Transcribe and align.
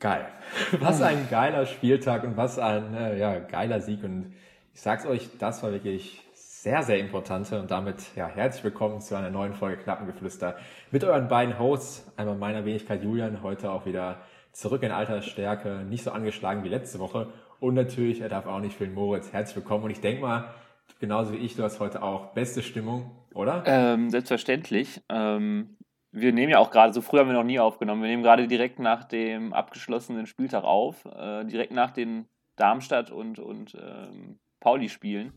Geil. 0.00 0.28
Was 0.78 1.02
ein 1.02 1.28
geiler 1.28 1.66
Spieltag 1.66 2.22
und 2.22 2.36
was 2.36 2.58
ein 2.60 2.94
äh, 2.94 3.18
ja, 3.18 3.40
geiler 3.40 3.80
Sieg. 3.80 4.04
Und 4.04 4.32
ich 4.72 4.80
sag's 4.80 5.04
euch, 5.04 5.28
das 5.40 5.64
war 5.64 5.72
wirklich 5.72 6.22
sehr, 6.34 6.84
sehr 6.84 7.00
importante. 7.00 7.60
Und 7.60 7.72
damit 7.72 8.14
ja, 8.14 8.28
herzlich 8.28 8.62
willkommen 8.62 9.00
zu 9.00 9.16
einer 9.16 9.30
neuen 9.30 9.54
Folge 9.54 9.82
Knappengeflüster 9.82 10.56
mit 10.92 11.02
euren 11.02 11.26
beiden 11.26 11.58
Hosts. 11.58 12.12
Einmal 12.16 12.36
meiner 12.36 12.64
Wenigkeit 12.64 13.02
Julian, 13.02 13.42
heute 13.42 13.72
auch 13.72 13.86
wieder 13.86 14.20
zurück 14.52 14.84
in 14.84 14.92
alter 14.92 15.20
Stärke, 15.20 15.84
nicht 15.88 16.04
so 16.04 16.12
angeschlagen 16.12 16.62
wie 16.62 16.68
letzte 16.68 17.00
Woche. 17.00 17.32
Und 17.58 17.74
natürlich, 17.74 18.20
er 18.20 18.28
darf 18.28 18.46
auch 18.46 18.60
nicht 18.60 18.76
fehlen, 18.76 18.94
Moritz. 18.94 19.32
Herzlich 19.32 19.56
willkommen. 19.56 19.82
Und 19.82 19.90
ich 19.90 20.00
denke 20.00 20.22
mal, 20.22 20.54
genauso 21.00 21.32
wie 21.32 21.38
ich, 21.38 21.56
du 21.56 21.64
hast 21.64 21.80
heute 21.80 22.04
auch 22.04 22.34
beste 22.34 22.62
Stimmung, 22.62 23.10
oder? 23.34 23.64
Ähm, 23.66 24.10
selbstverständlich. 24.10 25.02
Ähm, 25.08 25.76
wir 26.12 26.32
nehmen 26.32 26.50
ja 26.50 26.58
auch 26.58 26.70
gerade, 26.70 26.92
so 26.92 27.00
früh 27.00 27.18
haben 27.18 27.28
wir 27.28 27.34
noch 27.34 27.44
nie 27.44 27.58
aufgenommen, 27.58 28.02
wir 28.02 28.08
nehmen 28.08 28.22
gerade 28.22 28.48
direkt 28.48 28.78
nach 28.78 29.04
dem 29.04 29.52
abgeschlossenen 29.52 30.26
Spieltag 30.26 30.64
auf, 30.64 31.04
äh, 31.04 31.44
direkt 31.44 31.72
nach 31.72 31.90
den 31.90 32.26
Darmstadt 32.56 33.10
und, 33.10 33.38
und 33.38 33.76
ähm, 33.80 34.38
Pauli-Spielen. 34.60 35.32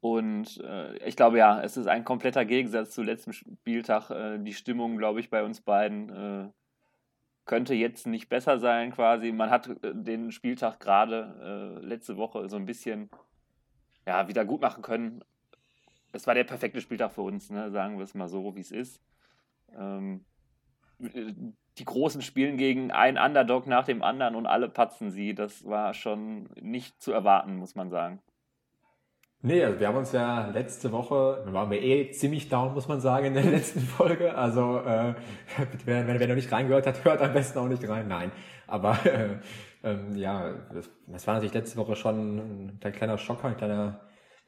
Und 0.00 0.60
äh, 0.62 0.96
ich 0.98 1.16
glaube, 1.16 1.38
ja, 1.38 1.62
es 1.62 1.76
ist 1.76 1.86
ein 1.86 2.04
kompletter 2.04 2.44
Gegensatz 2.44 2.90
zu 2.90 3.02
letztem 3.02 3.32
Spieltag. 3.32 4.10
Äh, 4.10 4.38
die 4.38 4.52
Stimmung, 4.52 4.98
glaube 4.98 5.20
ich, 5.20 5.30
bei 5.30 5.42
uns 5.42 5.62
beiden 5.62 6.10
äh, 6.10 6.48
könnte 7.46 7.74
jetzt 7.74 8.06
nicht 8.06 8.28
besser 8.28 8.58
sein 8.58 8.92
quasi. 8.92 9.32
Man 9.32 9.50
hat 9.50 9.68
äh, 9.68 9.94
den 9.94 10.30
Spieltag 10.30 10.78
gerade 10.78 11.78
äh, 11.80 11.86
letzte 11.86 12.16
Woche 12.16 12.48
so 12.48 12.56
ein 12.56 12.66
bisschen 12.66 13.08
ja, 14.06 14.28
wieder 14.28 14.44
gut 14.44 14.60
machen 14.60 14.82
können. 14.82 15.24
Es 16.12 16.26
war 16.26 16.34
der 16.34 16.44
perfekte 16.44 16.80
Spieltag 16.80 17.12
für 17.12 17.22
uns, 17.22 17.50
ne? 17.50 17.70
sagen 17.70 17.96
wir 17.96 18.04
es 18.04 18.14
mal 18.14 18.28
so, 18.28 18.54
wie 18.54 18.60
es 18.60 18.70
ist. 18.70 19.00
Ähm, 19.78 20.24
die 21.78 21.84
Großen 21.84 22.22
spielen 22.22 22.56
gegen 22.56 22.90
einen 22.90 23.18
Underdog 23.18 23.66
nach 23.66 23.84
dem 23.84 24.02
anderen 24.02 24.36
und 24.36 24.46
alle 24.46 24.68
patzen 24.68 25.10
sie. 25.10 25.34
Das 25.34 25.64
war 25.64 25.94
schon 25.94 26.48
nicht 26.60 27.02
zu 27.02 27.12
erwarten, 27.12 27.56
muss 27.56 27.74
man 27.74 27.90
sagen. 27.90 28.20
Nee, 29.46 29.62
also 29.62 29.78
wir 29.78 29.88
haben 29.88 29.98
uns 29.98 30.12
ja 30.12 30.46
letzte 30.46 30.90
Woche, 30.90 31.42
da 31.44 31.52
waren 31.52 31.70
wir 31.70 31.82
eh 31.82 32.10
ziemlich 32.12 32.48
down, 32.48 32.72
muss 32.72 32.88
man 32.88 33.00
sagen, 33.00 33.26
in 33.26 33.34
der 33.34 33.44
letzten 33.50 33.80
Folge. 33.80 34.34
Also 34.34 34.78
äh, 34.78 35.14
wer, 35.84 36.06
wer, 36.06 36.18
wer 36.18 36.28
noch 36.28 36.34
nicht 36.34 36.50
reingehört 36.50 36.86
hat, 36.86 37.04
hört 37.04 37.20
am 37.20 37.34
besten 37.34 37.58
auch 37.58 37.68
nicht 37.68 37.86
rein. 37.86 38.08
Nein, 38.08 38.32
aber 38.66 38.96
äh, 39.04 39.36
ähm, 39.82 40.16
ja, 40.16 40.50
das, 40.72 40.88
das, 41.06 41.26
war 41.26 41.34
natürlich 41.34 41.52
letzte 41.52 41.76
Woche 41.76 41.94
schon 41.94 42.78
ein 42.82 42.92
kleiner 42.92 43.18
Schocker, 43.18 43.48
ein 43.48 43.56
kleiner, 43.58 44.00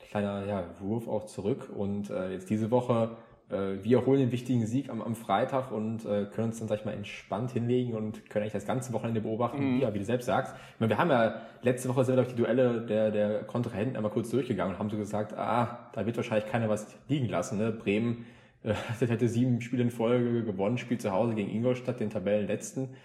kleiner 0.08 0.46
ja, 0.46 0.64
Wurf 0.80 1.08
auch 1.08 1.26
zurück. 1.26 1.70
Und 1.76 2.08
äh, 2.08 2.32
jetzt 2.32 2.48
diese 2.48 2.70
Woche 2.70 3.18
äh, 3.50 3.82
wir 3.82 4.04
holen 4.04 4.18
den 4.18 4.32
wichtigen 4.32 4.66
Sieg 4.66 4.90
am, 4.90 5.00
am 5.00 5.14
Freitag 5.14 5.70
und 5.70 6.04
äh, 6.04 6.26
können 6.26 6.48
uns 6.48 6.58
dann, 6.58 6.68
sag 6.68 6.80
ich 6.80 6.84
mal, 6.84 6.92
entspannt 6.92 7.52
hinlegen 7.52 7.94
und 7.94 8.28
können 8.28 8.42
eigentlich 8.42 8.52
das 8.52 8.66
ganze 8.66 8.92
Wochenende 8.92 9.20
beobachten, 9.20 9.76
mhm. 9.76 9.80
ja, 9.80 9.94
wie 9.94 9.98
du 9.98 10.04
selbst 10.04 10.26
sagst. 10.26 10.54
Ich 10.74 10.80
meine, 10.80 10.90
wir 10.90 10.98
haben 10.98 11.10
ja 11.10 11.40
letzte 11.62 11.88
Woche 11.88 12.04
sind 12.04 12.16
wir 12.16 12.22
durch 12.22 12.34
die 12.34 12.42
Duelle 12.42 12.80
der, 12.82 13.10
der 13.10 13.44
Kontrahenten 13.44 13.96
einmal 13.96 14.10
kurz 14.10 14.30
durchgegangen 14.30 14.74
und 14.74 14.78
haben 14.78 14.90
so 14.90 14.96
gesagt, 14.96 15.32
ah, 15.36 15.90
da 15.92 16.06
wird 16.06 16.16
wahrscheinlich 16.16 16.50
keiner 16.50 16.68
was 16.68 16.86
liegen 17.08 17.28
lassen. 17.28 17.58
Ne? 17.58 17.70
Bremen 17.70 18.26
äh, 18.64 18.74
hätte 19.00 19.28
sieben 19.28 19.60
Spiele 19.60 19.82
in 19.82 19.90
Folge 19.90 20.42
gewonnen, 20.44 20.78
spielt 20.78 21.00
zu 21.00 21.12
Hause 21.12 21.34
gegen 21.34 21.50
Ingolstadt, 21.50 22.00
den 22.00 22.10
Tabellenletzten 22.10 22.96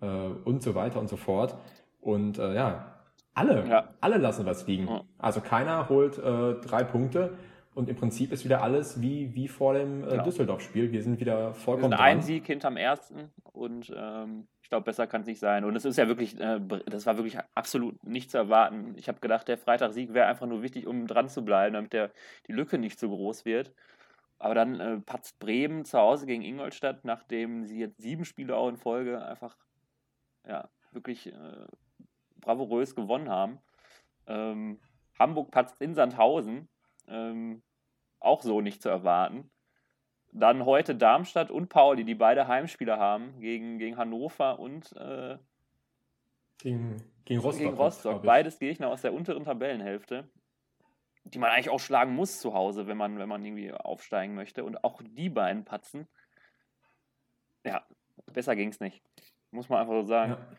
äh, 0.00 0.06
und 0.06 0.62
so 0.62 0.74
weiter 0.74 1.00
und 1.00 1.08
so 1.08 1.16
fort. 1.16 1.56
Und 2.00 2.38
äh, 2.38 2.54
ja, 2.54 3.00
alle, 3.34 3.66
ja. 3.68 3.88
alle 4.00 4.18
lassen 4.18 4.46
was 4.46 4.66
liegen. 4.66 4.86
Ja. 4.86 5.02
Also 5.18 5.40
keiner 5.40 5.88
holt 5.88 6.18
äh, 6.18 6.54
drei 6.60 6.84
Punkte. 6.84 7.34
Und 7.74 7.88
im 7.88 7.96
Prinzip 7.96 8.32
ist 8.32 8.44
wieder 8.44 8.62
alles 8.62 9.00
wie, 9.00 9.32
wie 9.34 9.46
vor 9.46 9.74
dem 9.74 10.02
äh, 10.02 10.08
genau. 10.08 10.24
Düsseldorf-Spiel. 10.24 10.90
Wir 10.90 11.02
sind 11.02 11.20
wieder 11.20 11.54
vollkommen. 11.54 11.92
Wir 11.92 11.98
sind 11.98 12.04
ein 12.04 12.22
Sieg 12.22 12.46
hinterm 12.46 12.76
ersten 12.76 13.30
und 13.52 13.92
ähm, 13.96 14.48
ich 14.62 14.68
glaube, 14.68 14.84
besser 14.84 15.06
kann 15.06 15.20
es 15.20 15.28
nicht 15.28 15.38
sein. 15.38 15.64
Und 15.64 15.76
es 15.76 15.84
ist 15.84 15.96
ja 15.96 16.08
wirklich, 16.08 16.38
äh, 16.40 16.60
das 16.86 17.06
war 17.06 17.16
wirklich 17.16 17.38
absolut 17.54 18.02
nicht 18.04 18.30
zu 18.30 18.38
erwarten. 18.38 18.94
Ich 18.96 19.08
habe 19.08 19.20
gedacht, 19.20 19.46
der 19.46 19.56
Freitagssieg 19.56 20.12
wäre 20.14 20.26
einfach 20.26 20.46
nur 20.46 20.62
wichtig, 20.62 20.88
um 20.88 21.06
dran 21.06 21.28
zu 21.28 21.44
bleiben, 21.44 21.74
damit 21.74 21.92
der, 21.92 22.10
die 22.48 22.52
Lücke 22.52 22.76
nicht 22.76 22.98
so 22.98 23.08
groß 23.08 23.44
wird. 23.44 23.72
Aber 24.40 24.54
dann 24.54 24.80
äh, 24.80 24.98
patzt 25.00 25.38
Bremen 25.38 25.84
zu 25.84 25.98
Hause 25.98 26.26
gegen 26.26 26.42
Ingolstadt, 26.42 27.04
nachdem 27.04 27.66
sie 27.66 27.78
jetzt 27.78 28.00
sieben 28.00 28.24
Spiele 28.24 28.56
auch 28.56 28.68
in 28.68 28.78
Folge 28.78 29.24
einfach 29.24 29.56
ja, 30.46 30.68
wirklich 30.92 31.28
äh, 31.28 31.66
bravourös 32.40 32.96
gewonnen 32.96 33.28
haben. 33.28 33.58
Ähm, 34.26 34.80
Hamburg 35.18 35.50
patzt 35.50 35.80
in 35.80 35.94
Sandhausen 35.94 36.68
ähm, 37.10 37.62
auch 38.20 38.42
so 38.42 38.60
nicht 38.60 38.82
zu 38.82 38.88
erwarten. 38.88 39.50
Dann 40.32 40.64
heute 40.64 40.94
Darmstadt 40.94 41.50
und 41.50 41.68
Pauli, 41.68 42.04
die 42.04 42.14
beide 42.14 42.46
Heimspiele 42.46 42.98
haben 42.98 43.40
gegen, 43.40 43.78
gegen 43.78 43.96
Hannover 43.96 44.60
und 44.60 44.94
äh, 44.96 45.38
gegen, 46.58 47.02
gegen 47.24 47.40
Rostock. 47.40 47.64
Gegen 47.64 47.76
Rostock. 47.76 48.22
Beides 48.22 48.58
Gegner 48.58 48.88
aus 48.88 49.02
der 49.02 49.12
unteren 49.12 49.44
Tabellenhälfte, 49.44 50.28
die 51.24 51.38
man 51.38 51.50
eigentlich 51.50 51.70
auch 51.70 51.80
schlagen 51.80 52.14
muss 52.14 52.38
zu 52.38 52.54
Hause, 52.54 52.86
wenn 52.86 52.96
man, 52.96 53.18
wenn 53.18 53.28
man 53.28 53.44
irgendwie 53.44 53.72
aufsteigen 53.72 54.34
möchte. 54.34 54.62
Und 54.62 54.84
auch 54.84 55.02
die 55.02 55.30
beiden 55.30 55.64
patzen. 55.64 56.06
Ja, 57.64 57.84
besser 58.26 58.54
ging 58.54 58.68
es 58.68 58.78
nicht. 58.80 59.02
Muss 59.50 59.68
man 59.68 59.80
einfach 59.80 59.94
so 59.94 60.06
sagen. 60.06 60.32
Ja. 60.32 60.56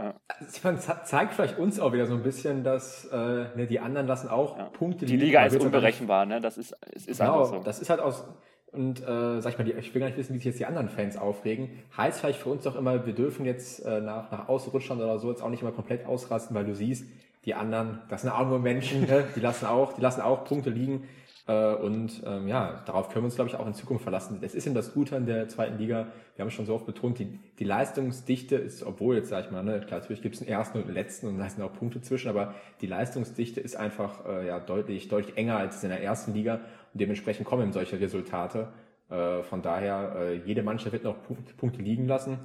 Ja. 0.00 1.04
zeigt 1.04 1.34
vielleicht 1.34 1.58
uns 1.58 1.78
auch 1.78 1.92
wieder 1.92 2.06
so 2.06 2.14
ein 2.14 2.22
bisschen, 2.22 2.64
dass 2.64 3.04
äh, 3.06 3.16
ne, 3.16 3.66
die 3.68 3.80
anderen 3.80 4.06
lassen 4.06 4.28
auch 4.28 4.56
ja. 4.56 4.64
Punkte 4.64 5.04
Die 5.04 5.16
Liga 5.16 5.44
ist 5.44 5.60
unberechenbar, 5.60 6.24
ne? 6.26 6.40
Das 6.40 6.56
ist, 6.56 6.76
es 6.94 7.06
ist 7.06 7.18
genau, 7.18 7.40
einfach 7.40 7.58
so. 7.58 7.62
Das 7.62 7.80
ist 7.80 7.90
halt 7.90 8.00
aus. 8.00 8.24
Und 8.72 9.02
äh, 9.02 9.40
sag 9.40 9.52
ich 9.52 9.58
mal, 9.58 9.64
die, 9.64 9.72
ich 9.72 9.92
will 9.94 10.00
gar 10.00 10.06
nicht 10.06 10.16
wissen, 10.16 10.32
wie 10.32 10.38
sich 10.38 10.46
jetzt 10.46 10.60
die 10.60 10.66
anderen 10.66 10.88
Fans 10.88 11.16
aufregen. 11.16 11.70
Heißt 11.96 12.20
vielleicht 12.20 12.40
für 12.40 12.50
uns 12.50 12.62
doch 12.62 12.76
immer, 12.76 13.04
wir 13.04 13.12
dürfen 13.14 13.44
jetzt 13.44 13.84
äh, 13.84 14.00
nach, 14.00 14.30
nach 14.30 14.48
Ausrutschern 14.48 14.98
oder 14.98 15.18
so 15.18 15.28
jetzt 15.30 15.42
auch 15.42 15.50
nicht 15.50 15.62
immer 15.62 15.72
komplett 15.72 16.06
ausrasten, 16.06 16.54
weil 16.54 16.64
du 16.64 16.74
siehst, 16.74 17.04
die 17.44 17.54
anderen, 17.54 18.00
das 18.08 18.22
sind 18.22 18.30
auch 18.30 18.46
nur 18.46 18.58
Menschen, 18.58 19.00
ne? 19.06 19.24
die 19.34 19.40
lassen 19.40 19.66
auch, 19.66 19.92
die 19.92 20.00
lassen 20.00 20.20
auch 20.20 20.44
Punkte 20.44 20.70
liegen. 20.70 21.08
Äh, 21.46 21.74
und 21.74 22.22
ähm, 22.26 22.48
ja, 22.48 22.82
darauf 22.86 23.08
können 23.08 23.22
wir 23.22 23.26
uns, 23.26 23.34
glaube 23.34 23.50
ich, 23.50 23.56
auch 23.56 23.66
in 23.66 23.74
Zukunft 23.74 24.02
verlassen. 24.02 24.38
Das 24.40 24.54
ist 24.54 24.66
eben 24.66 24.74
das 24.74 24.92
Gute 24.94 25.16
an 25.16 25.26
der 25.26 25.48
zweiten 25.48 25.78
Liga. 25.78 26.08
Wir 26.36 26.44
haben 26.44 26.50
schon 26.50 26.66
so 26.66 26.74
oft 26.74 26.86
betont, 26.86 27.18
die, 27.18 27.38
die 27.58 27.64
Leistungsdichte 27.64 28.56
ist, 28.56 28.82
obwohl 28.82 29.16
jetzt, 29.16 29.28
sage 29.28 29.46
ich 29.46 29.52
mal, 29.52 29.62
ne, 29.62 29.80
klar, 29.80 30.00
natürlich 30.00 30.22
gibt 30.22 30.36
es 30.36 30.42
einen 30.42 30.50
ersten 30.50 30.78
und 30.78 30.84
einen 30.84 30.94
letzten 30.94 31.26
und 31.28 31.38
da 31.38 31.48
sind 31.48 31.62
auch 31.62 31.72
Punkte 31.72 32.00
zwischen, 32.00 32.28
aber 32.28 32.54
die 32.80 32.86
Leistungsdichte 32.86 33.60
ist 33.60 33.76
einfach 33.76 34.26
äh, 34.26 34.46
ja 34.46 34.60
deutlich, 34.60 35.08
deutlich 35.08 35.36
enger 35.36 35.56
als 35.56 35.82
in 35.82 35.90
der 35.90 36.02
ersten 36.02 36.34
Liga 36.34 36.60
und 36.92 37.00
dementsprechend 37.00 37.46
kommen 37.46 37.62
eben 37.62 37.72
solche 37.72 38.00
Resultate. 38.00 38.68
Äh, 39.08 39.42
von 39.42 39.62
daher, 39.62 40.14
äh, 40.16 40.34
jede 40.46 40.62
Mannschaft 40.62 40.92
wird 40.92 41.04
noch 41.04 41.22
Punkte, 41.22 41.54
Punkte 41.54 41.82
liegen 41.82 42.06
lassen. 42.06 42.38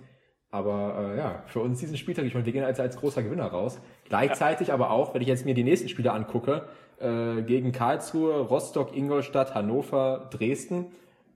Aber 0.50 1.13
äh, 1.13 1.17
ja, 1.17 1.44
für 1.47 1.59
uns 1.59 1.79
diesen 1.79 1.97
Spieltag, 1.97 2.25
ich 2.25 2.34
meine, 2.34 2.45
wir 2.45 2.53
gehen 2.53 2.63
als, 2.63 2.79
als 2.79 2.95
großer 2.95 3.22
Gewinner 3.22 3.47
raus. 3.47 3.79
Gleichzeitig 4.07 4.71
aber 4.71 4.91
auch, 4.91 5.13
wenn 5.13 5.21
ich 5.21 5.27
jetzt 5.27 5.45
mir 5.45 5.53
die 5.53 5.63
nächsten 5.63 5.89
Spiele 5.89 6.13
angucke, 6.13 6.67
äh, 6.99 7.41
gegen 7.41 7.71
Karlsruhe, 7.71 8.41
Rostock, 8.41 8.95
Ingolstadt, 8.95 9.53
Hannover, 9.53 10.29
Dresden. 10.31 10.88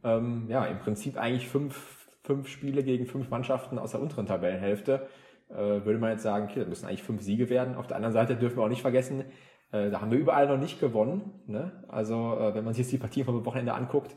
Ähm, 0.03 0.46
ja, 0.47 0.66
im 0.66 0.80
Prinzip 0.80 1.18
eigentlich 1.18 1.50
fünf, 1.50 2.07
fünf 2.24 2.47
Spiele 2.47 2.84
gegen 2.84 3.06
fünf 3.06 3.30
Mannschaften 3.30 3.78
aus 3.78 3.91
der 3.91 4.02
unteren 4.02 4.25
Tabellenhälfte. 4.25 5.07
Äh, 5.50 5.56
würde 5.56 5.97
man 5.97 6.12
jetzt 6.12 6.24
sagen, 6.24 6.46
okay, 6.46 6.59
das 6.59 6.69
müssen 6.69 6.85
eigentlich 6.85 7.03
fünf 7.03 7.22
Siege 7.22 7.50
werden. 7.50 7.75
Auf 7.75 7.88
der 7.88 7.97
anderen 7.97 8.13
Seite 8.13 8.35
dürfen 8.35 8.57
wir 8.57 8.63
auch 8.63 8.69
nicht 8.69 8.81
vergessen, 8.81 9.25
äh, 9.72 9.90
da 9.90 10.01
haben 10.01 10.12
wir 10.12 10.18
überall 10.18 10.47
noch 10.47 10.57
nicht 10.57 10.80
gewonnen. 10.80 11.41
Ne? 11.47 11.72
Also 11.88 12.38
äh, 12.40 12.56
wenn 12.56 12.63
man 12.63 12.74
sich 12.74 12.86
jetzt 12.86 12.91
die 12.91 12.97
Partien 12.97 13.25
vom 13.25 13.46
Wochenende 13.46 13.74
anguckt, 13.74 14.16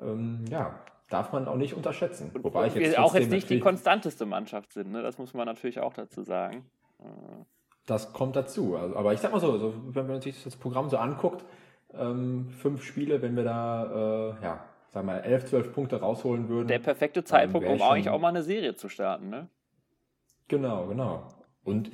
ähm, 0.00 0.44
ja, 0.50 0.78
darf 1.08 1.32
man 1.32 1.48
auch 1.48 1.56
nicht 1.56 1.74
unterschätzen. 1.74 2.30
Wobei 2.34 2.68
ich 2.68 2.74
jetzt 2.74 2.92
wir 2.92 3.02
auch 3.02 3.14
jetzt 3.14 3.30
nicht 3.30 3.50
die 3.50 3.60
konstanteste 3.60 4.26
Mannschaft 4.26 4.72
sind, 4.72 4.92
ne? 4.92 5.02
das 5.02 5.18
muss 5.18 5.34
man 5.34 5.46
natürlich 5.46 5.80
auch 5.80 5.94
dazu 5.94 6.22
sagen. 6.22 6.66
Äh, 7.00 7.04
das 7.86 8.12
kommt 8.12 8.36
dazu. 8.36 8.76
Also, 8.76 8.96
aber 8.96 9.12
ich 9.14 9.20
sag 9.20 9.32
mal 9.32 9.40
so, 9.40 9.56
so, 9.58 9.74
wenn 9.88 10.06
man 10.06 10.20
sich 10.20 10.42
das 10.42 10.56
Programm 10.56 10.90
so 10.90 10.98
anguckt, 10.98 11.44
ähm, 11.94 12.50
fünf 12.50 12.84
Spiele, 12.84 13.22
wenn 13.22 13.36
wir 13.36 13.44
da, 13.44 14.36
äh, 14.40 14.44
ja, 14.44 14.64
sagen 14.88 15.06
wir 15.06 15.14
mal, 15.14 15.20
elf, 15.20 15.46
zwölf 15.46 15.72
Punkte 15.72 16.00
rausholen 16.00 16.48
würden. 16.48 16.68
Der 16.68 16.78
perfekte 16.78 17.24
Zeitpunkt, 17.24 17.66
um 17.66 17.80
eigentlich 17.80 18.10
auch 18.10 18.20
mal 18.20 18.28
eine 18.28 18.42
Serie 18.42 18.74
zu 18.74 18.88
starten, 18.88 19.30
ne? 19.30 19.48
Genau, 20.48 20.86
genau. 20.86 21.28
Und 21.64 21.90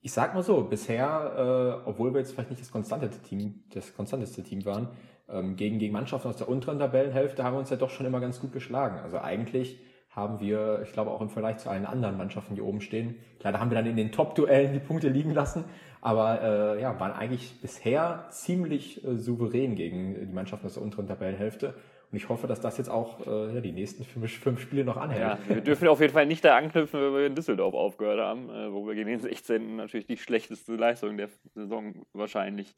ich 0.00 0.12
sag 0.12 0.34
mal 0.34 0.42
so, 0.42 0.64
bisher, 0.64 1.80
äh, 1.84 1.88
obwohl 1.88 2.12
wir 2.12 2.20
jetzt 2.20 2.32
vielleicht 2.32 2.50
nicht 2.50 2.60
das 2.60 2.70
konstanteste 2.70 3.22
Team, 3.22 3.64
das 3.72 3.94
konstanteste 3.94 4.42
Team 4.42 4.64
waren, 4.64 4.88
ähm, 5.28 5.56
gegen, 5.56 5.78
gegen 5.78 5.92
Mannschaften 5.92 6.28
aus 6.28 6.36
der 6.36 6.48
unteren 6.48 6.78
Tabellenhälfte 6.78 7.42
haben 7.42 7.54
wir 7.54 7.60
uns 7.60 7.70
ja 7.70 7.76
doch 7.76 7.90
schon 7.90 8.04
immer 8.04 8.20
ganz 8.20 8.40
gut 8.40 8.52
geschlagen. 8.52 8.98
Also 8.98 9.18
eigentlich 9.18 9.80
haben 10.14 10.40
wir, 10.40 10.80
ich 10.84 10.92
glaube 10.92 11.10
auch 11.10 11.20
im 11.20 11.28
Vergleich 11.28 11.58
zu 11.58 11.68
allen 11.68 11.86
anderen 11.86 12.16
Mannschaften, 12.16 12.54
die 12.54 12.62
oben 12.62 12.80
stehen, 12.80 13.16
leider 13.42 13.60
haben 13.60 13.70
wir 13.70 13.76
dann 13.76 13.86
in 13.86 13.96
den 13.96 14.12
Top-Duellen 14.12 14.72
die 14.72 14.78
Punkte 14.78 15.08
liegen 15.08 15.32
lassen, 15.32 15.64
aber 16.00 16.76
äh, 16.76 16.82
ja, 16.82 16.98
waren 17.00 17.12
eigentlich 17.12 17.60
bisher 17.60 18.26
ziemlich 18.30 19.04
äh, 19.04 19.16
souverän 19.16 19.74
gegen 19.74 20.14
die 20.28 20.34
Mannschaften 20.34 20.66
aus 20.66 20.74
der 20.74 20.82
unteren 20.82 21.08
Tabellenhälfte. 21.08 21.74
Und 22.12 22.18
ich 22.18 22.28
hoffe, 22.28 22.46
dass 22.46 22.60
das 22.60 22.78
jetzt 22.78 22.90
auch 22.90 23.26
äh, 23.26 23.54
ja, 23.54 23.60
die 23.60 23.72
nächsten 23.72 24.04
fünf, 24.04 24.30
fünf 24.30 24.60
Spiele 24.60 24.84
noch 24.84 24.96
anhält. 24.96 25.20
Ja, 25.20 25.38
wir 25.48 25.62
dürfen 25.62 25.88
auf 25.88 26.00
jeden 26.00 26.12
Fall 26.12 26.26
nicht 26.26 26.44
da 26.44 26.56
anknüpfen, 26.56 27.00
wenn 27.00 27.12
wir 27.12 27.26
in 27.26 27.34
Düsseldorf 27.34 27.74
aufgehört 27.74 28.20
haben, 28.20 28.50
äh, 28.50 28.72
wo 28.72 28.86
wir 28.86 28.94
gegen 28.94 29.08
den 29.08 29.20
16. 29.20 29.76
natürlich 29.76 30.06
die 30.06 30.16
schlechteste 30.16 30.76
Leistung 30.76 31.16
der 31.16 31.28
Saison 31.54 32.06
wahrscheinlich 32.12 32.76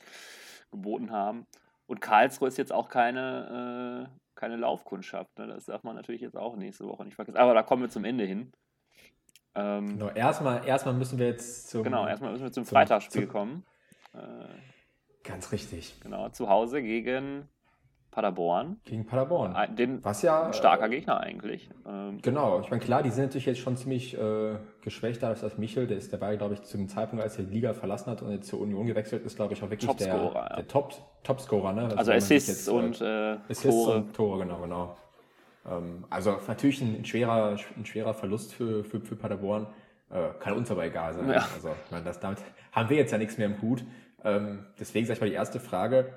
geboten 0.71 1.11
haben. 1.11 1.47
Und 1.87 2.01
Karlsruhe 2.01 2.49
ist 2.49 2.57
jetzt 2.57 2.73
auch 2.73 2.89
keine, 2.89 4.09
äh, 4.09 4.26
keine 4.37 4.57
Laufkundschaft. 4.57 5.39
Ne? 5.39 5.49
Das 5.49 5.67
darf 5.67 5.83
man 5.83 5.97
natürlich 5.97 6.21
jetzt 6.21 6.37
auch 6.37 6.57
nächste 6.57 6.87
Woche 6.87 7.05
nicht 7.05 7.17
vergessen. 7.17 7.39
Aber 7.39 7.55
da 7.55 7.63
kommen 7.63 7.83
wir 7.83 7.91
zum 7.91 8.05
Ende 8.05 8.25
hin. 8.25 8.53
Ähm, 9.55 9.99
genau, 9.99 10.11
erstmal, 10.11 10.67
erstmal 10.67 10.95
müssen 10.95 11.19
wir 11.19 11.27
jetzt 11.27 11.71
zum. 11.71 11.83
Genau, 11.83 12.07
erstmal 12.07 12.33
müssen 12.33 12.45
wir 12.45 12.53
zum, 12.53 12.65
zum 12.65 12.71
Freitagsspiel 12.71 13.23
zum, 13.23 13.31
kommen. 13.31 13.65
Äh, 14.13 14.19
ganz 15.25 15.51
richtig. 15.51 15.99
Genau, 16.01 16.29
zu 16.29 16.49
Hause 16.49 16.83
gegen 16.83 17.49
Paderborn. 18.17 18.81
Gegen 18.87 19.05
Paderborn. 19.05 19.55
Den, 19.77 20.03
Was 20.03 20.23
ja. 20.23 20.47
Ein 20.47 20.55
starker 20.55 20.89
Gegner 20.89 21.21
eigentlich. 21.21 21.69
Ähm, 21.87 22.19
genau, 22.23 22.61
ich 22.61 22.71
meine, 22.71 22.83
klar, 22.83 23.03
die 23.03 23.11
sind 23.11 23.25
natürlich 23.25 23.45
jetzt 23.45 23.61
schon 23.61 23.77
ziemlich 23.77 24.17
äh, 24.17 24.55
geschwächt, 24.81 25.23
dadurch, 25.23 25.43
dass 25.43 25.59
Michel, 25.59 25.87
der 25.87 25.99
ist 25.99 26.15
dabei, 26.15 26.37
glaube 26.37 26.55
ich, 26.55 26.63
zum 26.63 26.89
Zeitpunkt, 26.89 27.23
als 27.23 27.37
er 27.37 27.45
die 27.45 27.53
Liga 27.53 27.75
verlassen 27.75 28.11
hat 28.11 28.23
und 28.23 28.31
jetzt 28.31 28.49
zur 28.49 28.61
Union 28.61 28.87
gewechselt 28.87 29.23
ist, 29.27 29.37
glaube 29.37 29.53
ich, 29.53 29.63
auch 29.63 29.69
wirklich 29.69 29.91
der, 29.97 30.07
ja. 30.07 30.49
der 30.49 30.67
Top, 30.67 30.95
Topscorer. 31.25 31.75
Ne? 31.75 31.83
Also, 31.83 31.97
also 31.97 32.13
Assists 32.13 32.49
jetzt, 32.49 32.69
und, 32.71 33.03
äh, 33.03 33.37
Assists 33.51 33.65
Tore. 33.65 33.97
und 33.97 34.17
Tore, 34.17 34.39
genau, 34.39 34.63
genau. 34.63 34.97
Ähm, 35.71 36.07
also 36.09 36.39
natürlich 36.49 36.81
ein, 36.81 36.97
ein, 37.01 37.05
schwerer, 37.05 37.59
ein 37.77 37.85
schwerer 37.85 38.15
Verlust 38.15 38.55
für, 38.55 38.83
für, 38.83 38.99
für 39.03 39.17
Paderborn. 39.17 39.67
Äh, 40.09 40.29
kann 40.41 40.55
uns 40.55 40.71
aber 40.71 40.87
egal 40.87 41.13
sein. 41.13 41.29
Ja. 41.29 41.47
Also, 41.55 41.69
ich 41.85 41.91
meine, 41.91 42.05
das, 42.05 42.19
damit 42.19 42.39
haben 42.73 42.89
wir 42.89 42.97
jetzt 42.97 43.13
ja 43.13 43.19
nichts 43.19 43.37
mehr 43.37 43.49
im 43.49 43.61
Hut. 43.61 43.85
Ähm, 44.25 44.65
deswegen 44.81 45.05
sage 45.05 45.17
ich 45.17 45.21
mal 45.21 45.29
die 45.29 45.35
erste 45.35 45.61
Frage 45.61 46.15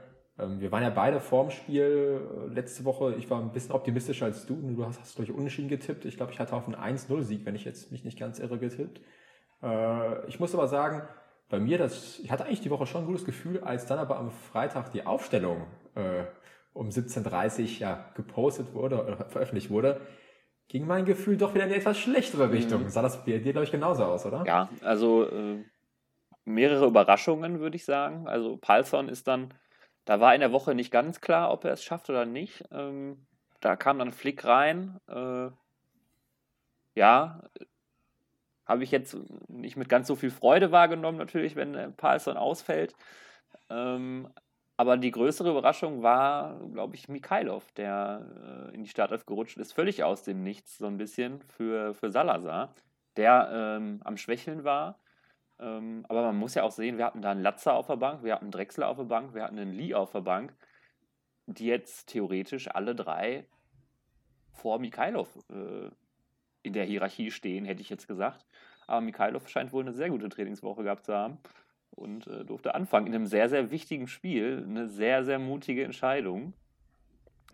wir 0.59 0.71
waren 0.71 0.83
ja 0.83 0.89
beide 0.89 1.19
vorm 1.19 1.51
Spiel 1.51 2.21
äh, 2.49 2.53
letzte 2.53 2.85
Woche. 2.85 3.15
Ich 3.17 3.29
war 3.29 3.41
ein 3.41 3.51
bisschen 3.51 3.73
optimistischer 3.73 4.25
als 4.25 4.45
du. 4.45 4.55
Du 4.55 4.85
hast, 4.85 4.99
hast 4.99 5.17
durch 5.17 5.31
Unentschieden 5.31 5.69
getippt. 5.69 6.05
Ich 6.05 6.17
glaube, 6.17 6.31
ich 6.31 6.39
hatte 6.39 6.55
auf 6.55 6.65
einen 6.67 6.97
1-0-Sieg, 6.97 7.45
wenn 7.45 7.55
ich 7.55 7.65
jetzt 7.65 7.91
mich 7.91 8.03
nicht 8.03 8.19
ganz 8.19 8.39
irre 8.39 8.57
getippt. 8.57 9.01
Äh, 9.61 10.27
ich 10.27 10.39
muss 10.39 10.53
aber 10.53 10.67
sagen, 10.67 11.03
bei 11.49 11.59
mir, 11.59 11.77
das, 11.77 12.19
ich 12.19 12.31
hatte 12.31 12.45
eigentlich 12.45 12.61
die 12.61 12.69
Woche 12.69 12.85
schon 12.85 13.01
ein 13.01 13.07
gutes 13.07 13.25
Gefühl, 13.25 13.59
als 13.59 13.85
dann 13.85 13.99
aber 13.99 14.17
am 14.17 14.31
Freitag 14.31 14.91
die 14.91 15.05
Aufstellung 15.05 15.65
äh, 15.95 16.23
um 16.73 16.89
17.30 16.89 17.61
Uhr 17.61 17.67
ja, 17.79 18.05
gepostet 18.15 18.73
wurde 18.73 19.03
oder 19.03 19.17
veröffentlicht 19.25 19.69
wurde, 19.69 19.99
ging 20.67 20.85
mein 20.85 21.05
Gefühl 21.05 21.37
doch 21.37 21.53
wieder 21.55 21.65
in 21.65 21.71
eine 21.71 21.79
etwas 21.79 21.97
schlechtere 21.97 22.51
Richtung. 22.51 22.83
Mhm. 22.83 22.89
Sah 22.89 23.01
das 23.01 23.25
bei 23.25 23.39
dir, 23.39 23.51
glaube 23.51 23.65
ich, 23.65 23.71
genauso 23.71 24.03
aus, 24.03 24.25
oder? 24.25 24.43
Ja, 24.45 24.69
also 24.81 25.25
äh, 25.25 25.65
mehrere 26.45 26.85
Überraschungen, 26.85 27.59
würde 27.59 27.75
ich 27.75 27.85
sagen. 27.85 28.27
Also 28.27 28.57
Palsson 28.57 29.09
ist 29.09 29.27
dann 29.27 29.53
da 30.09 30.19
war 30.19 30.33
in 30.33 30.41
der 30.41 30.51
Woche 30.51 30.73
nicht 30.73 30.89
ganz 30.89 31.21
klar, 31.21 31.51
ob 31.51 31.65
er 31.65 31.73
es 31.73 31.83
schafft 31.83 32.09
oder 32.09 32.25
nicht. 32.25 32.63
Ähm, 32.71 33.27
da 33.59 33.75
kam 33.75 33.99
dann 33.99 34.11
Flick 34.11 34.43
rein. 34.43 34.99
Äh, 35.07 35.51
ja, 36.95 37.43
habe 38.65 38.83
ich 38.83 38.89
jetzt 38.89 39.15
nicht 39.47 39.77
mit 39.77 39.87
ganz 39.87 40.07
so 40.07 40.15
viel 40.15 40.31
Freude 40.31 40.71
wahrgenommen, 40.71 41.19
natürlich, 41.19 41.55
wenn 41.55 41.75
äh, 41.75 41.91
Palsson 41.91 42.37
ausfällt. 42.37 42.95
Ähm, 43.69 44.27
aber 44.77 44.97
die 44.97 45.11
größere 45.11 45.51
Überraschung 45.51 46.01
war, 46.01 46.59
glaube 46.73 46.95
ich, 46.95 47.07
Mikhailov, 47.07 47.71
der 47.73 48.71
äh, 48.71 48.73
in 48.73 48.81
die 48.81 48.89
Startelf 48.89 49.27
gerutscht 49.27 49.57
ist, 49.57 49.73
völlig 49.73 50.03
aus 50.03 50.23
dem 50.23 50.41
Nichts, 50.41 50.79
so 50.79 50.87
ein 50.87 50.97
bisschen 50.97 51.43
für, 51.55 51.93
für 51.93 52.09
Salazar, 52.09 52.73
der 53.15 53.47
ähm, 53.53 54.01
am 54.03 54.17
Schwächeln 54.17 54.63
war 54.63 54.97
ähm, 55.59 56.05
aber 56.07 56.23
man 56.23 56.37
muss 56.37 56.55
ja 56.55 56.63
auch 56.63 56.71
sehen, 56.71 56.97
wir 56.97 57.05
hatten 57.05 57.21
da 57.21 57.31
einen 57.31 57.41
Latzer 57.41 57.73
auf 57.73 57.87
der 57.87 57.97
Bank, 57.97 58.23
wir 58.23 58.33
hatten 58.33 58.45
einen 58.45 58.51
Drechsler 58.51 58.87
auf 58.87 58.97
der 58.97 59.03
Bank, 59.03 59.33
wir 59.33 59.43
hatten 59.43 59.59
einen 59.59 59.73
Lee 59.73 59.93
auf 59.93 60.11
der 60.11 60.21
Bank, 60.21 60.53
die 61.47 61.65
jetzt 61.65 62.07
theoretisch 62.07 62.69
alle 62.73 62.95
drei 62.95 63.45
vor 64.53 64.79
Mikhailov 64.79 65.27
äh, 65.49 65.89
in 66.63 66.73
der 66.73 66.85
Hierarchie 66.85 67.31
stehen, 67.31 67.65
hätte 67.65 67.81
ich 67.81 67.89
jetzt 67.89 68.07
gesagt. 68.07 68.45
Aber 68.87 69.01
Mikhailov 69.01 69.47
scheint 69.47 69.71
wohl 69.71 69.83
eine 69.83 69.93
sehr 69.93 70.09
gute 70.09 70.29
Trainingswoche 70.29 70.83
gehabt 70.83 71.05
zu 71.05 71.13
haben 71.13 71.37
und 71.91 72.27
äh, 72.27 72.45
durfte 72.45 72.75
anfangen 72.75 73.07
in 73.07 73.15
einem 73.15 73.25
sehr, 73.25 73.49
sehr 73.49 73.71
wichtigen 73.71 74.07
Spiel. 74.07 74.65
Eine 74.67 74.87
sehr, 74.87 75.23
sehr 75.23 75.39
mutige 75.39 75.83
Entscheidung. 75.83 76.53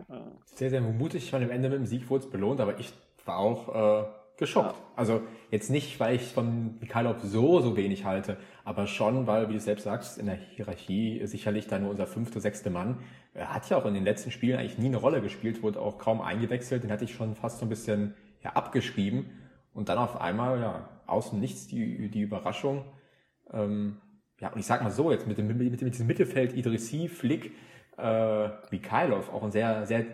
Äh, 0.10 0.20
sehr, 0.46 0.70
sehr 0.70 0.82
mutig. 0.82 1.26
Ich 1.26 1.32
meine, 1.32 1.46
am 1.46 1.52
Ende 1.52 1.70
mit 1.70 1.80
dem 1.80 1.86
Sieg 1.86 2.10
wurde 2.10 2.26
es 2.26 2.30
belohnt, 2.32 2.60
aber 2.60 2.80
ich 2.80 2.94
war 3.26 3.38
auch 3.38 4.04
äh, 4.04 4.08
geschockt. 4.38 4.76
Ja. 4.76 4.84
Also 4.96 5.22
jetzt 5.52 5.70
nicht, 5.70 6.00
weil 6.00 6.16
ich 6.16 6.34
von 6.34 6.80
Mikhailov 6.80 7.18
so, 7.24 7.62
so 7.62 7.78
wenig 7.78 8.06
halte, 8.06 8.38
aber 8.64 8.88
schon, 8.88 9.28
weil, 9.28 9.50
wie 9.50 9.54
du 9.54 9.60
selbst 9.60 9.84
sagst, 9.84 10.18
in 10.18 10.26
der 10.26 10.36
Hierarchie 10.36 11.22
sicherlich 11.26 11.68
da 11.68 11.80
nur 11.80 11.92
unser 11.92 12.08
fünfter, 12.08 12.40
sechster 12.40 12.70
Mann. 12.70 13.00
Er 13.34 13.54
hat 13.54 13.70
ja 13.70 13.78
auch 13.78 13.86
in 13.86 13.94
den 13.94 14.04
letzten 14.04 14.32
Spielen 14.32 14.60
eigentlich 14.60 14.78
nie 14.78 14.88
eine 14.88 14.98
Rolle 14.98 15.22
gespielt, 15.22 15.64
wurde 15.64 15.80
auch 15.80 15.98
kaum 15.98 16.22
eingewechselt, 16.22 16.84
den 16.84 16.92
hatte 16.92 17.06
ich 17.06 17.14
schon 17.14 17.36
fast 17.36 17.60
so 17.60 17.66
ein 17.66 17.70
bisschen 17.70 18.14
ja, 18.44 18.52
abgeschrieben. 18.52 19.30
Und 19.74 19.90
dann 19.90 19.98
auf 19.98 20.22
einmal, 20.22 20.62
ja, 20.62 20.90
außen 21.08 21.40
nichts 21.40 21.68
die, 21.68 22.10
die 22.10 22.22
Überraschung. 22.22 22.86
Ähm, 23.52 23.98
ja, 24.40 24.52
und 24.52 24.60
ich 24.60 24.66
sag 24.66 24.84
mal 24.84 24.92
so, 24.92 25.12
jetzt 25.12 25.28
mit 25.28 25.38
dem, 25.38 25.48
mit, 25.48 25.82
mit 25.82 25.94
diesem 25.94 26.08
Mittelfeld 26.08 26.54
Idrissi, 26.54 27.08
Flick, 27.08 27.54
äh, 27.98 28.50
Mikhailov, 28.72 29.34
auch 29.34 29.44
ein 29.44 29.52
sehr, 29.52 29.86
sehr 29.86 30.06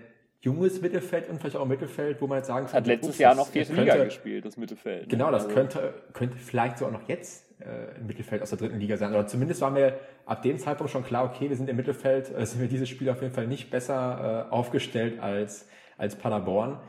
junges 0.42 0.82
Mittelfeld 0.82 1.30
und 1.30 1.40
vielleicht 1.40 1.56
auch 1.56 1.66
Mittelfeld, 1.66 2.20
wo 2.20 2.28
man 2.28 2.40
jetzt 2.40 2.48
sagen 2.48 2.66
kann, 2.66 2.74
hat 2.74 2.88
letztes 2.88 3.18
Jahr 3.20 3.36
noch 3.36 3.48
vierte 3.48 3.74
Liga 3.74 4.04
gespielt, 4.04 4.44
das 4.44 4.58
Mittelfeld. 4.58 5.08
Genau, 5.08 5.32
das 5.32 5.44
also. 5.44 5.56
könnte, 5.56 5.94
könnte 6.14 6.38
vielleicht 6.38 6.80
so 6.80 6.88
auch 6.88 6.92
noch 6.92 7.08
jetzt 7.08 7.46
äh, 7.62 7.96
ein 7.96 8.08
Mittelfeld 8.08 8.42
aus 8.42 8.50
der 8.50 8.58
dritten 8.58 8.80
Liga 8.80 8.98
sein. 8.98 9.12
Oder 9.12 9.28
zumindest 9.28 9.62
war 9.62 9.70
mir 9.70 10.00
ab 10.26 10.42
dem 10.42 10.58
Zeitpunkt 10.58 10.92
schon 10.92 11.04
klar, 11.04 11.26
okay, 11.26 11.50
wir 11.50 11.56
sind 11.56 11.70
im 11.70 11.76
Mittelfeld, 11.76 12.36
äh, 12.36 12.46
sind 12.46 12.60
wir 12.60 12.68
dieses 12.68 12.90
Spiel 12.90 13.10
auf 13.10 13.22
jeden 13.22 13.34
Fall 13.34 13.46
nicht 13.46 13.70
besser 13.70 14.48
äh, 14.50 14.52
aufgestellt 14.52 15.20
als, 15.20 15.70
als 15.98 16.16
Paderborn. 16.16 16.80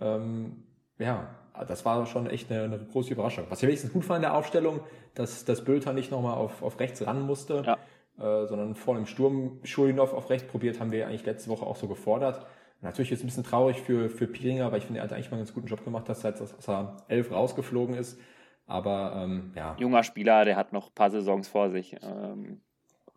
Ähm, 0.00 0.64
ja, 0.98 1.36
das 1.68 1.84
war 1.84 2.04
schon 2.06 2.28
echt 2.28 2.50
eine, 2.50 2.64
eine, 2.64 2.78
große 2.78 3.12
Überraschung. 3.12 3.44
Was 3.50 3.62
ich 3.62 3.68
wenigstens 3.68 3.92
gut 3.92 4.04
fand 4.04 4.16
in 4.16 4.22
der 4.22 4.34
Aufstellung, 4.34 4.80
dass, 5.14 5.44
dass 5.44 5.64
Bülter 5.64 5.92
nicht 5.92 6.10
nochmal 6.10 6.34
auf, 6.34 6.62
auf 6.62 6.80
rechts 6.80 7.06
ran 7.06 7.22
musste, 7.22 7.62
ja. 7.64 8.42
äh, 8.42 8.46
sondern 8.46 8.74
vor 8.74 8.96
dem 8.96 9.06
Sturm 9.06 9.60
Schulinov 9.62 10.12
auf 10.12 10.28
rechts 10.28 10.48
probiert, 10.48 10.80
haben 10.80 10.90
wir 10.90 11.06
eigentlich 11.06 11.26
letzte 11.26 11.50
Woche 11.50 11.66
auch 11.66 11.76
so 11.76 11.86
gefordert. 11.86 12.46
Natürlich 12.82 13.12
ist 13.12 13.18
es 13.18 13.24
ein 13.24 13.26
bisschen 13.26 13.44
traurig 13.44 13.80
für, 13.80 14.08
für 14.08 14.26
Piringer, 14.26 14.72
weil 14.72 14.78
ich 14.78 14.86
finde, 14.86 15.00
er 15.00 15.04
hat 15.04 15.12
eigentlich 15.12 15.30
mal 15.30 15.36
einen 15.36 15.44
ganz 15.44 15.54
guten 15.54 15.66
Job 15.66 15.84
gemacht, 15.84 16.08
dass 16.08 16.24
er, 16.24 16.32
dass 16.32 16.68
er 16.68 16.96
elf 17.08 17.30
rausgeflogen 17.30 17.94
ist. 17.94 18.18
Aber 18.66 19.14
ähm, 19.16 19.52
ja. 19.54 19.76
Junger 19.78 20.02
Spieler, 20.02 20.44
der 20.44 20.56
hat 20.56 20.72
noch 20.72 20.88
ein 20.88 20.94
paar 20.94 21.10
Saisons 21.10 21.48
vor 21.48 21.70
sich. 21.70 21.96
Ähm, 22.02 22.62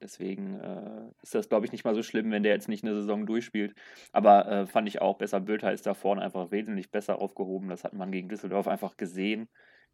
deswegen 0.02 0.60
äh, 0.60 1.12
ist 1.22 1.36
das, 1.36 1.48
glaube 1.48 1.66
ich, 1.66 1.72
nicht 1.72 1.86
mal 1.86 1.96
so 1.96 2.04
schlimm, 2.04 2.32
wenn 2.32 2.44
der 2.44 2.54
jetzt 2.54 2.68
nicht 2.68 2.84
eine 2.84 2.96
Saison 2.96 3.26
durchspielt. 3.26 3.74
Aber 4.12 4.48
äh, 4.48 4.66
fand 4.66 4.88
ich 4.88 5.02
auch 5.02 5.18
besser. 5.18 5.40
Bülter 5.40 5.72
ist 5.72 5.86
da 5.86 5.94
vorne 5.94 6.22
einfach 6.22 6.52
wesentlich 6.52 6.92
besser 6.92 7.22
aufgehoben. 7.22 7.70
Das 7.70 7.84
hat 7.84 7.94
man 7.94 8.12
gegen 8.12 8.30
Düsseldorf 8.30 8.68
einfach 8.68 8.98
gesehen, 8.98 9.48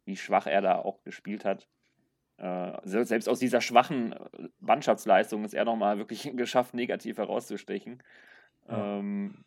wie 0.04 0.16
schwach 0.16 0.46
er 0.46 0.62
da 0.62 0.76
auch 0.76 1.02
gespielt 1.04 1.44
hat. 1.44 1.68
Äh, 2.38 2.72
selbst 2.84 3.28
aus 3.28 3.38
dieser 3.38 3.60
schwachen 3.60 4.14
Mannschaftsleistung 4.58 5.44
ist 5.44 5.54
er 5.54 5.66
nochmal 5.66 5.98
wirklich 5.98 6.28
geschafft, 6.36 6.74
negativ 6.74 7.18
herauszustechen. 7.18 8.02
Ja. 8.66 8.98
Ähm, 8.98 9.44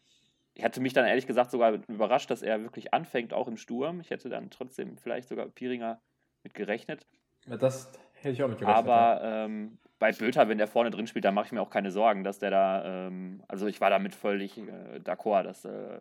ich 0.56 0.64
hatte 0.64 0.82
mich 0.82 0.94
dann 0.94 1.06
ehrlich 1.06 1.28
gesagt 1.28 1.52
sogar 1.52 1.74
überrascht, 1.88 2.30
dass 2.30 2.42
er 2.42 2.62
wirklich 2.62 2.94
anfängt, 2.94 3.34
auch 3.34 3.48
im 3.48 3.58
Sturm. 3.58 4.00
Ich 4.00 4.10
hätte 4.10 4.30
dann 4.30 4.50
trotzdem 4.50 4.98
vielleicht 4.98 5.28
sogar 5.28 5.48
Piringer 5.48 6.00
mit 6.44 6.54
gerechnet. 6.54 7.08
Ja, 7.48 7.58
das 7.58 7.92
hätte 8.14 8.34
ich 8.34 8.44
auch 8.44 8.50
mit 8.50 8.60
gerechnet. 8.60 8.78
Aber 8.78 9.22
ähm, 9.24 9.78
bei 10.00 10.12
Böter, 10.12 10.48
wenn 10.50 10.58
der 10.58 10.68
vorne 10.68 10.92
drin 10.92 11.08
spielt, 11.08 11.26
da 11.26 11.32
mache 11.32 11.48
ich 11.48 11.52
mir 11.54 11.62
auch 11.62 11.70
keine 11.70 11.92
Sorgen, 11.92 12.24
dass 12.24 12.40
der 12.40 12.52
da, 12.52 13.08
ähm, 13.08 13.44
also 13.48 13.68
ich 13.68 13.82
war 13.82 13.90
damit 13.90 14.14
völlig 14.14 14.58
äh, 14.58 15.00
d'accord, 15.04 15.44
dass 15.44 15.66
äh, 15.66 16.00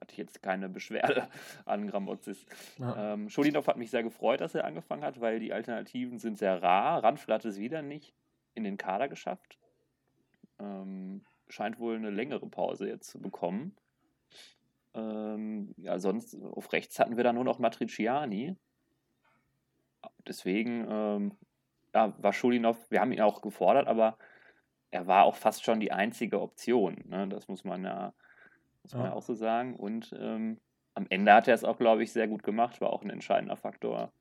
hatte 0.00 0.12
ich 0.12 0.18
jetzt 0.18 0.42
keine 0.42 0.68
Beschwerde 0.68 1.28
an 1.64 1.86
Gramozis. 1.86 2.44
Ja. 2.78 3.14
Ähm, 3.14 3.30
Schulinov 3.30 3.66
hat 3.66 3.78
mich 3.78 3.90
sehr 3.90 4.02
gefreut, 4.02 4.42
dass 4.42 4.54
er 4.54 4.64
angefangen 4.64 5.04
hat, 5.04 5.20
weil 5.20 5.40
die 5.40 5.52
Alternativen 5.52 6.18
sind 6.18 6.38
sehr 6.38 6.62
rar. 6.62 7.02
Ranfl 7.02 7.32
hat 7.32 7.44
es 7.44 7.58
wieder 7.58 7.80
nicht 7.82 8.14
in 8.54 8.64
den 8.64 8.76
Kader 8.76 9.08
geschafft. 9.08 9.58
Ähm, 10.58 11.24
scheint 11.48 11.78
wohl 11.78 11.96
eine 11.96 12.10
längere 12.10 12.46
Pause 12.46 12.88
jetzt 12.88 13.10
zu 13.10 13.20
bekommen. 13.20 13.74
Ähm, 14.96 15.74
ja, 15.76 15.98
sonst 15.98 16.34
auf 16.42 16.72
rechts 16.72 16.98
hatten 16.98 17.16
wir 17.16 17.24
da 17.24 17.32
nur 17.32 17.44
noch 17.44 17.58
Matriciani. 17.58 18.56
Deswegen 20.26 20.86
ähm, 20.88 21.32
ja, 21.94 22.14
war 22.18 22.32
Schulinov, 22.32 22.90
wir 22.90 23.00
haben 23.00 23.12
ihn 23.12 23.20
auch 23.20 23.42
gefordert, 23.42 23.86
aber 23.86 24.16
er 24.90 25.06
war 25.06 25.24
auch 25.24 25.36
fast 25.36 25.64
schon 25.64 25.80
die 25.80 25.92
einzige 25.92 26.40
Option. 26.40 27.04
Ne? 27.06 27.28
Das 27.28 27.48
muss 27.48 27.64
man 27.64 27.84
ja, 27.84 28.14
muss 28.82 28.94
man 28.94 29.06
ja. 29.06 29.12
auch 29.12 29.22
so 29.22 29.34
sagen. 29.34 29.76
Und 29.76 30.14
ähm, 30.18 30.58
am 30.94 31.06
Ende 31.10 31.34
hat 31.34 31.48
er 31.48 31.54
es 31.54 31.64
auch, 31.64 31.76
glaube 31.76 32.02
ich, 32.02 32.12
sehr 32.12 32.28
gut 32.28 32.42
gemacht, 32.42 32.80
war 32.80 32.90
auch 32.90 33.02
ein 33.02 33.10
entscheidender 33.10 33.56
Faktor 33.56 34.12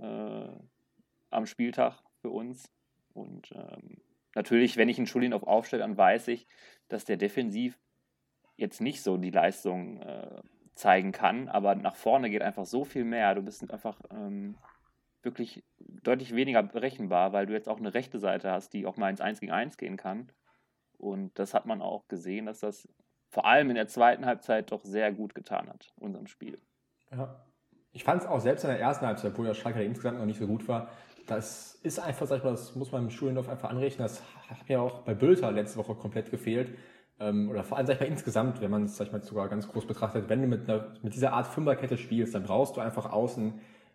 äh, 0.00 0.48
am 1.30 1.46
Spieltag 1.46 2.02
für 2.22 2.30
uns. 2.30 2.72
Und 3.12 3.52
ähm, 3.52 3.98
natürlich, 4.34 4.76
wenn 4.76 4.88
ich 4.88 4.96
einen 4.96 5.06
Schulinov 5.06 5.42
aufstelle, 5.42 5.82
dann 5.82 5.96
weiß 5.96 6.28
ich, 6.28 6.46
dass 6.88 7.04
der 7.04 7.18
defensiv 7.18 7.78
jetzt 8.56 8.80
nicht 8.80 9.02
so 9.02 9.16
die 9.16 9.30
Leistung 9.30 10.00
äh, 10.00 10.40
zeigen 10.74 11.12
kann, 11.12 11.48
aber 11.48 11.74
nach 11.74 11.96
vorne 11.96 12.30
geht 12.30 12.42
einfach 12.42 12.66
so 12.66 12.84
viel 12.84 13.04
mehr. 13.04 13.34
Du 13.34 13.42
bist 13.42 13.70
einfach 13.70 13.98
ähm, 14.10 14.56
wirklich 15.22 15.64
deutlich 15.78 16.34
weniger 16.34 16.62
berechenbar, 16.62 17.32
weil 17.32 17.46
du 17.46 17.52
jetzt 17.52 17.68
auch 17.68 17.78
eine 17.78 17.94
rechte 17.94 18.18
Seite 18.18 18.50
hast, 18.50 18.72
die 18.72 18.86
auch 18.86 18.96
mal 18.96 19.10
ins 19.10 19.20
1 19.20 19.40
gegen 19.40 19.52
1 19.52 19.76
gehen 19.76 19.96
kann. 19.96 20.30
Und 20.98 21.38
das 21.38 21.54
hat 21.54 21.66
man 21.66 21.82
auch 21.82 22.08
gesehen, 22.08 22.46
dass 22.46 22.60
das 22.60 22.88
vor 23.28 23.44
allem 23.46 23.70
in 23.70 23.76
der 23.76 23.88
zweiten 23.88 24.24
Halbzeit 24.24 24.70
doch 24.70 24.84
sehr 24.84 25.12
gut 25.12 25.34
getan 25.34 25.68
hat, 25.68 25.92
unserem 25.96 26.26
Spiel. 26.26 26.60
Ja. 27.10 27.42
Ich 27.92 28.04
fand 28.04 28.22
es 28.22 28.28
auch 28.28 28.40
selbst 28.40 28.62
in 28.62 28.68
der 28.68 28.78
ersten 28.78 29.06
Halbzeit, 29.06 29.36
wo 29.38 29.42
der 29.42 29.54
Schalke 29.54 29.82
insgesamt 29.82 30.18
noch 30.18 30.26
nicht 30.26 30.38
so 30.38 30.46
gut 30.46 30.68
war, 30.68 30.90
das 31.26 31.74
ist 31.82 31.98
einfach, 31.98 32.26
sag 32.26 32.38
ich 32.38 32.44
mal, 32.44 32.50
das 32.50 32.76
muss 32.76 32.92
man 32.92 33.04
im 33.04 33.10
Schulendorf 33.10 33.48
einfach 33.48 33.70
anrechnen. 33.70 34.06
Das 34.06 34.22
hat 34.48 34.68
mir 34.68 34.80
auch 34.80 35.00
bei 35.00 35.14
Bülter 35.14 35.50
letzte 35.50 35.78
Woche 35.78 35.94
komplett 35.94 36.30
gefehlt 36.30 36.76
ähm, 37.18 37.48
oder 37.48 37.64
vor 37.64 37.78
allem, 37.78 37.86
sag 37.86 37.94
ich 37.94 38.00
mal, 38.00 38.06
insgesamt, 38.06 38.60
wenn 38.60 38.70
man 38.70 38.84
es, 38.84 38.96
sag 38.96 39.06
ich 39.06 39.12
mal, 39.12 39.22
sogar 39.22 39.48
ganz 39.48 39.68
groß 39.68 39.86
betrachtet, 39.86 40.28
wenn 40.28 40.42
du 40.42 40.48
mit, 40.48 40.68
einer, 40.68 40.88
mit 41.02 41.14
dieser 41.14 41.32
Art 41.32 41.46
Fünferkette 41.46 41.96
spielst, 41.96 42.34
dann 42.34 42.42
brauchst 42.42 42.76
du 42.76 42.80
einfach 42.80 43.12
außen 43.12 43.54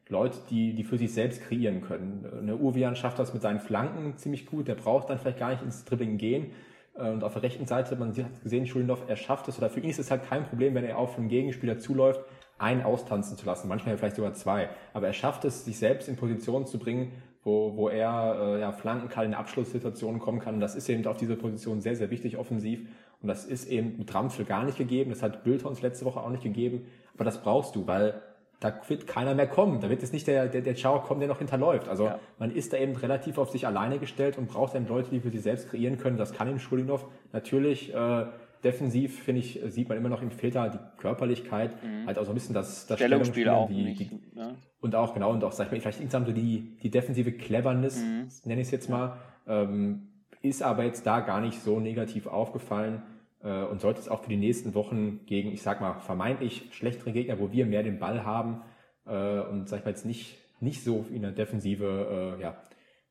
Leute, 0.09 0.37
die, 0.49 0.73
die 0.73 0.83
für 0.83 0.97
sich 0.97 1.13
selbst 1.13 1.41
kreieren 1.43 1.81
können. 1.81 2.25
Eine 2.39 2.57
Uvian 2.57 2.95
schafft 2.95 3.19
das 3.19 3.33
mit 3.33 3.41
seinen 3.41 3.59
Flanken 3.59 4.17
ziemlich 4.17 4.45
gut, 4.45 4.67
der 4.67 4.75
braucht 4.75 5.09
dann 5.09 5.19
vielleicht 5.19 5.39
gar 5.39 5.51
nicht 5.51 5.63
ins 5.63 5.85
Dribbling 5.85 6.17
gehen. 6.17 6.51
Äh, 6.95 7.09
und 7.11 7.23
auf 7.23 7.33
der 7.33 7.43
rechten 7.43 7.65
Seite, 7.65 7.95
man 7.95 8.09
hat 8.09 8.43
gesehen, 8.43 8.65
Schulinov, 8.65 9.03
er 9.07 9.15
schafft 9.15 9.47
es, 9.47 9.57
oder 9.57 9.69
für 9.69 9.79
ihn 9.79 9.89
ist 9.89 9.99
es 9.99 10.11
halt 10.11 10.23
kein 10.23 10.43
Problem, 10.43 10.75
wenn 10.75 10.83
er 10.83 10.97
auf 10.97 11.17
einen 11.17 11.29
Gegenspieler 11.29 11.77
zuläuft, 11.77 12.21
einen 12.57 12.83
austanzen 12.83 13.37
zu 13.37 13.45
lassen, 13.45 13.67
manchmal 13.67 13.97
vielleicht 13.97 14.17
sogar 14.17 14.33
zwei. 14.33 14.69
Aber 14.93 15.07
er 15.07 15.13
schafft 15.13 15.45
es, 15.45 15.65
sich 15.65 15.79
selbst 15.79 16.07
in 16.07 16.15
Position 16.15 16.67
zu 16.67 16.77
bringen, 16.77 17.11
wo, 17.43 17.75
wo 17.75 17.89
er 17.89 18.37
äh, 18.39 18.59
ja, 18.61 18.71
flanken 18.71 19.09
kann, 19.09 19.25
in 19.25 19.33
Abschlusssituationen 19.33 20.19
kommen 20.19 20.39
kann. 20.39 20.55
Und 20.55 20.59
das 20.59 20.75
ist 20.75 20.87
eben 20.89 21.05
auf 21.07 21.17
dieser 21.17 21.35
Position 21.35 21.81
sehr, 21.81 21.95
sehr 21.95 22.11
wichtig 22.11 22.37
offensiv. 22.37 22.81
Und 23.21 23.27
das 23.27 23.45
ist 23.45 23.69
eben 23.69 23.97
mit 23.97 24.13
Ramsel 24.13 24.45
gar 24.45 24.63
nicht 24.63 24.77
gegeben. 24.77 25.11
Das 25.11 25.21
hat 25.21 25.43
Bültons 25.43 25.81
letzte 25.81 26.05
Woche 26.05 26.21
auch 26.21 26.29
nicht 26.29 26.43
gegeben. 26.43 26.85
Aber 27.13 27.23
das 27.23 27.41
brauchst 27.41 27.75
du, 27.75 27.85
weil 27.87 28.21
da 28.59 28.73
wird 28.87 29.07
keiner 29.07 29.35
mehr 29.35 29.47
kommen. 29.47 29.79
Da 29.81 29.89
wird 29.89 30.01
jetzt 30.01 30.13
nicht 30.13 30.27
der, 30.27 30.47
der, 30.47 30.61
der 30.61 30.75
Chao 30.75 31.01
kommen, 31.01 31.19
der 31.19 31.29
noch 31.29 31.39
hinterläuft. 31.39 31.87
Also 31.87 32.05
ja. 32.05 32.19
man 32.39 32.51
ist 32.51 32.73
da 32.73 32.77
eben 32.77 32.95
relativ 32.95 33.37
auf 33.37 33.49
sich 33.49 33.65
alleine 33.67 33.99
gestellt 33.99 34.37
und 34.37 34.47
braucht 34.47 34.75
eben 34.75 34.87
Leute, 34.87 35.09
die 35.09 35.19
für 35.19 35.31
sich 35.31 35.41
selbst 35.41 35.69
kreieren 35.69 35.97
können. 35.97 36.17
Das 36.17 36.33
kann 36.33 36.49
ihm 36.49 36.59
Schulinov 36.59 37.05
natürlich. 37.31 37.93
Äh, 37.93 38.25
defensiv, 38.63 39.23
finde 39.23 39.41
ich, 39.41 39.59
sieht 39.69 39.89
man 39.89 39.97
immer 39.97 40.09
noch 40.09 40.21
im 40.21 40.29
Filter 40.29 40.69
die 40.69 41.01
Körperlichkeit, 41.01 41.71
mhm. 41.83 42.05
halt 42.05 42.19
auch 42.19 42.25
so 42.25 42.31
ein 42.31 42.35
bisschen 42.35 42.53
das, 42.53 42.85
das 42.85 42.99
Stellungsspiel 42.99 43.49
auch 43.49 43.67
die, 43.67 43.83
nicht, 43.83 43.99
die, 43.99 44.21
ne? 44.35 44.55
und 44.79 44.93
auch, 44.95 45.15
genau, 45.15 45.31
und 45.31 45.43
auch, 45.43 45.51
sag 45.51 45.65
ich 45.65 45.71
mal, 45.71 45.79
vielleicht 45.79 45.99
insgesamt 45.99 46.27
so 46.27 46.33
die, 46.33 46.77
die 46.83 46.91
defensive 46.91 47.31
Cleverness, 47.31 48.03
mhm. 48.03 48.27
nenne 48.45 48.61
ich 48.61 48.67
es 48.67 48.71
jetzt 48.71 48.87
mal, 48.87 49.17
ähm, 49.47 50.09
ist 50.41 50.61
aber 50.63 50.83
jetzt 50.83 51.05
da 51.05 51.21
gar 51.21 51.41
nicht 51.41 51.61
so 51.61 51.79
negativ 51.79 52.27
aufgefallen 52.27 53.01
äh, 53.43 53.63
und 53.63 53.81
sollte 53.81 53.99
es 53.99 54.09
auch 54.09 54.23
für 54.23 54.29
die 54.29 54.37
nächsten 54.37 54.73
Wochen 54.73 55.25
gegen, 55.25 55.51
ich 55.51 55.61
sag 55.61 55.81
mal, 55.81 55.99
vermeintlich 55.99 56.69
schlechtere 56.71 57.11
Gegner, 57.11 57.39
wo 57.39 57.51
wir 57.51 57.65
mehr 57.65 57.83
den 57.83 57.99
Ball 57.99 58.23
haben 58.23 58.61
äh, 59.05 59.39
und 59.41 59.67
sag 59.67 59.79
ich 59.79 59.85
mal 59.85 59.91
jetzt 59.91 60.05
nicht, 60.05 60.37
nicht 60.59 60.83
so 60.83 61.05
in 61.11 61.23
der 61.23 61.31
Defensive, 61.31 62.37
äh, 62.37 62.41
ja, 62.41 62.61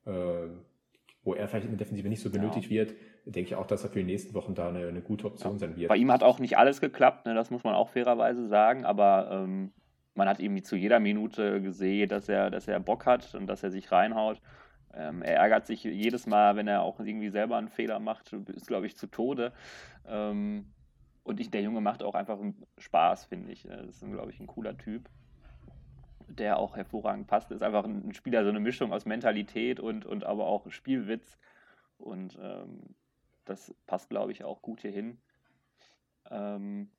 äh, 0.06 0.48
wo 1.22 1.34
er 1.34 1.48
vielleicht 1.48 1.66
in 1.66 1.72
der 1.72 1.78
Defensive 1.78 2.08
nicht 2.08 2.22
so 2.22 2.30
benötigt 2.30 2.66
ja. 2.66 2.70
wird, 2.70 2.94
denke 3.26 3.48
ich 3.48 3.54
auch, 3.54 3.66
dass 3.66 3.84
er 3.84 3.90
für 3.90 3.98
die 3.98 4.04
nächsten 4.04 4.34
Wochen 4.34 4.54
da 4.54 4.68
eine, 4.68 4.86
eine 4.86 5.02
gute 5.02 5.26
Option 5.26 5.52
ja. 5.52 5.58
sein 5.58 5.76
wird. 5.76 5.88
Bei 5.88 5.96
ihm 5.96 6.10
hat 6.10 6.22
auch 6.22 6.38
nicht 6.38 6.56
alles 6.56 6.80
geklappt, 6.80 7.26
ne, 7.26 7.34
das 7.34 7.50
muss 7.50 7.64
man 7.64 7.74
auch 7.74 7.90
fairerweise 7.90 8.46
sagen, 8.46 8.84
aber 8.84 9.28
ähm, 9.30 9.72
man 10.14 10.28
hat 10.28 10.40
irgendwie 10.40 10.62
zu 10.62 10.76
jeder 10.76 11.00
Minute 11.00 11.60
gesehen, 11.60 12.08
dass 12.08 12.28
er, 12.28 12.50
dass 12.50 12.68
er 12.68 12.80
Bock 12.80 13.06
hat 13.06 13.34
und 13.34 13.46
dass 13.46 13.62
er 13.62 13.70
sich 13.70 13.92
reinhaut. 13.92 14.40
Ähm, 14.94 15.22
er 15.22 15.36
ärgert 15.36 15.66
sich 15.66 15.84
jedes 15.84 16.26
Mal, 16.26 16.56
wenn 16.56 16.68
er 16.68 16.82
auch 16.82 16.98
irgendwie 16.98 17.30
selber 17.30 17.56
einen 17.56 17.68
Fehler 17.68 18.00
macht, 18.00 18.32
ist, 18.32 18.66
glaube 18.66 18.86
ich, 18.86 18.96
zu 18.96 19.06
Tode. 19.06 19.52
Ähm, 20.06 20.72
und 21.22 21.38
ich, 21.38 21.50
der 21.50 21.62
Junge 21.62 21.80
macht 21.80 22.02
auch 22.02 22.14
einfach 22.14 22.38
Spaß, 22.78 23.26
finde 23.26 23.52
ich. 23.52 23.62
Das 23.62 24.02
ist, 24.02 24.10
glaube 24.10 24.30
ich, 24.30 24.40
ein 24.40 24.46
cooler 24.46 24.76
Typ, 24.76 25.08
der 26.28 26.58
auch 26.58 26.76
hervorragend 26.76 27.26
passt. 27.26 27.50
Ist 27.50 27.62
einfach 27.62 27.84
ein 27.84 28.14
Spieler, 28.14 28.42
so 28.42 28.50
eine 28.50 28.60
Mischung 28.60 28.92
aus 28.92 29.04
Mentalität 29.04 29.80
und, 29.80 30.06
und 30.06 30.24
aber 30.24 30.46
auch 30.46 30.70
Spielwitz. 30.70 31.38
Und 31.98 32.38
ähm, 32.42 32.94
das 33.44 33.74
passt, 33.86 34.10
glaube 34.10 34.32
ich, 34.32 34.44
auch 34.44 34.62
gut 34.62 34.80
hier 34.80 34.92
hin. 34.92 35.18
Ähm, 36.30 36.90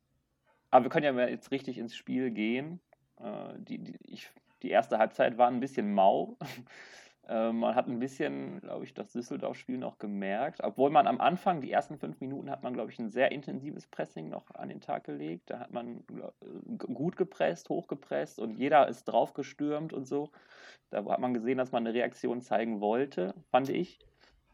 aber 0.70 0.84
wir 0.84 0.90
können 0.90 1.16
ja 1.16 1.28
jetzt 1.28 1.50
richtig 1.50 1.78
ins 1.78 1.94
Spiel 1.94 2.30
gehen. 2.30 2.80
Äh, 3.20 3.54
die, 3.58 3.78
die, 3.78 3.98
ich, 4.04 4.30
die 4.62 4.70
erste 4.70 4.98
Halbzeit 4.98 5.36
war 5.36 5.48
ein 5.48 5.60
bisschen 5.60 5.92
mau. 5.92 6.38
äh, 7.32 7.50
man 7.50 7.74
hat 7.74 7.88
ein 7.88 7.98
bisschen, 7.98 8.60
glaube 8.60 8.84
ich, 8.84 8.92
das 8.92 9.12
Düsseldorf-Spiel 9.12 9.78
noch 9.78 9.98
gemerkt. 9.98 10.62
Obwohl 10.62 10.90
man 10.90 11.06
am 11.06 11.20
Anfang, 11.20 11.62
die 11.62 11.72
ersten 11.72 11.96
fünf 11.96 12.20
Minuten, 12.20 12.50
hat 12.50 12.62
man, 12.62 12.74
glaube 12.74 12.90
ich, 12.92 12.98
ein 12.98 13.08
sehr 13.08 13.32
intensives 13.32 13.86
Pressing 13.86 14.28
noch 14.28 14.54
an 14.54 14.68
den 14.68 14.80
Tag 14.80 15.04
gelegt. 15.04 15.48
Da 15.48 15.60
hat 15.60 15.72
man 15.72 16.04
glaub, 16.06 16.34
gut 16.92 17.16
gepresst, 17.16 17.70
hochgepresst 17.70 18.38
und 18.38 18.58
jeder 18.58 18.86
ist 18.86 19.04
draufgestürmt 19.04 19.94
und 19.94 20.06
so. 20.06 20.28
Da 20.90 21.04
hat 21.04 21.20
man 21.20 21.32
gesehen, 21.32 21.56
dass 21.56 21.72
man 21.72 21.86
eine 21.86 21.94
Reaktion 21.94 22.42
zeigen 22.42 22.82
wollte, 22.82 23.34
fand 23.50 23.70
ich. 23.70 23.98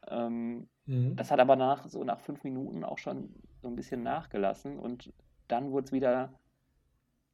Ähm, 0.06 0.68
mhm. 0.86 1.16
Das 1.16 1.32
hat 1.32 1.40
aber 1.40 1.56
nach 1.56 1.88
so 1.88 2.04
nach 2.04 2.20
fünf 2.20 2.44
Minuten 2.44 2.84
auch 2.84 2.98
schon 2.98 3.34
so 3.60 3.66
ein 3.66 3.74
bisschen 3.74 4.04
nachgelassen 4.04 4.78
und 4.78 5.12
dann 5.48 5.72
wurde 5.72 5.86
es 5.86 5.92
wieder 5.92 6.32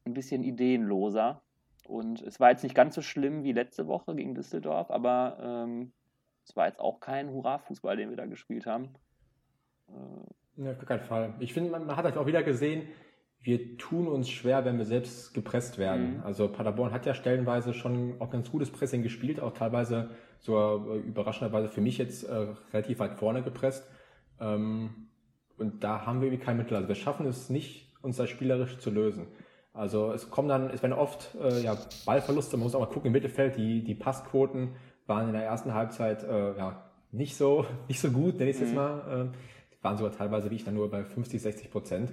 ein 0.06 0.14
bisschen 0.14 0.42
ideenloser. 0.42 1.42
Und 1.86 2.22
es 2.22 2.40
war 2.40 2.50
jetzt 2.50 2.62
nicht 2.62 2.74
ganz 2.74 2.94
so 2.94 3.02
schlimm 3.02 3.44
wie 3.44 3.52
letzte 3.52 3.86
Woche 3.86 4.14
gegen 4.14 4.34
Düsseldorf, 4.34 4.90
aber 4.90 5.38
ähm, 5.40 5.92
es 6.44 6.56
war 6.56 6.66
jetzt 6.66 6.80
auch 6.80 7.00
kein 7.00 7.30
Hurra-Fußball, 7.30 7.96
den 7.96 8.10
wir 8.10 8.16
da 8.16 8.26
gespielt 8.26 8.66
haben. 8.66 8.94
Äh, 9.88 10.64
ja, 10.64 10.72
auf 10.72 10.84
keinen 10.84 11.04
Fall. 11.04 11.34
Ich 11.40 11.52
finde, 11.52 11.70
man, 11.70 11.86
man 11.86 11.96
hat 11.96 12.04
halt 12.04 12.16
auch 12.16 12.26
wieder 12.26 12.42
gesehen, 12.42 12.88
wir 13.40 13.76
tun 13.76 14.08
uns 14.08 14.30
schwer, 14.30 14.64
wenn 14.64 14.78
wir 14.78 14.86
selbst 14.86 15.34
gepresst 15.34 15.76
werden. 15.76 16.18
Mhm. 16.18 16.22
Also 16.24 16.48
Paderborn 16.48 16.92
hat 16.92 17.04
ja 17.04 17.12
stellenweise 17.12 17.74
schon 17.74 18.20
auch 18.20 18.30
ganz 18.30 18.50
gutes 18.50 18.70
Pressing 18.70 19.02
gespielt, 19.02 19.38
auch 19.38 19.52
teilweise 19.52 20.10
so 20.38 20.56
äh, 20.56 20.98
überraschenderweise 20.98 21.68
für 21.68 21.82
mich 21.82 21.98
jetzt 21.98 22.24
äh, 22.24 22.54
relativ 22.72 23.00
weit 23.00 23.14
vorne 23.14 23.42
gepresst. 23.42 23.86
Ähm, 24.40 25.08
und 25.58 25.84
da 25.84 26.06
haben 26.06 26.20
wir 26.20 26.28
irgendwie 26.28 26.44
kein 26.44 26.56
Mittel. 26.56 26.76
Also 26.76 26.88
wir 26.88 26.94
schaffen 26.94 27.26
es 27.26 27.50
nicht, 27.50 27.92
uns 28.00 28.16
da 28.16 28.26
spielerisch 28.26 28.78
zu 28.78 28.90
lösen. 28.90 29.26
Also 29.74 30.12
es 30.12 30.30
kommen 30.30 30.48
dann, 30.48 30.70
es 30.70 30.82
werden 30.82 30.92
oft 30.92 31.34
äh, 31.34 31.60
ja, 31.60 31.76
Ballverluste, 32.06 32.56
man 32.56 32.64
muss 32.64 32.74
auch 32.76 32.80
mal 32.80 32.86
gucken 32.86 33.08
im 33.08 33.12
Mittelfeld, 33.12 33.56
die, 33.56 33.82
die 33.82 33.96
Passquoten 33.96 34.76
waren 35.06 35.26
in 35.26 35.34
der 35.34 35.44
ersten 35.44 35.74
Halbzeit 35.74 36.22
äh, 36.22 36.56
ja, 36.56 36.84
nicht 37.10 37.36
so 37.36 37.66
nicht 37.88 38.00
so 38.00 38.10
gut, 38.10 38.38
nenne 38.38 38.50
ich 38.50 38.56
es 38.56 38.62
mhm. 38.62 38.66
jetzt 38.68 38.76
mal. 38.76 39.30
Äh, 39.32 39.84
waren 39.84 39.98
sogar 39.98 40.12
teilweise 40.12 40.50
wie 40.50 40.54
ich 40.54 40.64
dann 40.64 40.74
nur 40.74 40.90
bei 40.90 41.04
50, 41.04 41.42
60 41.42 41.70
Prozent. 41.70 42.12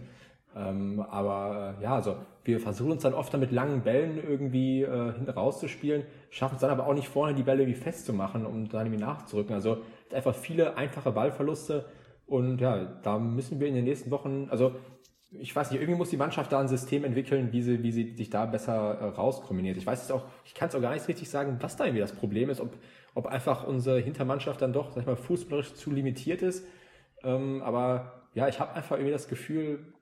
Ähm, 0.55 0.99
aber 0.99 1.75
äh, 1.79 1.83
ja, 1.83 1.95
also 1.95 2.17
wir 2.43 2.59
versuchen 2.59 2.91
uns 2.91 3.03
dann 3.03 3.13
oft 3.13 3.33
dann 3.33 3.39
mit 3.39 3.51
langen 3.51 3.81
Bällen 3.81 4.21
irgendwie 4.21 4.81
äh, 4.81 5.13
hinten 5.13 5.29
rauszuspielen, 5.29 6.03
schaffen 6.29 6.55
es 6.55 6.61
dann 6.61 6.71
aber 6.71 6.87
auch 6.87 6.93
nicht 6.93 7.07
vorne 7.07 7.33
die 7.33 7.43
Bälle 7.43 7.61
irgendwie 7.61 7.79
festzumachen, 7.79 8.45
um 8.45 8.67
dann 8.67 8.87
irgendwie 8.87 9.01
nachzurücken. 9.01 9.53
Also 9.53 9.77
einfach 10.11 10.35
viele 10.35 10.75
einfache 10.75 11.11
Ballverluste 11.11 11.85
und 12.25 12.59
ja, 12.59 12.85
da 13.03 13.19
müssen 13.19 13.59
wir 13.59 13.67
in 13.67 13.75
den 13.75 13.85
nächsten 13.85 14.11
Wochen, 14.11 14.47
also 14.49 14.75
ich 15.31 15.55
weiß 15.55 15.71
nicht, 15.71 15.81
irgendwie 15.81 15.97
muss 15.97 16.09
die 16.09 16.17
Mannschaft 16.17 16.51
da 16.51 16.59
ein 16.59 16.67
System 16.67 17.05
entwickeln, 17.05 17.53
wie 17.53 17.61
sie, 17.61 17.83
wie 17.83 17.91
sie 17.91 18.15
sich 18.15 18.29
da 18.29 18.45
besser 18.45 18.73
äh, 18.73 19.05
rauskombiniert. 19.05 19.77
Ich 19.77 19.85
weiß 19.85 20.03
es 20.03 20.11
auch, 20.11 20.25
ich 20.43 20.53
kann 20.53 20.67
es 20.67 20.75
auch 20.75 20.81
gar 20.81 20.93
nicht 20.93 21.07
richtig 21.07 21.29
sagen, 21.29 21.57
was 21.61 21.77
da 21.77 21.85
irgendwie 21.85 22.01
das 22.01 22.11
Problem 22.13 22.49
ist, 22.49 22.59
ob, 22.59 22.75
ob 23.15 23.27
einfach 23.27 23.65
unsere 23.65 23.99
Hintermannschaft 23.99 24.61
dann 24.61 24.73
doch, 24.73 24.91
sag 24.91 25.01
ich 25.01 25.07
mal, 25.07 25.15
fußballerisch 25.15 25.75
zu 25.75 25.91
limitiert 25.91 26.41
ist. 26.41 26.65
Ähm, 27.23 27.61
aber 27.63 28.23
ja, 28.33 28.47
ich 28.49 28.59
habe 28.59 28.73
einfach 28.73 28.97
irgendwie 28.97 29.13
das 29.13 29.29
Gefühl, 29.29 29.93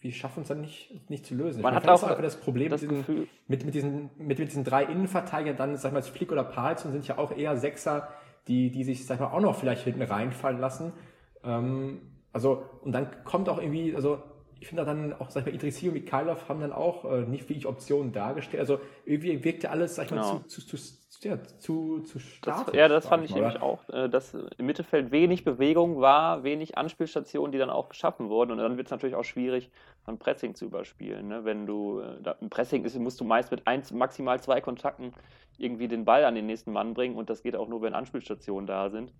wir 0.00 0.12
schaffen 0.12 0.42
es 0.42 0.48
dann 0.48 0.60
nicht, 0.60 1.10
nicht 1.10 1.26
zu 1.26 1.34
lösen. 1.34 1.62
Man 1.62 1.74
ich 1.74 1.80
hat 1.80 1.88
auch 1.88 2.02
einfach 2.02 2.22
das 2.22 2.38
Problem 2.38 2.70
das 2.70 2.82
mit, 2.82 2.90
diesen, 2.90 3.28
mit, 3.48 3.64
mit, 3.64 3.74
diesen, 3.74 4.10
mit, 4.16 4.38
mit 4.38 4.48
diesen 4.48 4.64
drei 4.64 4.84
Innenverteidigern, 4.84 5.56
dann, 5.56 5.76
sag 5.76 5.90
ich 5.90 5.94
mal, 5.94 6.02
Flick 6.02 6.30
oder 6.30 6.44
Palzon 6.44 6.92
sind 6.92 7.06
ja 7.06 7.18
auch 7.18 7.36
eher 7.36 7.56
Sechser, 7.56 8.08
die, 8.48 8.70
die 8.70 8.84
sich, 8.84 9.06
sag 9.06 9.16
ich 9.16 9.20
mal, 9.20 9.28
auch 9.28 9.40
noch 9.40 9.56
vielleicht 9.56 9.84
hinten 9.84 10.02
reinfallen 10.02 10.60
lassen. 10.60 10.92
Ähm, 11.44 12.00
also, 12.32 12.64
und 12.82 12.92
dann 12.92 13.24
kommt 13.24 13.48
auch 13.48 13.58
irgendwie, 13.58 13.94
also, 13.94 14.22
ich 14.62 14.68
finde 14.68 14.84
dann 14.84 15.12
auch, 15.14 15.28
sag 15.28 15.40
ich 15.40 15.46
mal, 15.46 15.54
Idrissi 15.56 15.88
und 15.88 15.94
Mikhailov 15.94 16.48
haben 16.48 16.60
dann 16.60 16.72
auch 16.72 17.04
äh, 17.04 17.22
nicht 17.22 17.48
wirklich 17.48 17.66
Optionen 17.66 18.12
dargestellt. 18.12 18.60
Also 18.60 18.78
irgendwie 19.04 19.42
wirkte 19.42 19.70
alles, 19.70 19.96
sag 19.96 20.04
ich 20.04 20.12
mal, 20.12 20.20
genau. 20.20 20.38
zu, 20.46 20.64
zu, 20.64 20.76
zu, 20.76 21.28
ja, 21.28 21.42
zu, 21.58 21.98
zu. 22.02 22.20
Das, 22.42 22.66
ja, 22.72 22.86
das 22.86 23.08
fand 23.08 23.24
ich 23.24 23.34
nämlich 23.34 23.60
auch, 23.60 23.88
äh, 23.88 24.08
dass 24.08 24.34
im 24.34 24.66
Mittelfeld 24.66 25.10
wenig 25.10 25.42
Bewegung 25.42 26.00
war, 26.00 26.44
wenig 26.44 26.78
Anspielstationen, 26.78 27.50
die 27.50 27.58
dann 27.58 27.70
auch 27.70 27.88
geschaffen 27.88 28.28
wurden. 28.28 28.52
Und 28.52 28.58
dann 28.58 28.76
wird 28.76 28.86
es 28.86 28.92
natürlich 28.92 29.16
auch 29.16 29.24
schwierig, 29.24 29.68
ein 30.06 30.16
Pressing 30.16 30.54
zu 30.54 30.66
überspielen. 30.66 31.26
Ne? 31.26 31.44
Wenn 31.44 31.66
du 31.66 31.98
äh, 31.98 32.34
ein 32.40 32.48
Pressing 32.48 32.84
ist, 32.84 32.96
musst 33.00 33.20
du 33.20 33.24
meist 33.24 33.50
mit 33.50 33.66
eins, 33.66 33.90
maximal 33.90 34.40
zwei 34.40 34.60
Kontakten 34.60 35.12
irgendwie 35.58 35.88
den 35.88 36.04
Ball 36.04 36.24
an 36.24 36.36
den 36.36 36.46
nächsten 36.46 36.70
Mann 36.70 36.94
bringen 36.94 37.16
und 37.16 37.28
das 37.30 37.42
geht 37.42 37.56
auch 37.56 37.66
nur, 37.66 37.82
wenn 37.82 37.94
Anspielstationen 37.94 38.68
da 38.68 38.90
sind. 38.90 39.12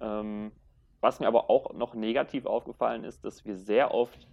Ähm, 0.00 0.52
was 1.00 1.18
mir 1.18 1.26
aber 1.26 1.50
auch 1.50 1.74
noch 1.74 1.94
negativ 1.94 2.46
aufgefallen 2.46 3.02
ist, 3.02 3.24
dass 3.24 3.44
wir 3.44 3.56
sehr 3.56 3.92
oft 3.92 4.28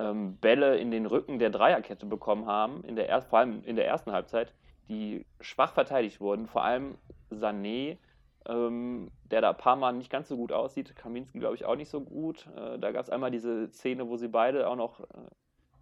ähm, 0.00 0.36
Bälle 0.38 0.78
in 0.78 0.90
den 0.90 1.06
Rücken 1.06 1.38
der 1.38 1.50
Dreierkette 1.50 2.06
bekommen 2.06 2.46
haben, 2.46 2.82
in 2.84 2.96
der 2.96 3.22
vor 3.22 3.40
allem 3.40 3.62
in 3.64 3.76
der 3.76 3.86
ersten 3.86 4.12
Halbzeit, 4.12 4.52
die 4.88 5.26
schwach 5.40 5.72
verteidigt 5.72 6.20
wurden. 6.20 6.46
Vor 6.46 6.64
allem 6.64 6.96
Sané, 7.30 7.98
ähm, 8.46 9.10
der 9.30 9.42
da 9.42 9.50
ein 9.50 9.56
paar 9.56 9.76
Mal 9.76 9.92
nicht 9.92 10.10
ganz 10.10 10.28
so 10.28 10.36
gut 10.36 10.52
aussieht. 10.52 10.96
Kaminski, 10.96 11.38
glaube 11.38 11.54
ich, 11.54 11.64
auch 11.64 11.76
nicht 11.76 11.90
so 11.90 12.00
gut. 12.00 12.48
Äh, 12.56 12.78
da 12.78 12.90
gab 12.90 13.02
es 13.02 13.10
einmal 13.10 13.30
diese 13.30 13.70
Szene, 13.70 14.08
wo 14.08 14.16
sie 14.16 14.28
beide 14.28 14.68
auch 14.68 14.76
noch 14.76 15.00
äh, 15.00 15.04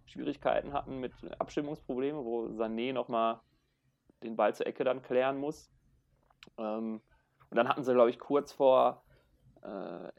Schwierigkeiten 0.05 0.73
hatten 0.73 0.99
mit 0.99 1.13
Abstimmungsproblemen, 1.39 2.25
wo 2.25 2.45
Sané 2.47 2.93
nochmal 2.93 3.39
den 4.21 4.35
Ball 4.35 4.53
zur 4.53 4.67
Ecke 4.67 4.83
dann 4.83 5.01
klären 5.01 5.37
muss. 5.37 5.71
Ähm, 6.57 7.01
und 7.49 7.57
dann 7.57 7.69
hatten 7.69 7.83
sie, 7.83 7.93
glaube 7.93 8.09
ich, 8.09 8.19
kurz 8.19 8.51
vor 8.51 9.01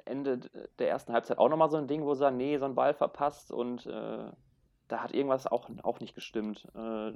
Ende 0.04 0.40
der 0.78 0.88
ersten 0.88 1.12
Halbzeit 1.12 1.38
auch 1.38 1.48
nochmal 1.48 1.70
so 1.70 1.76
ein 1.76 1.88
Ding, 1.88 2.04
wo 2.04 2.12
Sané 2.12 2.58
so 2.58 2.64
einen 2.64 2.74
Ball 2.74 2.94
verpasst 2.94 3.52
und 3.52 3.86
äh, 3.86 4.30
da 4.88 5.02
hat 5.02 5.12
irgendwas 5.12 5.46
auch, 5.46 5.70
auch 5.82 6.00
nicht 6.00 6.14
gestimmt. 6.14 6.66
Äh, 6.74 7.12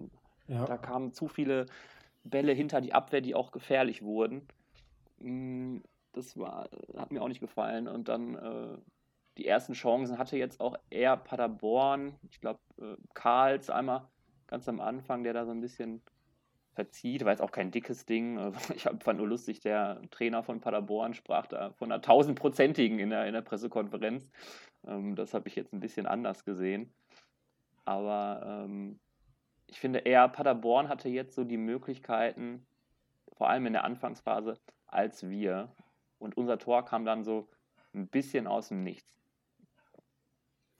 ja. 0.46 0.64
Da 0.66 0.76
kamen 0.76 1.12
zu 1.12 1.28
viele 1.28 1.66
Bälle 2.22 2.52
hinter 2.52 2.80
die 2.80 2.94
Abwehr, 2.94 3.20
die 3.20 3.34
auch 3.34 3.52
gefährlich 3.52 4.02
wurden. 4.02 4.46
Mm, 5.18 5.78
das 6.12 6.38
war, 6.38 6.68
hat 6.96 7.10
mir 7.12 7.22
auch 7.22 7.28
nicht 7.28 7.40
gefallen. 7.40 7.88
Und 7.88 8.08
dann 8.08 8.34
äh, 8.36 8.78
die 9.38 9.46
ersten 9.46 9.72
Chancen 9.72 10.18
hatte 10.18 10.36
jetzt 10.36 10.60
auch 10.60 10.76
eher 10.90 11.16
Paderborn, 11.16 12.14
ich 12.30 12.40
glaube 12.40 12.60
äh, 12.80 12.96
Karls 13.14 13.70
einmal 13.70 14.08
ganz 14.46 14.68
am 14.68 14.80
Anfang, 14.80 15.24
der 15.24 15.32
da 15.32 15.44
so 15.44 15.50
ein 15.50 15.60
bisschen 15.60 16.02
verzieht. 16.74 17.24
War 17.24 17.32
jetzt 17.32 17.40
auch 17.40 17.52
kein 17.52 17.70
dickes 17.70 18.06
Ding. 18.06 18.52
Ich 18.74 18.82
fand 18.82 19.18
nur 19.18 19.28
lustig, 19.28 19.60
der 19.60 20.00
Trainer 20.10 20.42
von 20.42 20.60
Paderborn 20.60 21.14
sprach 21.14 21.46
da 21.46 21.72
von 21.72 21.90
einer 21.90 22.02
tausendprozentigen 22.02 22.98
in 22.98 23.10
der, 23.10 23.26
in 23.26 23.32
der 23.32 23.42
Pressekonferenz. 23.42 24.28
Ähm, 24.86 25.16
das 25.16 25.34
habe 25.34 25.48
ich 25.48 25.56
jetzt 25.56 25.72
ein 25.72 25.80
bisschen 25.80 26.06
anders 26.06 26.44
gesehen. 26.44 26.92
Aber 27.84 28.64
ähm, 28.64 28.98
ich 29.66 29.80
finde 29.80 30.00
eher, 30.00 30.28
Paderborn 30.28 30.88
hatte 30.88 31.08
jetzt 31.08 31.34
so 31.34 31.44
die 31.44 31.56
Möglichkeiten, 31.56 32.66
vor 33.32 33.48
allem 33.48 33.66
in 33.66 33.72
der 33.72 33.84
Anfangsphase, 33.84 34.58
als 34.86 35.28
wir. 35.28 35.72
Und 36.18 36.36
unser 36.36 36.58
Tor 36.58 36.84
kam 36.84 37.04
dann 37.04 37.24
so 37.24 37.48
ein 37.92 38.08
bisschen 38.08 38.46
aus 38.46 38.68
dem 38.68 38.82
Nichts. 38.82 39.12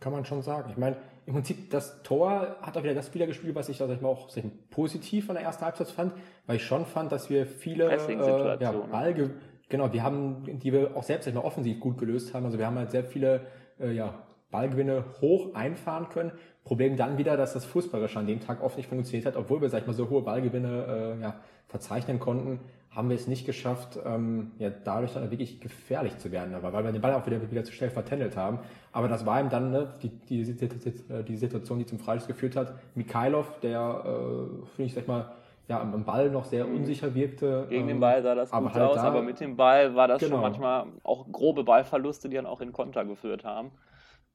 Kann 0.01 0.13
man 0.13 0.25
schon 0.25 0.43
sagen. 0.43 0.71
Ich 0.71 0.77
meine, 0.77 0.97
im 1.27 1.33
Prinzip, 1.33 1.71
das 1.71 2.03
Tor 2.03 2.57
hat 2.61 2.77
auch 2.77 2.83
wieder 2.83 2.95
das 2.95 3.15
wieder 3.15 3.27
gespielt, 3.27 3.55
was 3.55 3.69
ich, 3.69 3.79
sag 3.79 3.89
ich 3.91 4.01
mal, 4.01 4.11
auch 4.11 4.29
ich, 4.35 4.45
positiv 4.71 5.27
von 5.27 5.35
der 5.35 5.45
ersten 5.45 5.65
Halbzeit 5.65 5.89
fand, 5.89 6.13
weil 6.47 6.57
ich 6.57 6.65
schon 6.65 6.85
fand, 6.85 7.13
dass 7.13 7.31
wir 7.31 7.47
viele 7.47 7.91
äh, 7.91 8.59
ja, 8.61 8.73
Ball, 8.73 9.31
genau, 9.69 9.89
die 9.89 10.03
haben, 10.03 10.59
die 10.59 10.73
wir 10.73 10.97
auch 10.97 11.03
selbst 11.03 11.33
mal, 11.33 11.41
offensiv 11.41 11.81
gut 11.81 11.97
gelöst 11.97 12.35
haben. 12.35 12.45
Also 12.45 12.59
wir 12.59 12.67
haben 12.67 12.77
halt 12.77 12.91
sehr 12.91 13.05
viele 13.05 13.47
äh, 13.81 13.93
ja, 13.93 14.23
Ballgewinne 14.51 15.05
hoch 15.21 15.55
einfahren 15.55 16.09
können. 16.11 16.33
Problem 16.65 16.97
dann 16.97 17.19
wieder, 17.19 17.37
dass 17.37 17.55
das 17.55 17.65
Fußballerische 17.65 18.19
an 18.19 18.27
dem 18.27 18.41
Tag 18.41 18.63
oft 18.63 18.77
nicht 18.77 18.89
funktioniert 18.89 19.27
hat, 19.27 19.37
obwohl 19.37 19.61
wir, 19.61 19.69
sag 19.69 19.81
ich 19.83 19.87
mal, 19.87 19.93
so 19.95 20.11
hohe 20.11 20.23
Ballgewinne 20.23 21.17
äh, 21.19 21.23
ja, 21.23 21.41
verzeichnen 21.67 22.19
konnten, 22.19 22.61
haben 22.95 23.09
wir 23.09 23.17
es 23.17 23.27
nicht 23.27 23.45
geschafft, 23.45 23.99
ähm, 24.05 24.53
ja, 24.59 24.71
dadurch 24.71 25.15
dann 25.15 25.31
wirklich 25.31 25.61
gefährlich 25.61 26.17
zu 26.19 26.31
werden, 26.31 26.55
aber 26.55 26.73
weil 26.73 26.85
wir 26.85 26.93
den 26.93 27.03
Ball 27.03 27.15
auch 27.15 27.27
wieder, 27.27 27.51
wieder 27.51 27.65
zu 27.65 27.73
schnell 27.73 27.91
vertändelt 27.91 28.37
haben. 28.37 28.61
Aber 28.93 29.09
das 29.09 29.27
war 29.27 29.41
ihm 29.41 29.49
dann 29.49 29.71
ne, 29.71 29.93
die, 30.03 30.11
die, 30.11 30.45
die 30.45 31.37
Situation, 31.37 31.79
die 31.79 31.87
zum 31.87 31.99
Freistoß 31.99 32.29
geführt 32.29 32.55
hat. 32.55 32.75
Mikhailov, 32.95 33.59
der, 33.61 34.05
äh, 34.05 34.67
finde 34.77 34.87
ich, 34.87 34.95
sag 34.95 35.09
mal, 35.09 35.33
ja, 35.67 35.81
am 35.81 36.05
Ball 36.05 36.31
noch 36.31 36.45
sehr 36.45 36.69
unsicher 36.69 37.15
wirkte. 37.15 37.67
Gegen 37.71 37.87
den 37.87 37.97
ähm, 37.97 38.01
Ball 38.01 38.23
sah 38.23 38.35
das 38.35 38.51
gut 38.51 38.75
halt 38.75 38.85
aus, 38.85 38.97
da, 38.97 39.05
aber 39.05 39.23
mit 39.23 39.41
dem 39.41 39.57
Ball 39.57 39.95
war 39.95 40.09
das 40.09 40.21
genau. 40.21 40.35
schon 40.35 40.43
manchmal 40.43 40.87
auch 41.03 41.27
grobe 41.33 41.65
Ballverluste, 41.65 42.29
die 42.29 42.37
dann 42.37 42.47
auch 42.47 42.61
in 42.61 42.73
Konter 42.73 43.05
geführt 43.05 43.45
haben. 43.45 43.71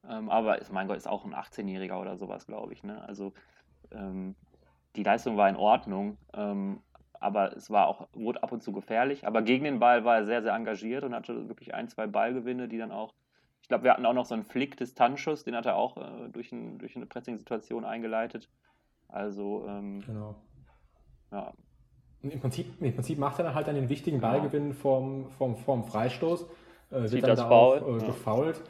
Ähm, 0.08 0.28
aber 0.28 0.60
ist, 0.60 0.72
mein 0.72 0.88
Gott, 0.88 0.96
ist 0.96 1.08
auch 1.08 1.24
ein 1.24 1.34
18-Jähriger 1.34 2.00
oder 2.00 2.16
sowas, 2.16 2.46
glaube 2.46 2.72
ich. 2.72 2.82
Ne? 2.82 3.00
Also 3.06 3.32
ähm, 3.92 4.34
die 4.96 5.04
Leistung 5.04 5.36
war 5.36 5.48
in 5.48 5.56
Ordnung. 5.56 6.16
Ähm, 6.34 6.80
aber 7.20 7.54
es 7.54 7.70
war 7.70 7.86
auch, 7.86 8.08
wurde 8.14 8.42
ab 8.42 8.50
und 8.50 8.62
zu 8.62 8.72
gefährlich. 8.72 9.26
Aber 9.26 9.42
gegen 9.42 9.64
den 9.64 9.78
Ball 9.78 10.04
war 10.04 10.16
er 10.16 10.24
sehr, 10.24 10.42
sehr 10.42 10.54
engagiert 10.54 11.04
und 11.04 11.14
hatte 11.14 11.48
wirklich 11.48 11.74
ein, 11.74 11.86
zwei 11.88 12.06
Ballgewinne, 12.06 12.66
die 12.66 12.78
dann 12.78 12.90
auch, 12.90 13.12
ich 13.62 13.68
glaube, 13.68 13.84
wir 13.84 13.92
hatten 13.92 14.06
auch 14.06 14.14
noch 14.14 14.24
so 14.24 14.34
einen 14.34 14.44
Flick-Distanzschuss, 14.44 15.44
den 15.44 15.54
hat 15.54 15.66
er 15.66 15.76
auch 15.76 15.98
äh, 15.98 16.28
durch, 16.32 16.50
ein, 16.50 16.78
durch 16.78 16.96
eine 16.96 17.06
Pressing-Situation 17.06 17.84
eingeleitet. 17.84 18.48
Also, 19.08 19.66
ähm, 19.68 20.02
genau. 20.06 20.34
Ja. 21.30 21.52
Im 22.22 22.40
Prinzip, 22.40 22.80
Im 22.80 22.94
Prinzip 22.94 23.18
macht 23.18 23.38
er 23.38 23.44
dann 23.44 23.54
halt 23.54 23.68
dann 23.68 23.74
den 23.74 23.88
wichtigen 23.88 24.18
genau. 24.18 24.32
Ballgewinn 24.32 24.70
genau. 24.70 24.80
vom, 24.80 25.30
vom, 25.32 25.56
vom 25.56 25.84
Freistoß, 25.84 26.46
äh, 26.90 27.10
wird 27.10 27.22
dann 27.22 27.36
da 27.36 27.48
Foul. 27.48 27.78
auch 27.78 27.86
äh, 27.86 27.98
ja. 27.98 28.06
gefault. 28.06 28.62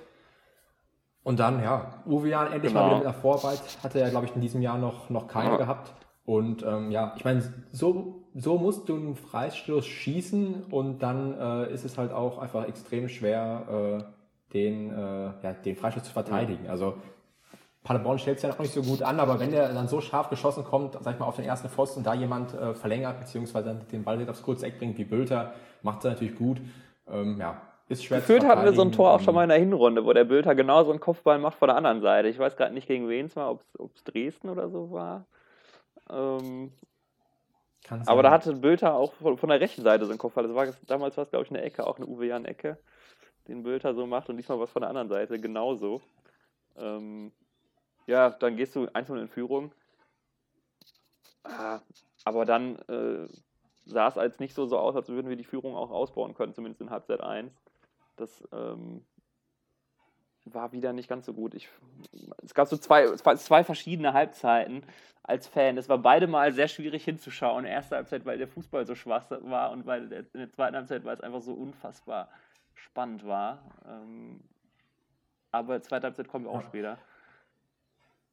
Und 1.23 1.39
dann, 1.39 1.63
ja, 1.63 2.03
Uwe 2.07 2.31
Jan 2.31 2.53
endlich 2.53 2.73
genau. 2.73 2.81
mal 2.81 2.87
wieder 2.87 2.99
mit 2.99 3.07
einer 3.07 3.15
Vorarbeit. 3.15 3.61
Hatte 3.83 4.01
er, 4.01 4.11
glaube 4.11 4.27
ich, 4.27 4.35
in 4.35 4.41
diesem 4.41 4.61
Jahr 4.61 4.79
noch, 4.79 5.09
noch 5.11 5.29
keine 5.29 5.51
ja. 5.51 5.57
gehabt. 5.57 5.93
Und 6.31 6.63
ähm, 6.63 6.93
ja, 6.93 7.13
ich 7.17 7.25
meine, 7.25 7.43
so, 7.73 8.23
so 8.37 8.57
musst 8.57 8.89
du 8.89 8.95
einen 8.95 9.17
Freistoß 9.17 9.85
schießen 9.85 10.67
und 10.71 11.03
dann 11.03 11.37
äh, 11.37 11.75
ist 11.75 11.85
es 11.85 11.99
halt 11.99 12.13
auch 12.13 12.39
einfach 12.39 12.69
extrem 12.69 13.09
schwer, 13.09 14.05
äh, 14.49 14.53
den, 14.53 14.93
äh, 14.93 15.33
ja, 15.43 15.53
den 15.65 15.75
Freistoß 15.75 16.05
zu 16.05 16.13
verteidigen. 16.13 16.69
Also 16.69 16.95
Paderborn 17.83 18.21
stellt 18.21 18.37
es 18.37 18.45
ja 18.45 18.51
auch 18.51 18.61
nicht 18.61 18.73
so 18.73 18.81
gut 18.81 19.03
an, 19.03 19.19
aber 19.19 19.41
wenn 19.41 19.51
der 19.51 19.75
dann 19.75 19.89
so 19.89 20.01
scharf 20.01 20.31
geschossen 20.31 20.63
kommt, 20.63 20.97
sag 21.01 21.15
ich 21.15 21.19
mal, 21.19 21.27
auf 21.27 21.35
den 21.35 21.47
ersten 21.47 21.69
Pfosten 21.69 21.99
und 21.99 22.07
da 22.07 22.15
jemand 22.15 22.55
äh, 22.55 22.75
verlängert, 22.75 23.19
beziehungsweise 23.19 23.81
den 23.91 24.05
Ball 24.05 24.25
aufs 24.31 24.45
kurze 24.45 24.67
Eck 24.67 24.79
bringt 24.79 24.99
wie 24.99 25.05
Bülter, 25.05 25.55
macht 25.83 26.05
er 26.05 26.13
natürlich 26.13 26.37
gut. 26.37 26.61
Ähm, 27.11 27.39
ja, 27.41 27.61
ist 27.89 28.05
schwer 28.05 28.19
Gefühlt 28.19 28.45
hatten 28.45 28.65
wir 28.65 28.73
so 28.73 28.83
ein 28.83 28.93
Tor 28.93 29.15
auch 29.15 29.21
schon 29.21 29.35
mal 29.35 29.43
in 29.43 29.49
der 29.49 29.59
Hinrunde, 29.59 30.05
wo 30.05 30.13
der 30.13 30.27
Bülter 30.27 30.55
genau 30.55 30.85
so 30.85 30.91
einen 30.91 31.01
Kopfball 31.01 31.41
macht 31.41 31.59
von 31.59 31.67
der 31.67 31.77
anderen 31.77 32.01
Seite. 32.03 32.29
Ich 32.29 32.39
weiß 32.39 32.57
gerade 32.57 32.73
nicht, 32.73 32.87
gegen 32.87 33.09
wen 33.09 33.27
es 33.27 33.35
war, 33.35 33.51
ob 33.51 33.65
es 33.97 34.05
Dresden 34.05 34.49
oder 34.49 34.69
so 34.69 34.93
war. 34.93 35.27
Ähm, 36.13 36.73
aber 38.07 38.23
da 38.23 38.31
hatte 38.31 38.55
Bülter 38.55 38.95
auch 38.95 39.15
von, 39.15 39.37
von, 39.37 39.49
der 39.49 39.61
rechten 39.61 39.83
Seite 39.83 40.05
so 40.05 40.11
einen 40.11 40.19
Kopfball. 40.19 40.45
Das 40.45 40.55
war, 40.55 40.67
damals 40.87 41.17
war 41.17 41.25
es, 41.25 41.31
glaube 41.31 41.45
ich, 41.45 41.51
eine 41.51 41.63
Ecke, 41.63 41.87
auch 41.87 41.97
eine 41.97 42.07
Uwe 42.07 42.27
Jan-Ecke, 42.27 42.79
den 43.49 43.63
Bülter 43.63 43.95
so 43.95 44.07
macht 44.07 44.29
und 44.29 44.37
diesmal 44.37 44.61
was 44.61 44.71
von 44.71 44.83
der 44.83 44.91
anderen 44.91 45.09
Seite, 45.09 45.41
genauso. 45.41 46.01
Ähm, 46.77 47.33
ja, 48.07 48.31
dann 48.31 48.57
gehst 48.57 48.77
du 48.77 48.89
einzeln 48.93 49.19
in 49.19 49.29
Führung. 49.29 49.73
Ah, 51.43 51.81
aber 52.25 52.45
dann 52.45 52.77
äh, 52.89 53.27
sah 53.87 54.09
es 54.09 54.19
als 54.19 54.39
nicht 54.39 54.55
so, 54.55 54.67
so 54.67 54.79
aus, 54.79 54.95
als 54.95 55.09
würden 55.09 55.29
wir 55.29 55.37
die 55.37 55.45
Führung 55.45 55.75
auch 55.75 55.91
ausbauen 55.91 56.35
können, 56.35 56.55
zumindest 56.55 56.81
in 56.81 56.91
Halbzeit 56.91 57.23
1. 57.23 57.53
Das 58.17 58.47
ähm, 58.53 59.05
war 60.45 60.73
wieder 60.73 60.93
nicht 60.93 61.09
ganz 61.09 61.27
so 61.27 61.35
gut. 61.35 61.55
Ich, 61.55 61.69
es 62.43 62.55
gab 62.55 62.69
so 62.69 62.77
zwei, 62.77 63.07
zwei 63.17 63.65
verschiedene 63.65 64.13
Halbzeiten 64.13 64.85
als 65.23 65.47
Fan. 65.47 65.77
Es 65.79 65.89
war 65.89 65.99
beide 65.99 66.27
Mal 66.27 66.53
sehr 66.53 66.69
schwierig 66.69 67.05
hinzuschauen. 67.05 67.65
Erste 67.65 67.97
Halbzeit, 67.97 68.25
weil 68.25 68.39
der 68.39 68.49
Fußball 68.49 68.87
so 68.87 68.95
schwach 68.95 69.27
war 69.31 69.71
und 69.71 69.87
weil 69.87 70.11
in 70.13 70.41
der 70.41 70.51
zweiten 70.51 70.77
Halbzeit, 70.77 71.05
weil 71.05 71.15
es 71.15 71.21
einfach 71.21 71.41
so 71.41 71.53
unfassbar 71.53 72.29
spannend 72.75 73.27
war. 73.27 73.63
Ähm, 73.87 74.41
aber 75.53 75.83
zweite 75.83 76.07
Halbzeit 76.07 76.29
kommen 76.29 76.45
wir 76.47 76.51
auch 76.51 76.63
ja. 76.63 76.67
später. 76.67 76.99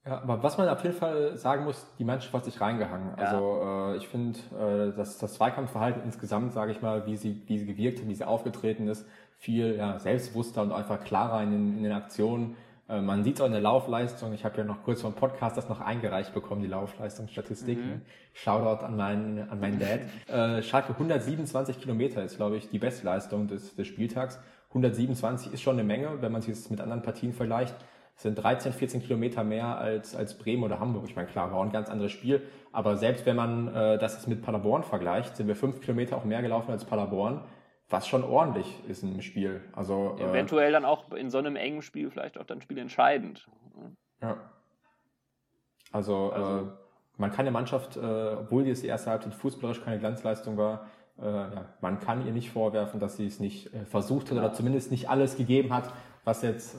Ja, 0.05 0.21
aber 0.21 0.41
was 0.41 0.57
man 0.57 0.69
auf 0.69 0.81
jeden 0.83 0.95
Fall 0.95 1.35
sagen 1.35 1.65
muss, 1.65 1.85
die 1.99 2.05
Mannschaft 2.05 2.33
hat 2.33 2.45
sich 2.45 2.61
reingehangen. 2.61 3.09
Ja. 3.17 3.25
Also 3.25 3.61
äh, 3.93 3.97
ich 3.97 4.07
finde, 4.07 4.39
äh, 4.57 4.95
dass 4.95 5.17
das 5.17 5.33
Zweikampfverhalten 5.33 6.01
insgesamt, 6.03 6.53
sage 6.53 6.71
ich 6.71 6.81
mal, 6.81 7.05
wie 7.05 7.17
sie, 7.17 7.43
wie 7.47 7.57
sie 7.57 7.65
gewirkt 7.65 7.99
hat, 7.99 8.07
wie 8.07 8.15
sie 8.15 8.23
aufgetreten 8.23 8.87
ist, 8.87 9.05
viel 9.37 9.75
ja, 9.75 9.99
selbstbewusster 9.99 10.61
und 10.61 10.71
einfach 10.71 11.03
klarer 11.03 11.43
in 11.43 11.51
den, 11.51 11.77
in 11.77 11.83
den 11.83 11.91
Aktionen. 11.91 12.55
Äh, 12.89 13.01
man 13.01 13.23
sieht 13.23 13.35
es 13.35 13.41
auch 13.41 13.45
in 13.45 13.51
der 13.51 13.61
Laufleistung. 13.61 14.33
Ich 14.33 14.45
habe 14.45 14.57
ja 14.57 14.63
noch 14.63 14.83
kurz 14.83 15.01
vom 15.01 15.13
Podcast 15.13 15.57
das 15.57 15.69
noch 15.69 15.81
eingereicht 15.81 16.33
bekommen, 16.33 16.61
die 16.61 16.67
Laufleistungsstatistiken. 16.67 17.89
Mhm. 17.89 18.01
Shoutout 18.33 18.85
an 18.85 18.95
meinen, 18.95 19.49
an 19.49 19.59
meinen 19.59 19.79
Dad. 19.79 20.01
Äh, 20.27 20.61
Schalke 20.61 20.93
127 20.93 21.79
Kilometer 21.79 22.23
ist, 22.23 22.37
glaube 22.37 22.57
ich, 22.57 22.69
die 22.69 22.79
Bestleistung 22.79 23.47
des, 23.47 23.75
des 23.75 23.87
Spieltags. 23.87 24.39
127 24.69 25.53
ist 25.53 25.61
schon 25.61 25.73
eine 25.73 25.83
Menge, 25.83 26.21
wenn 26.21 26.31
man 26.31 26.41
sich 26.41 26.53
das 26.53 26.69
mit 26.69 26.81
anderen 26.81 27.01
Partien 27.01 27.33
vergleicht. 27.33 27.75
Es 28.15 28.23
sind 28.23 28.35
13, 28.35 28.73
14 28.73 29.01
Kilometer 29.03 29.43
mehr 29.43 29.77
als, 29.77 30.15
als 30.15 30.37
Bremen 30.37 30.63
oder 30.63 30.79
Hamburg. 30.79 31.05
Ich 31.07 31.15
meine, 31.15 31.27
klar, 31.27 31.51
war 31.51 31.59
auch 31.59 31.63
ein 31.63 31.71
ganz 31.71 31.89
anderes 31.89 32.11
Spiel. 32.11 32.41
Aber 32.71 32.97
selbst 32.97 33.25
wenn 33.25 33.35
man 33.35 33.73
äh, 33.73 33.97
das 33.97 34.27
mit 34.27 34.41
Paderborn 34.41 34.83
vergleicht, 34.83 35.37
sind 35.37 35.47
wir 35.47 35.55
fünf 35.55 35.81
Kilometer 35.81 36.17
auch 36.17 36.25
mehr 36.25 36.41
gelaufen 36.41 36.71
als 36.71 36.83
Paderborn 36.83 37.41
was 37.89 38.07
schon 38.07 38.23
ordentlich 38.23 38.83
ist 38.87 39.03
im 39.03 39.21
Spiel. 39.21 39.61
Also, 39.73 40.15
äh, 40.19 40.23
Eventuell 40.23 40.69
äh, 40.69 40.71
dann 40.73 40.85
auch 40.85 41.11
in 41.11 41.29
so 41.29 41.37
einem 41.37 41.55
engen 41.55 41.81
Spiel 41.81 42.09
vielleicht 42.11 42.37
auch 42.37 42.43
dann 42.43 42.61
spielentscheidend. 42.61 43.47
Ja. 44.21 44.37
Also, 45.91 46.31
also. 46.31 46.59
Äh, 46.59 46.71
man 47.19 47.31
kann 47.31 47.45
der 47.45 47.51
Mannschaft, 47.51 47.97
äh, 47.97 47.99
obwohl 47.99 48.63
die 48.63 48.85
erste 48.85 49.09
Halbzeit 49.09 49.33
fußballerisch 49.33 49.83
keine 49.83 49.97
Glanzleistung 49.97 50.55
war, 50.55 50.85
äh, 51.19 51.25
ja, 51.25 51.65
man 51.81 51.99
kann 51.99 52.23
ihr 52.27 52.31
nicht 52.31 52.51
vorwerfen, 52.51 52.99
dass 52.99 53.17
sie 53.17 53.25
es 53.25 53.39
nicht 53.39 53.73
äh, 53.73 53.85
versucht 53.85 54.29
hat 54.29 54.37
ja. 54.37 54.43
oder 54.43 54.53
zumindest 54.53 54.91
nicht 54.91 55.09
alles 55.09 55.35
gegeben 55.35 55.73
hat, 55.73 55.91
was 56.25 56.43
jetzt 56.43 56.77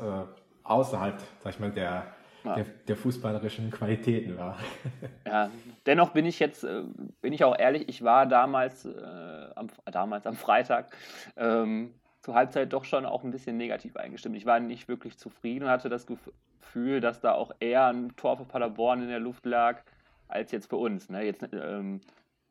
außerhalb, 0.63 1.21
sag 1.41 1.55
ich 1.55 1.59
mal, 1.59 1.73
der 1.73 2.07
ja. 2.45 2.55
der, 2.55 2.67
der, 2.87 2.97
fußballerischen 2.97 3.71
Qualitäten 3.71 4.37
war. 4.37 4.59
Ja, 5.27 5.51
dennoch 5.87 6.11
bin 6.11 6.25
ich 6.25 6.39
jetzt, 6.39 6.65
äh, 6.65 6.83
bin 7.21 7.33
ich 7.33 7.45
auch 7.45 7.59
ehrlich, 7.59 7.89
ich 7.89 8.03
war 8.03 8.27
damals, 8.27 8.87
äh, 8.87 9.51
am, 9.55 9.69
damals 9.85 10.27
am 10.27 10.37
Freitag 10.37 10.91
ähm, 11.37 11.93
zur 12.21 12.35
Halbzeit 12.35 12.73
doch 12.73 12.85
schon 12.85 13.05
auch 13.05 13.25
ein 13.25 13.31
bisschen 13.31 13.57
negativ 13.57 13.97
eingestimmt. 13.97 14.37
Ich 14.37 14.47
war 14.47 14.61
nicht 14.61 14.89
wirklich 14.89 15.19
zufrieden 15.19 15.65
und 15.65 15.71
hatte 15.71 15.89
das 15.89 16.07
Gefühl, 16.07 17.01
dass 17.01 17.21
da 17.21 17.33
auch 17.33 17.53
eher 17.61 17.87
ein 17.87 18.17
Tor 18.17 18.37
für 18.37 18.45
Paderborn 18.45 19.03
in 19.03 19.09
der 19.09 19.21
Luft 19.21 19.45
lag, 19.45 19.83
als 20.29 20.51
jetzt 20.51 20.69
für 20.69 20.77
uns. 20.77 21.09
Ne? 21.11 21.25
Jetzt 21.25 21.47
ähm, 21.53 22.01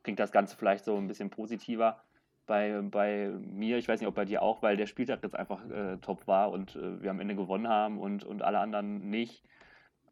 klingt 0.04 0.19
das 0.19 0.32
Ganze 0.32 0.56
vielleicht 0.56 0.86
so 0.86 0.95
ein 0.95 1.08
bisschen 1.08 1.30
positiver 1.30 2.00
bei, 2.47 2.82
bei 2.82 3.30
mir, 3.30 3.78
ich 3.78 3.88
weiß 3.88 4.00
nicht, 4.00 4.08
ob 4.08 4.15
bei 4.15 4.26
dir 4.26 4.41
auch, 4.41 4.63
weil 4.63 4.78
der 4.78 4.88
Spieltag 4.88 5.21
jetzt 5.21 5.36
einfach 5.36 5.69
äh, 5.69 5.97
top 5.97 6.26
war 6.28 6.50
und 6.50 6.76
äh, 6.76 7.02
wir 7.02 7.12
am 7.12 7.19
Ende 7.19 7.36
gewonnen 7.36 7.67
haben 7.67 8.00
und, 8.00 8.23
und 8.23 8.41
alle 8.41 8.60
anderen 8.60 9.10
nicht. 9.10 9.43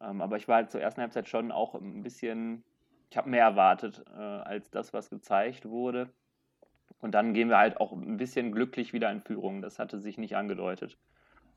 Ähm, 0.00 0.20
aber 0.20 0.36
ich 0.36 0.48
war 0.48 0.56
halt 0.56 0.70
zur 0.70 0.80
ersten 0.80 1.00
Halbzeit 1.00 1.28
schon 1.28 1.52
auch 1.52 1.74
ein 1.74 2.02
bisschen, 2.02 2.62
ich 3.10 3.16
habe 3.16 3.30
mehr 3.30 3.44
erwartet 3.44 4.04
äh, 4.16 4.20
als 4.20 4.70
das, 4.70 4.92
was 4.92 5.10
gezeigt 5.10 5.66
wurde. 5.68 6.08
Und 7.00 7.12
dann 7.12 7.34
gehen 7.34 7.48
wir 7.48 7.58
halt 7.58 7.80
auch 7.80 7.92
ein 7.92 8.16
bisschen 8.16 8.52
glücklich 8.52 8.92
wieder 8.92 9.10
in 9.10 9.20
Führung. 9.20 9.62
Das 9.62 9.78
hatte 9.78 9.98
sich 9.98 10.18
nicht 10.18 10.36
angedeutet. 10.36 10.96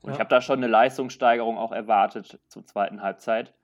Und 0.02 0.10
ja. 0.10 0.14
ich 0.14 0.20
habe 0.20 0.30
da 0.30 0.40
schon 0.40 0.58
eine 0.58 0.66
Leistungssteigerung 0.66 1.58
auch 1.58 1.72
erwartet 1.72 2.38
zur 2.48 2.64
zweiten 2.66 3.02
Halbzeit. 3.02 3.54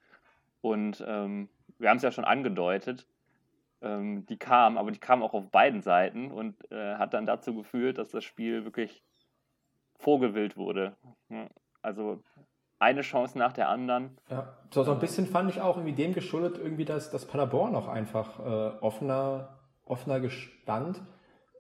Und 0.61 1.05
ähm, 1.07 1.49
wir 1.79 1.91
haben 1.91 1.99
es 1.99 2.03
ja 2.03 2.13
schon 2.13 2.25
angedeutet. 2.25 3.07
Ähm, 3.83 4.27
die 4.27 4.39
kam, 4.39 4.79
aber 4.79 4.91
die 4.91 4.99
kam 4.99 5.23
auch 5.23 5.35
auf 5.35 5.51
beiden 5.51 5.83
Seiten 5.83 6.31
und 6.31 6.71
äh, 6.71 6.95
hat 6.97 7.15
dann 7.15 7.27
dazu 7.27 7.55
geführt, 7.55 7.99
dass 7.99 8.11
das 8.11 8.25
Spiel 8.25 8.65
wirklich 8.65 9.03
vorgewillt 9.99 10.57
wurde. 10.57 10.97
Also 11.83 12.23
eine 12.79 13.01
Chance 13.03 13.39
nach 13.39 13.53
der 13.53 13.69
anderen. 13.69 14.17
Ja, 14.31 14.53
so, 14.71 14.83
so 14.85 14.93
ein 14.93 14.99
bisschen 14.99 15.27
fand 15.27 15.51
ich 15.51 15.61
auch 15.61 15.77
irgendwie 15.77 15.95
dem 15.95 16.13
geschuldet, 16.15 16.59
irgendwie, 16.59 16.85
dass, 16.85 17.11
dass 17.11 17.25
Paderborn 17.25 17.75
auch 17.75 17.89
einfach 17.89 18.39
äh, 18.41 18.77
offener 18.81 19.49
offener 19.87 20.19
gestand. 20.21 21.01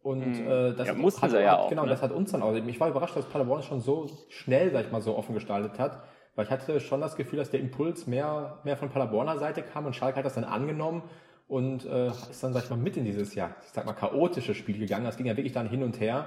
Und 0.02 0.40
Mhm. 0.40 0.46
äh, 0.46 0.72
das 0.74 0.88
Ja, 0.88 0.92
hat- 0.94 0.98
mussten 1.00 1.22
hat, 1.22 1.30
sie 1.30 1.40
ja 1.42 1.58
auch, 1.58 1.68
Genau, 1.68 1.84
ne? 1.84 1.88
das 1.90 2.02
hat 2.02 2.10
uns 2.12 2.32
dann 2.32 2.42
auch. 2.42 2.52
Ich 2.54 2.80
war 2.80 2.88
überrascht, 2.88 3.16
dass 3.16 3.24
Paderborn 3.26 3.60
es 3.60 3.66
schon 3.66 3.80
so 3.80 4.06
schnell, 4.28 4.70
sag 4.72 4.84
ich 4.86 4.92
mal, 4.92 5.00
so 5.00 5.16
offen 5.16 5.34
gestaltet 5.34 5.78
hat. 5.78 6.02
Weil 6.34 6.44
ich 6.44 6.50
hatte 6.50 6.80
schon 6.80 7.00
das 7.00 7.16
Gefühl, 7.16 7.38
dass 7.38 7.50
der 7.50 7.60
Impuls 7.60 8.06
mehr, 8.06 8.58
mehr 8.64 8.76
von 8.76 8.90
Paderborner 8.90 9.38
Seite 9.38 9.62
kam 9.62 9.86
und 9.86 9.94
Schalke 9.96 10.18
hat 10.18 10.26
das 10.26 10.34
dann 10.34 10.44
angenommen 10.44 11.02
und 11.48 11.86
äh, 11.86 12.08
ist 12.08 12.42
dann, 12.42 12.52
sag 12.52 12.64
ich 12.64 12.70
mal, 12.70 12.76
mit 12.76 12.96
in 12.96 13.04
dieses, 13.04 13.34
ja, 13.34 13.50
ich 13.64 13.68
sag 13.72 13.86
mal, 13.86 13.92
chaotische 13.94 14.54
Spiel 14.54 14.78
gegangen. 14.78 15.04
Das 15.04 15.16
ging 15.16 15.26
ja 15.26 15.36
wirklich 15.36 15.52
dann 15.54 15.68
hin 15.68 15.82
und 15.84 15.98
her. 16.00 16.26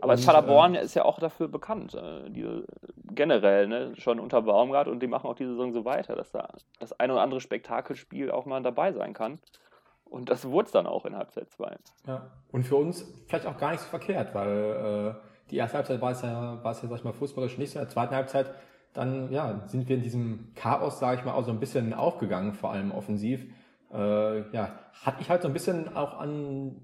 Aber 0.00 0.16
Paderborn 0.16 0.74
ist 0.74 0.94
ja 0.94 1.04
auch 1.04 1.18
dafür 1.18 1.48
bekannt, 1.48 1.94
äh, 1.94 2.28
die, 2.28 2.64
generell, 3.14 3.66
ne, 3.66 3.92
schon 3.96 4.20
unter 4.20 4.42
Baumgart 4.42 4.88
und 4.88 5.00
die 5.00 5.06
machen 5.06 5.28
auch 5.28 5.34
die 5.34 5.46
Saison 5.46 5.72
so 5.72 5.84
weiter, 5.84 6.14
dass 6.14 6.30
da 6.30 6.48
das 6.80 6.98
eine 6.98 7.14
oder 7.14 7.22
andere 7.22 7.40
Spektakelspiel 7.40 8.30
auch 8.30 8.44
mal 8.46 8.62
dabei 8.62 8.92
sein 8.92 9.14
kann. 9.14 9.38
Und 10.04 10.30
das 10.30 10.48
wurde 10.48 10.66
es 10.66 10.72
dann 10.72 10.86
auch 10.86 11.06
in 11.06 11.16
Halbzeit 11.16 11.50
2. 11.50 11.76
Ja. 12.06 12.30
Und 12.52 12.64
für 12.64 12.76
uns 12.76 13.04
vielleicht 13.26 13.46
auch 13.46 13.56
gar 13.56 13.72
nicht 13.72 13.80
so 13.80 13.88
verkehrt, 13.88 14.34
weil 14.34 15.14
äh, 15.16 15.50
die 15.50 15.56
erste 15.56 15.78
Halbzeit 15.78 16.00
war 16.00 16.12
es 16.12 16.22
ja, 16.22 16.62
war 16.62 16.72
es 16.72 16.82
ja, 16.82 16.88
sag 16.88 16.98
ich 16.98 17.04
mal, 17.04 17.12
fußballerisch 17.12 17.58
nicht 17.58 17.72
so. 17.72 17.78
In 17.78 17.84
der 17.84 17.90
zweiten 17.90 18.14
Halbzeit 18.14 18.54
dann, 18.92 19.32
ja, 19.32 19.62
sind 19.66 19.88
wir 19.88 19.96
in 19.96 20.02
diesem 20.02 20.52
Chaos, 20.54 21.00
sage 21.00 21.18
ich 21.18 21.24
mal, 21.24 21.32
auch 21.32 21.44
so 21.44 21.50
ein 21.50 21.60
bisschen 21.60 21.92
aufgegangen, 21.92 22.52
vor 22.52 22.70
allem 22.70 22.92
offensiv. 22.92 23.44
Äh, 23.92 24.50
ja, 24.52 24.78
hat 25.04 25.18
mich 25.18 25.28
halt 25.30 25.42
so 25.42 25.48
ein 25.48 25.54
bisschen 25.54 25.94
auch 25.96 26.18
an 26.18 26.76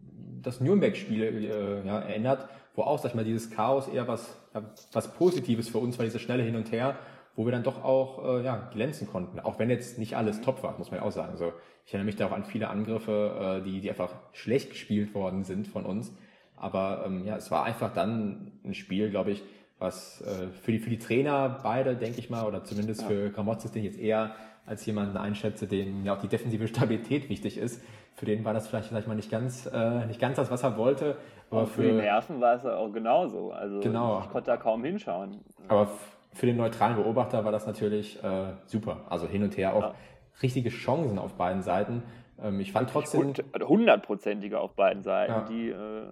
das 0.42 0.60
Nürnberg-Spiel 0.60 1.22
äh, 1.22 1.86
ja, 1.86 2.00
erinnert, 2.00 2.48
wo 2.74 2.82
auch, 2.82 2.98
sag 2.98 3.10
ich 3.10 3.14
mal, 3.14 3.24
dieses 3.24 3.50
Chaos 3.50 3.88
eher 3.88 4.08
was, 4.08 4.36
ja, 4.54 4.62
was 4.92 5.12
Positives 5.12 5.68
für 5.68 5.78
uns 5.78 5.98
war, 5.98 6.04
dieses 6.04 6.20
schnelle 6.20 6.42
Hin 6.42 6.56
und 6.56 6.72
Her, 6.72 6.96
wo 7.36 7.44
wir 7.44 7.52
dann 7.52 7.62
doch 7.62 7.84
auch 7.84 8.24
äh, 8.24 8.44
ja, 8.44 8.68
glänzen 8.72 9.06
konnten. 9.06 9.40
Auch 9.40 9.58
wenn 9.58 9.70
jetzt 9.70 9.98
nicht 9.98 10.16
alles 10.16 10.40
top 10.40 10.62
war, 10.62 10.76
muss 10.78 10.90
man 10.90 11.00
ja 11.00 11.06
auch 11.06 11.12
sagen. 11.12 11.32
Also, 11.32 11.52
ich 11.86 11.94
erinnere 11.94 12.06
mich 12.06 12.16
da 12.16 12.26
auch 12.26 12.32
an 12.32 12.44
viele 12.44 12.68
Angriffe, 12.68 13.60
äh, 13.60 13.64
die, 13.64 13.80
die 13.80 13.90
einfach 13.90 14.12
schlecht 14.32 14.70
gespielt 14.70 15.14
worden 15.14 15.44
sind 15.44 15.66
von 15.66 15.84
uns. 15.84 16.12
Aber 16.56 17.04
ähm, 17.06 17.24
ja, 17.24 17.36
es 17.36 17.50
war 17.50 17.64
einfach 17.64 17.92
dann 17.92 18.52
ein 18.64 18.74
Spiel, 18.74 19.10
glaube 19.10 19.30
ich, 19.30 19.42
was 19.78 20.20
äh, 20.20 20.48
für, 20.62 20.72
die, 20.72 20.78
für 20.78 20.90
die 20.90 20.98
Trainer 20.98 21.60
beide, 21.62 21.96
denke 21.96 22.18
ich 22.18 22.28
mal, 22.28 22.46
oder 22.46 22.62
zumindest 22.64 23.02
für 23.04 23.30
Gramotzes, 23.30 23.72
den 23.72 23.84
ich 23.84 23.92
jetzt 23.92 24.00
eher 24.00 24.34
als 24.66 24.84
jemanden 24.84 25.16
einschätze, 25.16 25.66
dem 25.66 26.04
ja 26.04 26.14
auch 26.14 26.20
die 26.20 26.28
defensive 26.28 26.68
Stabilität 26.68 27.28
wichtig 27.30 27.56
ist. 27.56 27.82
Für 28.14 28.26
den 28.26 28.44
war 28.44 28.52
das 28.52 28.68
vielleicht, 28.68 28.90
sag 28.90 29.00
ich 29.00 29.06
mal, 29.06 29.14
nicht 29.14 29.30
ganz, 29.30 29.66
äh, 29.72 30.06
nicht 30.06 30.20
ganz 30.20 30.36
das, 30.36 30.50
was 30.50 30.62
er 30.62 30.76
wollte. 30.76 31.16
Aber 31.50 31.66
für 31.66 31.82
die 31.82 31.88
für, 31.90 31.94
Nerven 31.96 32.40
war 32.40 32.54
es 32.54 32.64
auch 32.64 32.90
genauso. 32.92 33.50
Also 33.52 33.80
Genau. 33.80 34.20
ich 34.20 34.30
konnte 34.30 34.50
da 34.50 34.56
kaum 34.56 34.84
hinschauen. 34.84 35.40
aber 35.68 35.88
für 36.32 36.46
den 36.46 36.56
neutralen 36.56 36.94
Beobachter 36.96 37.44
war 37.44 37.50
das 37.52 37.66
natürlich 37.66 38.22
äh, 38.22 38.52
super. 38.66 38.98
Also 39.10 39.26
hin 39.26 39.42
und 39.42 39.56
her 39.56 39.74
auch 39.74 39.82
Ja. 39.82 39.94
richtige 40.42 40.68
Chancen 40.70 41.18
auf 41.18 41.34
beiden 41.34 41.62
Seiten. 41.62 42.04
Ähm, 42.40 42.60
ich 42.60 42.70
fand 42.72 42.88
trotzdem. 42.90 43.20
Hund- 43.20 43.44
hundertprozentige 43.60 44.60
auf 44.60 44.74
beiden 44.74 45.02
Seiten, 45.02 45.32
Ja. 45.32 45.40
die 45.48 45.70
äh, 45.70 46.06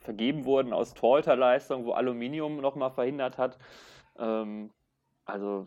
vergeben 0.00 0.44
wurden 0.46 0.72
aus 0.72 0.94
Torhüterleistung, 0.94 1.84
wo 1.84 1.92
Aluminium 1.92 2.56
nochmal 2.60 2.90
verhindert 2.90 3.38
hat. 3.38 3.56
Ähm, 4.18 4.70
also 5.26 5.66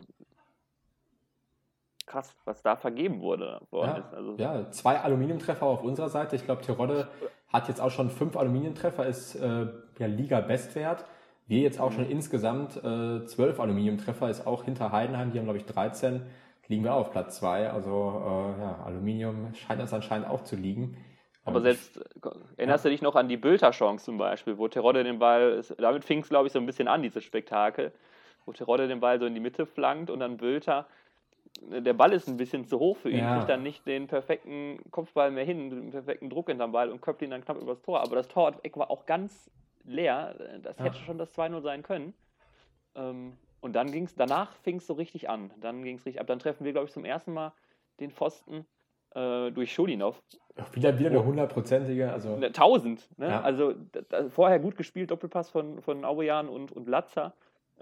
krass, 2.06 2.34
was 2.44 2.62
da 2.62 2.76
vergeben 2.76 3.20
wurde 3.20 3.60
Ja. 3.72 4.08
Also, 4.12 4.34
ja, 4.36 4.70
zwei 4.70 5.00
Aluminiumtreffer 5.00 5.64
auf 5.66 5.82
unserer 5.82 6.08
Seite. 6.08 6.36
Ich 6.36 6.44
glaube, 6.44 6.62
Tirode 6.62 7.08
hat 7.52 7.68
jetzt 7.68 7.80
auch 7.80 7.90
schon 7.90 8.10
fünf 8.10 8.36
Aluminiumtreffer, 8.36 9.06
ist 9.06 9.34
äh, 9.36 9.66
ja 9.98 10.06
Liga-Bestwert. 10.06 11.04
Wir 11.46 11.60
jetzt 11.60 11.78
auch 11.80 11.90
Mhm. 11.90 11.94
schon 11.94 12.10
insgesamt 12.10 12.76
äh, 12.82 13.24
zwölf 13.26 13.60
Aluminiumtreffer, 13.60 14.28
ist 14.30 14.46
auch 14.46 14.64
hinter 14.64 14.92
Heidenheim, 14.92 15.30
die 15.30 15.38
haben 15.38 15.44
glaube 15.44 15.58
ich 15.58 15.66
13, 15.66 16.22
liegen 16.68 16.84
wir 16.84 16.94
auch 16.94 17.00
auf 17.00 17.10
Platz 17.10 17.36
zwei. 17.38 17.70
Also 17.70 18.22
äh, 18.56 18.60
ja, 18.62 18.78
Aluminium 18.84 19.52
scheint 19.54 19.80
uns 19.80 19.92
anscheinend 19.92 20.28
auch 20.28 20.42
zu 20.44 20.56
liegen. 20.56 20.96
Aber 21.46 21.60
selbst, 21.60 22.00
erinnerst 22.56 22.86
du 22.86 22.88
dich 22.88 23.02
noch 23.02 23.16
an 23.16 23.28
die 23.28 23.36
Bülter-Chance 23.36 24.06
zum 24.06 24.16
Beispiel, 24.16 24.56
wo 24.56 24.66
Terodde 24.68 25.04
den 25.04 25.18
Ball, 25.18 25.50
ist, 25.52 25.74
damit 25.78 26.02
fing 26.04 26.20
es 26.20 26.30
glaube 26.30 26.46
ich 26.46 26.52
so 26.54 26.58
ein 26.58 26.64
bisschen 26.64 26.88
an, 26.88 27.02
dieses 27.02 27.22
Spektakel, 27.22 27.92
wo 28.46 28.52
Terodde 28.52 28.88
den 28.88 29.00
Ball 29.00 29.18
so 29.20 29.26
in 29.26 29.34
die 29.34 29.40
Mitte 29.40 29.66
flankt 29.66 30.08
und 30.08 30.20
dann 30.20 30.38
Bülter, 30.38 30.86
der 31.60 31.92
Ball 31.94 32.12
ist 32.12 32.28
ein 32.28 32.36
bisschen 32.36 32.66
zu 32.66 32.78
hoch 32.78 32.96
für 32.96 33.10
ihn, 33.10 33.18
Ja. 33.18 33.36
kriegt 33.36 33.48
dann 33.48 33.62
nicht 33.62 33.86
den 33.86 34.06
perfekten 34.06 34.78
Kopfball 34.90 35.30
mehr 35.30 35.44
hin, 35.44 35.70
den 35.70 35.90
perfekten 35.90 36.28
Druck 36.30 36.48
hinterm 36.48 36.72
Ball 36.72 36.90
und 36.90 37.00
köpft 37.00 37.22
ihn 37.22 37.30
dann 37.30 37.44
knapp 37.44 37.60
übers 37.60 37.80
Tor. 37.82 38.00
Aber 38.00 38.16
das 38.16 38.28
Toreck 38.28 38.76
war 38.76 38.90
auch 38.90 39.06
ganz 39.06 39.50
leer, 39.84 40.34
das 40.62 40.78
Ja. 40.78 40.84
hätte 40.86 40.98
schon 40.98 41.18
das 41.18 41.32
2-0 41.32 41.62
sein 41.62 41.82
können. 41.82 42.14
Ähm, 42.94 43.36
und 43.60 43.74
dann 43.74 43.90
ging 43.90 44.04
es, 44.04 44.14
danach 44.14 44.52
fing 44.62 44.76
es 44.76 44.86
so 44.86 44.92
richtig 44.92 45.30
an. 45.30 45.50
Dann 45.60 45.82
ging 45.82 45.96
es 45.96 46.04
richtig 46.04 46.20
ab. 46.20 46.26
Dann 46.26 46.38
treffen 46.38 46.64
wir, 46.64 46.72
glaube 46.72 46.86
ich, 46.86 46.92
zum 46.92 47.04
ersten 47.04 47.32
Mal 47.32 47.52
den 47.98 48.10
Pfosten 48.10 48.66
äh, 49.14 49.50
durch 49.52 49.72
Schulinov. 49.72 50.20
wieder, 50.72 50.98
wieder 50.98 51.10
eine 51.10 51.24
hundertprozentige, 51.24 52.12
also 52.12 52.36
Ne, 52.36 52.46
1000. 52.48 53.08
Ne? 53.18 53.28
Ja. 53.28 53.40
Also 53.40 53.72
da, 53.92 54.00
da, 54.08 54.28
vorher 54.28 54.58
gut 54.58 54.76
gespielt, 54.76 55.10
Doppelpass 55.10 55.50
von, 55.50 55.80
von 55.80 56.04
Aurean 56.04 56.48
und, 56.48 56.72
und 56.72 56.88
Latza, 56.88 57.32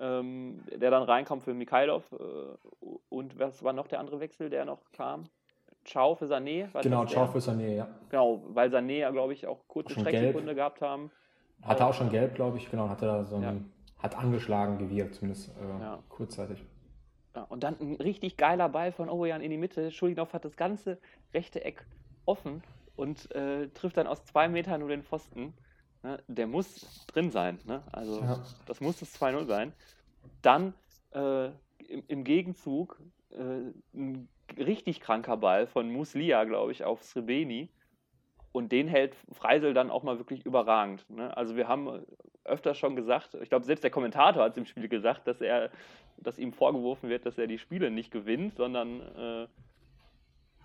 ähm, 0.03 0.61
der 0.75 0.91
dann 0.91 1.05
reinkam 1.05 1.41
für 1.41 1.55
Mikhailov. 1.55 2.05
Äh, 2.13 2.87
und 3.09 3.39
was 3.39 3.63
war 3.63 3.73
noch 3.73 3.87
der 3.87 4.01
andere 4.01 4.21
Wechsel, 4.21 4.51
der 4.51 4.65
noch 4.65 4.81
kam? 4.93 5.25
Ciao 5.85 6.15
für 6.15 6.27
Sané. 6.27 6.69
genau, 6.83 7.07
ciao 7.07 7.27
für 7.27 7.39
Sané, 7.39 7.75
ja. 7.77 7.89
Genau, 8.11 8.43
weil 8.49 8.69
Sané 8.71 8.99
ja, 8.99 9.11
glaube 9.11 9.33
ich, 9.33 9.47
auch 9.47 9.67
kurze 9.69 9.95
Schon 9.95 10.03
Strecksekunde 10.05 10.55
gehabt 10.55 10.81
haben. 10.81 11.11
Hatte 11.63 11.87
auch 11.87 11.95
schon 11.95 12.11
gelb, 12.11 12.35
glaube 12.35 12.59
ich, 12.59 12.71
genau, 12.71 12.89
hatte 12.89 13.07
da 13.07 13.25
so 13.25 13.37
ein, 13.37 13.43
Ja. 13.43 13.55
hat 14.03 14.17
angeschlagen, 14.17 14.79
gewirkt, 14.79 15.15
zumindest 15.15 15.51
äh, 15.51 15.81
Ja. 15.83 15.99
kurzzeitig. 16.09 16.65
Ja, 17.35 17.45
und 17.45 17.63
dann 17.65 17.77
ein 17.81 17.97
richtig 17.97 18.37
geiler 18.37 18.69
Ball 18.69 18.93
von 18.93 19.09
Aurean 19.09 19.41
in 19.41 19.51
die 19.51 19.57
Mitte. 19.57 19.91
Schulinov 19.91 20.33
hat 20.35 20.45
das 20.45 20.57
ganze 20.57 20.99
rechte 21.33 21.65
Eck 21.65 21.87
offen 22.27 22.63
und 22.97 23.35
äh, 23.35 23.69
trifft 23.69 23.97
dann 23.97 24.07
aus 24.07 24.25
zwei 24.25 24.49
Metern 24.49 24.81
nur 24.81 24.89
den 24.91 25.03
Pfosten. 25.03 25.55
Ne? 26.03 26.19
Der 26.29 26.47
muss 26.47 27.07
drin 27.07 27.31
sein. 27.31 27.59
Ne? 27.67 27.83
Also 27.93 28.21
Ja. 28.21 28.39
das 28.67 28.81
muss 28.81 28.99
das 29.01 29.21
2-0 29.21 29.47
sein. 29.47 29.73
Dann 30.43 30.75
äh, 31.13 31.47
im, 31.89 32.05
im 32.09 32.25
Gegenzug 32.25 33.01
äh, 33.31 33.73
ein 33.95 34.29
richtig 34.57 35.01
kranker 35.01 35.37
Ball 35.37 35.67
von 35.67 35.91
Muslia, 35.91 36.45
glaube 36.45 36.73
ich, 36.73 36.85
auf 36.85 37.03
Srebeni. 37.03 37.69
Und 38.53 38.71
den 38.71 38.87
hält 38.87 39.17
Freisel 39.33 39.73
dann 39.73 39.91
auch 39.91 40.03
mal 40.03 40.19
wirklich 40.19 40.45
überragend. 40.45 41.09
Ne? 41.09 41.35
Also 41.37 41.57
wir 41.57 41.69
haben 41.69 42.05
öfter 42.45 42.75
schon 42.75 42.97
gesagt, 42.97 43.35
ich 43.41 43.49
glaube, 43.49 43.65
selbst 43.65 43.83
der 43.83 43.91
Kommentator 43.91 44.43
hat 44.43 44.53
es 44.53 44.59
im 44.59 44.67
Spiel 44.67 44.89
gesagt, 44.89 45.27
dass 45.27 45.41
er, 45.41 45.71
dass 46.19 46.39
ihm 46.39 46.53
vorgeworfen 46.53 47.09
wird, 47.09 47.25
dass 47.25 47.39
er 47.39 47.47
die 47.47 47.59
Spiele 47.59 47.91
nicht 47.91 48.11
gewinnt, 48.11 48.57
sondern 48.57 49.01
äh, 49.01 49.47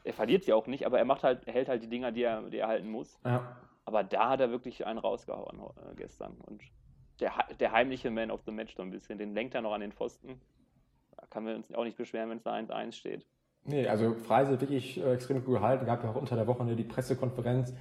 er 0.03 0.13
verliert 0.13 0.43
sie 0.43 0.53
auch 0.53 0.67
nicht, 0.67 0.85
aber 0.85 0.97
er 0.99 1.05
macht 1.05 1.23
halt, 1.23 1.45
hält 1.47 1.69
halt 1.69 1.83
die 1.83 1.89
Dinger, 1.89 2.11
die 2.11 2.23
er, 2.23 2.41
die 2.49 2.57
er 2.57 2.67
halten 2.67 2.89
muss. 2.89 3.19
Ja. 3.23 3.55
Aber 3.87 4.03
da 4.03 4.31
hat 4.31 4.41
er 4.41 4.51
wirklich 4.51 4.85
einen 4.85 4.99
rausgehauen 4.99 5.61
äh, 5.61 5.95
gestern. 5.95 6.35
Und 6.45 6.61
der, 7.21 7.31
der 7.57 7.71
heimliche 7.71 8.11
Man 8.11 8.31
of 8.31 8.41
the 8.45 8.51
Match 8.51 8.75
so 8.75 8.83
ein 8.83 8.91
bisschen, 8.91 9.17
den 9.17 9.33
lenkt 9.33 9.55
er 9.55 9.61
noch 9.61 9.71
an 9.71 9.79
den 9.79 9.93
Pfosten. 9.93 10.41
Da 11.15 11.25
kann 11.29 11.45
man 11.45 11.55
uns 11.55 11.73
auch 11.73 11.85
nicht 11.85 11.95
beschweren, 11.95 12.29
wenn 12.29 12.37
es 12.37 12.43
da 12.43 12.53
1-1 12.53 12.91
steht. 12.91 13.25
Nee, 13.63 13.87
also 13.87 14.13
Freise 14.13 14.59
wirklich 14.59 14.97
äh, 14.97 15.13
extrem 15.13 15.41
gut 15.41 15.55
gehalten. 15.55 15.85
Gab 15.85 16.03
ja 16.03 16.09
auch 16.09 16.15
unter 16.15 16.35
der 16.35 16.47
Woche 16.47 16.65
die 16.75 16.83
Pressekonferenz, 16.83 17.73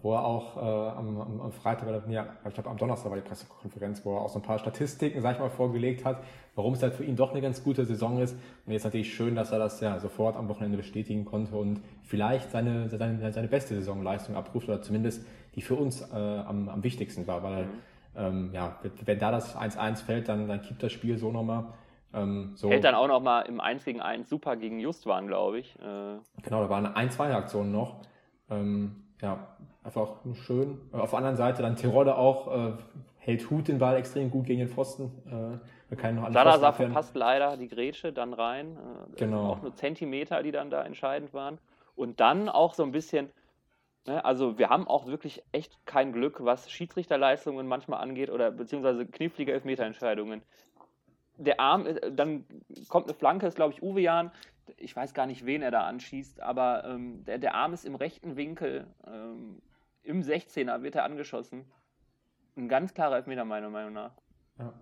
wo 0.00 0.14
er 0.14 0.24
auch 0.24 0.56
äh, 0.56 0.60
am, 0.60 1.20
am, 1.20 1.40
am 1.42 1.52
Freitag, 1.52 1.88
oder, 1.88 2.02
nee, 2.06 2.18
ich 2.46 2.54
glaube 2.54 2.70
am 2.70 2.78
Donnerstag 2.78 3.10
war 3.10 3.18
die 3.18 3.28
Pressekonferenz, 3.28 4.02
wo 4.06 4.16
er 4.16 4.22
auch 4.22 4.30
so 4.30 4.38
ein 4.38 4.42
paar 4.42 4.58
Statistiken, 4.58 5.20
sag 5.20 5.34
ich 5.34 5.40
mal, 5.40 5.50
vorgelegt 5.50 6.06
hat, 6.06 6.22
warum 6.54 6.72
es 6.72 6.82
halt 6.82 6.94
für 6.94 7.04
ihn 7.04 7.16
doch 7.16 7.32
eine 7.32 7.42
ganz 7.42 7.62
gute 7.62 7.84
Saison 7.84 8.18
ist. 8.18 8.34
Und 8.64 8.72
jetzt 8.72 8.84
natürlich 8.84 9.12
schön, 9.12 9.34
dass 9.34 9.52
er 9.52 9.58
das 9.58 9.80
ja 9.80 9.98
sofort 10.00 10.36
am 10.36 10.48
Wochenende 10.48 10.78
bestätigen 10.78 11.26
konnte 11.26 11.54
und 11.56 11.82
vielleicht 12.02 12.50
seine, 12.50 12.88
seine, 12.88 13.30
seine 13.30 13.48
beste 13.48 13.74
Saisonleistung 13.74 14.36
abruft 14.36 14.68
oder 14.68 14.80
zumindest 14.80 15.26
die 15.54 15.62
für 15.62 15.74
uns 15.74 16.00
äh, 16.00 16.14
am, 16.14 16.68
am 16.68 16.82
wichtigsten 16.84 17.26
war, 17.26 17.42
weil 17.42 17.68
ähm, 18.16 18.50
ja, 18.52 18.78
wenn 19.04 19.18
da 19.18 19.30
das 19.30 19.56
1-1 19.56 20.04
fällt, 20.04 20.28
dann, 20.28 20.48
dann 20.48 20.62
kippt 20.62 20.82
das 20.82 20.92
Spiel 20.92 21.18
so 21.18 21.30
nochmal. 21.30 21.66
Ähm, 22.12 22.52
so. 22.54 22.68
Hält 22.70 22.84
dann 22.84 22.94
auch 22.94 23.06
noch 23.06 23.20
mal 23.20 23.42
im 23.42 23.60
1 23.60 23.84
gegen 23.84 24.00
1 24.00 24.28
super 24.28 24.56
gegen 24.56 24.80
Justwan, 24.80 25.26
glaube 25.26 25.60
ich. 25.60 25.76
Äh, 25.76 26.18
Genau, 26.42 26.62
da 26.62 26.68
waren 26.68 26.86
ein, 26.86 27.10
zwei 27.10 27.32
Aktionen 27.34 27.70
noch. 27.70 28.00
Ähm, 28.50 29.04
ja, 29.22 29.46
einfach 29.84 30.16
schön. 30.34 30.78
Auf 30.92 31.10
der 31.10 31.18
anderen 31.18 31.36
Seite 31.36 31.62
dann 31.62 31.76
Tirode 31.76 32.16
auch, 32.16 32.52
äh, 32.52 32.72
hält 33.18 33.48
Hut 33.50 33.68
den 33.68 33.78
Ball 33.78 33.96
extrem 33.96 34.30
gut 34.30 34.46
gegen 34.46 34.58
den 34.60 34.68
Pfosten. 34.68 35.12
Äh, 35.90 35.96
können 35.96 36.20
noch 36.20 36.32
Salazar 36.32 36.72
verpasst 36.72 37.14
leider 37.16 37.56
die 37.56 37.68
Grätsche 37.68 38.12
dann 38.12 38.32
rein. 38.32 38.76
Äh, 38.76 39.16
Genau. 39.16 39.50
Auch 39.50 39.62
nur 39.62 39.74
Zentimeter, 39.74 40.42
die 40.42 40.52
dann 40.52 40.70
da 40.70 40.84
entscheidend 40.84 41.34
waren. 41.34 41.58
Und 41.96 42.20
dann 42.20 42.48
auch 42.48 42.74
so 42.74 42.82
ein 42.82 42.92
bisschen, 42.92 43.28
also 44.06 44.58
wir 44.58 44.70
haben 44.70 44.88
auch 44.88 45.06
wirklich 45.06 45.42
echt 45.52 45.84
kein 45.86 46.12
Glück, 46.12 46.44
was 46.44 46.70
Schiedsrichterleistungen 46.70 47.66
manchmal 47.66 48.00
angeht 48.00 48.30
oder 48.30 48.50
beziehungsweise 48.50 49.06
knifflige 49.06 49.52
Elfmeterentscheidungen. 49.52 50.42
Der 51.36 51.60
Arm, 51.60 51.86
äh, 51.86 52.12
dann 52.12 52.44
kommt 52.88 53.06
eine 53.06 53.14
Flanke, 53.14 53.46
ist 53.46 53.56
glaube 53.56 53.74
ich 53.74 53.82
Uwejan. 53.82 54.30
Ich 54.76 54.94
weiß 54.94 55.14
gar 55.14 55.26
nicht, 55.26 55.44
wen 55.46 55.62
er 55.62 55.70
da 55.70 55.86
anschießt, 55.86 56.40
aber 56.40 56.84
ähm, 56.84 57.24
der, 57.24 57.38
der 57.38 57.54
Arm 57.54 57.72
ist 57.72 57.84
im 57.84 57.94
rechten 57.94 58.36
Winkel. 58.36 58.86
Ähm, 59.06 59.60
Im 60.02 60.22
16er 60.22 60.82
wird 60.82 60.94
er 60.94 61.04
angeschossen. 61.04 61.64
Ein 62.56 62.68
ganz 62.68 62.94
klarer 62.94 63.16
Elfmeter, 63.16 63.44
meiner 63.44 63.70
Meinung 63.70 63.92
nach. 63.92 64.12
Ja. 64.58 64.72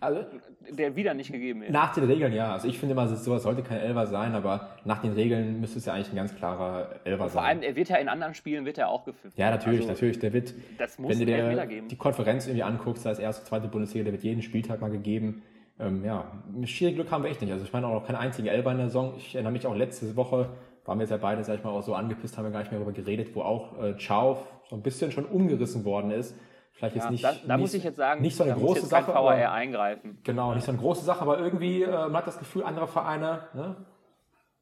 Also, 0.00 0.24
der 0.70 0.96
wieder 0.96 1.12
nicht 1.12 1.30
gegeben 1.30 1.62
ist. 1.62 1.72
Nach 1.72 1.92
den 1.92 2.04
Regeln, 2.04 2.32
ja. 2.32 2.52
Also 2.54 2.68
ich 2.68 2.78
finde 2.78 2.94
immer, 2.94 3.06
sowas 3.06 3.42
sollte 3.42 3.62
kein 3.62 3.78
Elfer 3.78 4.06
sein, 4.06 4.34
aber 4.34 4.70
nach 4.86 5.02
den 5.02 5.12
Regeln 5.12 5.60
müsste 5.60 5.78
es 5.78 5.84
ja 5.84 5.92
eigentlich 5.92 6.10
ein 6.10 6.16
ganz 6.16 6.34
klarer 6.34 6.88
Elfer 7.04 7.24
sein. 7.24 7.32
Vor 7.32 7.42
allem, 7.42 7.62
er 7.62 7.76
wird 7.76 7.90
ja 7.90 7.96
in 7.96 8.08
anderen 8.08 8.32
Spielen 8.32 8.64
wird 8.64 8.78
er 8.78 8.88
auch 8.88 9.04
gepfiffen. 9.04 9.32
Ja, 9.36 9.50
natürlich, 9.50 9.80
also, 9.80 9.92
natürlich. 9.92 10.18
Der 10.18 10.32
wird, 10.32 10.54
wenn 10.98 11.18
du 11.18 11.26
dir 11.26 11.66
die 11.82 11.96
Konferenz 11.96 12.46
irgendwie 12.46 12.62
anguckst, 12.62 13.04
da 13.04 13.10
ist 13.10 13.18
erste, 13.18 13.44
zweite 13.44 13.68
Bundesliga, 13.68 14.04
der 14.04 14.14
wird 14.14 14.22
jeden 14.22 14.40
Spieltag 14.40 14.80
mal 14.80 14.90
gegeben. 14.90 15.42
Ähm, 15.78 16.02
ja, 16.02 16.24
schwierig 16.64 16.94
Glück 16.94 17.10
haben 17.10 17.22
wir 17.22 17.30
echt 17.30 17.42
nicht. 17.42 17.52
Also 17.52 17.64
ich 17.64 17.72
meine 17.72 17.86
auch 17.86 17.94
noch 17.94 18.06
keinen 18.06 18.16
einzigen 18.16 18.48
Elfer 18.48 18.70
in 18.72 18.78
der 18.78 18.86
Saison. 18.86 19.14
Ich 19.18 19.34
erinnere 19.34 19.52
mich 19.52 19.66
auch 19.66 19.74
letzte 19.74 20.16
Woche, 20.16 20.48
waren 20.86 20.98
wir 20.98 21.02
jetzt 21.02 21.10
ja 21.10 21.18
beide, 21.18 21.44
sag 21.44 21.58
ich 21.58 21.64
mal, 21.64 21.70
auch 21.70 21.82
so 21.82 21.94
angepisst, 21.94 22.38
haben 22.38 22.44
wir 22.44 22.52
gar 22.52 22.60
nicht 22.60 22.72
mehr 22.72 22.80
darüber 22.80 22.94
geredet, 22.94 23.34
wo 23.34 23.42
auch 23.42 23.82
äh, 23.82 23.94
Chauf 23.98 24.46
so 24.68 24.76
ein 24.76 24.82
bisschen 24.82 25.12
schon 25.12 25.26
umgerissen 25.26 25.84
worden 25.84 26.10
ist 26.10 26.34
Vielleicht 26.72 26.96
ja, 26.96 27.04
ist 27.04 27.10
nicht, 27.10 27.24
da, 27.24 27.32
da 27.32 27.56
nicht, 27.56 27.60
muss 27.60 27.74
ich 27.74 27.84
jetzt 27.84 27.96
sagen, 27.96 28.22
nicht 28.22 28.36
so 28.36 28.44
eine 28.44 28.54
große 28.54 28.86
Sache. 28.86 29.14
aber, 29.14 29.30
eingreifen. 29.30 30.18
Genau, 30.24 30.54
nicht 30.54 30.64
so 30.64 30.72
eine 30.72 30.80
große 30.80 31.04
Sache, 31.04 31.20
aber 31.20 31.38
irgendwie 31.38 31.82
äh, 31.82 31.90
man 31.90 32.16
hat 32.16 32.26
das 32.26 32.38
Gefühl, 32.38 32.64
andere 32.64 32.86
Vereine, 32.86 33.48
ne? 33.52 33.76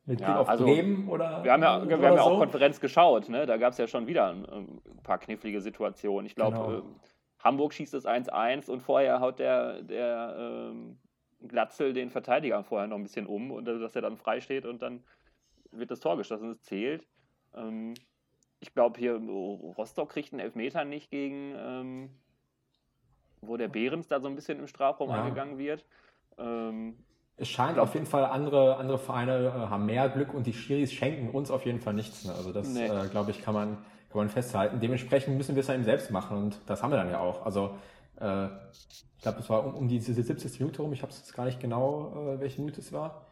Mit 0.04 0.18
Blick 0.18 0.28
ja, 0.28 0.40
auf 0.40 0.48
also, 0.48 0.64
Bremen 0.64 1.08
oder. 1.08 1.44
Wir 1.44 1.52
haben 1.52 1.62
ja, 1.62 1.86
wir 1.86 1.96
haben 1.96 2.02
ja 2.02 2.22
auch 2.22 2.38
Konferenz 2.38 2.80
geschaut, 2.80 3.28
ne? 3.28 3.44
Da 3.44 3.58
gab 3.58 3.72
es 3.72 3.78
ja 3.78 3.86
schon 3.86 4.06
wieder 4.06 4.28
ein, 4.28 4.46
ein, 4.46 4.80
paar 5.02 5.18
knifflige 5.18 5.60
Situationen. 5.60 6.24
Ich 6.24 6.34
glaube, 6.34 6.56
genau. 6.56 6.78
äh, 6.78 6.82
Hamburg 7.40 7.74
schießt 7.74 7.94
es 7.94 8.06
1-1 8.06 8.70
und 8.70 8.80
vorher 8.80 9.20
haut 9.20 9.38
der, 9.38 9.82
der 9.82 10.34
ähm, 10.38 10.98
Glatzel 11.46 11.92
den 11.92 12.10
Verteidiger 12.10 12.64
vorher 12.64 12.88
noch 12.88 12.96
ein 12.96 13.02
bisschen 13.02 13.26
um 13.26 13.50
und 13.50 13.66
dass 13.66 13.94
er 13.94 14.02
dann 14.02 14.16
frei 14.16 14.40
steht 14.40 14.66
und 14.66 14.82
dann 14.82 15.04
wird 15.70 15.90
das 15.90 16.00
Tor 16.00 16.16
geschossen, 16.16 16.50
es 16.50 16.62
zählt. 16.62 17.06
Ähm, 17.54 17.94
ich 18.60 18.74
glaube, 18.74 18.98
hier 18.98 19.14
Rostock 19.16 20.10
kriegt 20.10 20.32
einen 20.32 20.40
Elfmeter 20.40 20.84
nicht 20.84 21.10
gegen, 21.10 21.54
ähm, 21.56 22.10
wo 23.40 23.56
der 23.56 23.68
Behrens 23.68 24.08
da 24.08 24.20
so 24.20 24.28
ein 24.28 24.34
bisschen 24.34 24.58
im 24.58 24.66
Strafraum 24.66 25.10
ja. 25.10 25.22
angegangen 25.22 25.58
wird. 25.58 25.84
Ähm, 26.38 26.96
es 27.36 27.48
scheint 27.48 27.74
glaub, 27.74 27.88
auf 27.88 27.94
jeden 27.94 28.06
Fall, 28.06 28.24
andere, 28.24 28.76
andere 28.76 28.98
Vereine 28.98 29.46
äh, 29.46 29.50
haben 29.50 29.86
mehr 29.86 30.08
Glück 30.08 30.34
und 30.34 30.46
die 30.46 30.52
Schiris 30.52 30.92
schenken 30.92 31.30
uns 31.30 31.50
auf 31.50 31.64
jeden 31.66 31.80
Fall 31.80 31.94
nichts. 31.94 32.24
Ne? 32.24 32.34
Also 32.34 32.52
das, 32.52 32.68
nee. 32.68 32.86
äh, 32.86 33.08
glaube 33.08 33.30
ich, 33.30 33.42
kann 33.42 33.54
man, 33.54 33.76
kann 34.10 34.18
man 34.18 34.28
festhalten. 34.28 34.80
Dementsprechend 34.80 35.36
müssen 35.36 35.54
wir 35.54 35.60
es 35.60 35.68
dann 35.68 35.76
eben 35.76 35.84
selbst 35.84 36.10
machen 36.10 36.36
und 36.36 36.60
das 36.66 36.82
haben 36.82 36.90
wir 36.90 36.96
dann 36.96 37.10
ja 37.10 37.20
auch. 37.20 37.46
Also 37.46 37.78
äh, 38.20 38.46
ich 38.80 39.22
glaube, 39.22 39.38
es 39.38 39.48
war 39.48 39.64
um, 39.64 39.74
um 39.74 39.88
diese 39.88 40.12
70. 40.12 40.58
Minute 40.58 40.82
rum, 40.82 40.92
ich 40.92 41.02
habe 41.02 41.12
es 41.12 41.18
jetzt 41.18 41.32
gar 41.32 41.44
nicht 41.44 41.60
genau, 41.60 42.34
äh, 42.34 42.40
welche 42.40 42.60
Minute 42.60 42.80
es 42.80 42.92
war. 42.92 43.26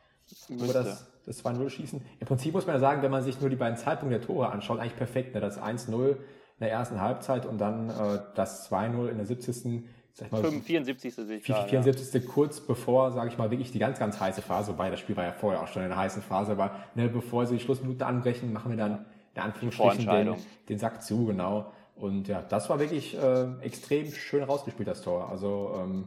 Müsste. 0.49 0.73
das, 0.73 1.11
das 1.27 1.45
2-0 1.45 1.69
schießen. 1.69 2.01
Im 2.21 2.27
Prinzip 2.27 2.55
muss 2.55 2.67
man 2.67 2.77
ja 2.77 2.81
sagen, 2.81 3.03
wenn 3.03 3.11
man 3.11 3.23
sich 3.23 3.41
nur 3.41 3.51
die 3.51 3.57
beiden 3.57 3.77
Zeitpunkte 3.77 4.19
der 4.19 4.27
Tore 4.27 4.51
anschaut, 4.51 4.79
eigentlich 4.79 4.97
perfekt. 4.97 5.35
Ne? 5.35 5.41
Das 5.41 5.61
1-0 5.61 6.11
in 6.11 6.17
der 6.61 6.71
ersten 6.71 7.01
Halbzeit 7.01 7.45
und 7.45 7.59
dann 7.59 7.91
äh, 7.91 8.21
das 8.35 8.71
2-0 8.71 9.09
in 9.09 9.17
der 9.17 9.27
70. 9.27 9.85
Sag 10.15 10.27
ich 10.27 10.33
mal, 10.33 10.51
74. 10.51 11.15
sehe 11.15 11.37
ich 11.37 11.45
74. 11.45 12.23
Ja. 12.25 12.31
kurz 12.33 12.61
bevor, 12.61 13.13
sage 13.13 13.29
ich 13.29 13.37
mal, 13.37 13.51
wirklich 13.51 13.71
die 13.71 13.79
ganz, 13.79 13.99
ganz 13.99 14.19
heiße 14.19 14.41
Phase, 14.41 14.73
wobei 14.73 14.89
das 14.89 15.01
Spiel 15.01 15.15
war 15.15 15.25
ja 15.25 15.33
vorher 15.33 15.63
auch 15.63 15.69
schon 15.69 15.83
in 15.83 15.91
der 15.91 15.99
heißen 15.99 16.23
Phase, 16.23 16.53
aber 16.53 16.71
ne, 16.95 17.09
bevor 17.09 17.45
sie 17.45 17.57
die 17.57 17.63
Schlussminute 17.63 18.07
anbrechen, 18.07 18.51
machen 18.51 18.71
wir 18.71 18.79
dann 18.79 19.05
in 19.35 19.43
Anführungsstrichen 19.43 20.07
den, 20.07 20.35
den 20.71 20.79
Sack 20.79 21.03
zu, 21.03 21.27
genau. 21.27 21.71
Und 21.97 22.29
ja, 22.29 22.43
das 22.43 22.71
war 22.71 22.79
wirklich 22.79 23.17
äh, 23.17 23.47
extrem 23.61 24.11
schön 24.11 24.43
rausgespielt, 24.43 24.89
das 24.89 25.03
Tor. 25.03 25.29
Also 25.29 25.75
ähm, 25.83 26.05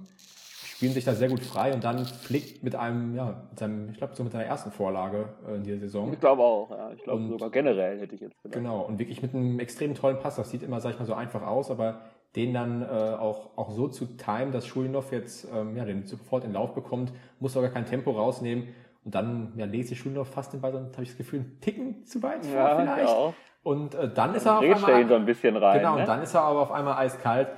spielen 0.79 0.93
sich 0.93 1.03
da 1.03 1.13
sehr 1.13 1.27
gut 1.27 1.41
frei 1.41 1.73
und 1.73 1.83
dann 1.83 2.05
flickt 2.05 2.63
mit 2.63 2.73
einem, 2.73 3.13
ja, 3.13 3.43
mit 3.49 3.59
seinem, 3.59 3.89
ich 3.89 3.97
glaube, 3.97 4.15
so 4.15 4.23
mit 4.23 4.31
seiner 4.31 4.45
ersten 4.45 4.71
Vorlage 4.71 5.27
äh, 5.45 5.55
in 5.55 5.63
dieser 5.63 5.79
Saison. 5.79 6.13
Ich 6.13 6.21
glaube 6.21 6.41
auch, 6.41 6.71
ja. 6.71 6.91
Ich 6.95 7.03
glaube 7.03 7.27
sogar 7.27 7.49
generell 7.49 7.99
hätte 7.99 8.15
ich 8.15 8.21
jetzt 8.21 8.41
gedacht. 8.41 8.57
Genau, 8.57 8.83
und 8.83 8.97
wirklich 8.97 9.21
mit 9.21 9.35
einem 9.35 9.59
extrem 9.59 9.93
tollen 9.93 10.19
Pass. 10.19 10.37
Das 10.37 10.49
sieht 10.49 10.63
immer, 10.63 10.79
sag 10.79 10.91
ich 10.91 10.99
mal, 10.99 11.03
so 11.03 11.15
einfach 11.15 11.45
aus, 11.45 11.69
aber 11.69 11.99
den 12.37 12.53
dann 12.53 12.81
äh, 12.81 12.85
auch, 12.85 13.57
auch 13.57 13.71
so 13.71 13.89
zu 13.89 14.05
timen, 14.05 14.53
dass 14.53 14.65
Schulinov 14.67 15.11
jetzt 15.11 15.49
ähm, 15.53 15.75
ja, 15.75 15.83
den 15.83 16.05
sofort 16.05 16.45
in 16.45 16.53
Lauf 16.53 16.73
bekommt, 16.73 17.11
muss 17.41 17.51
sogar 17.51 17.71
kein 17.71 17.85
Tempo 17.85 18.11
rausnehmen. 18.11 18.69
Und 19.03 19.13
dann 19.13 19.51
ja, 19.57 19.65
lese 19.65 19.95
ich 19.95 19.99
Schulinov 19.99 20.29
fast 20.29 20.53
den 20.53 20.61
Ball, 20.61 20.71
dann 20.71 20.93
habe 20.93 21.03
ich 21.03 21.09
das 21.09 21.17
Gefühl, 21.17 21.39
einen 21.39 21.59
Ticken 21.59 22.05
zu 22.05 22.23
weit 22.23 22.45
ja, 22.45 22.51
vor 22.51 22.79
vielleicht. 22.79 23.09
Ja. 23.09 23.33
Und 23.63 23.95
äh, 23.95 24.13
dann 24.13 24.33
ist 24.33 24.45
er 24.45 24.59
auf 24.59 24.63
einmal. 24.63 25.09
so 25.09 25.15
ein 25.15 25.25
bisschen 25.25 25.57
rein. 25.57 25.79
Genau, 25.79 25.95
ne? 25.95 26.01
und 26.01 26.07
dann 26.07 26.21
ist 26.21 26.33
er 26.33 26.43
aber 26.43 26.61
auf 26.61 26.71
einmal 26.71 26.95
eiskalt 26.99 27.49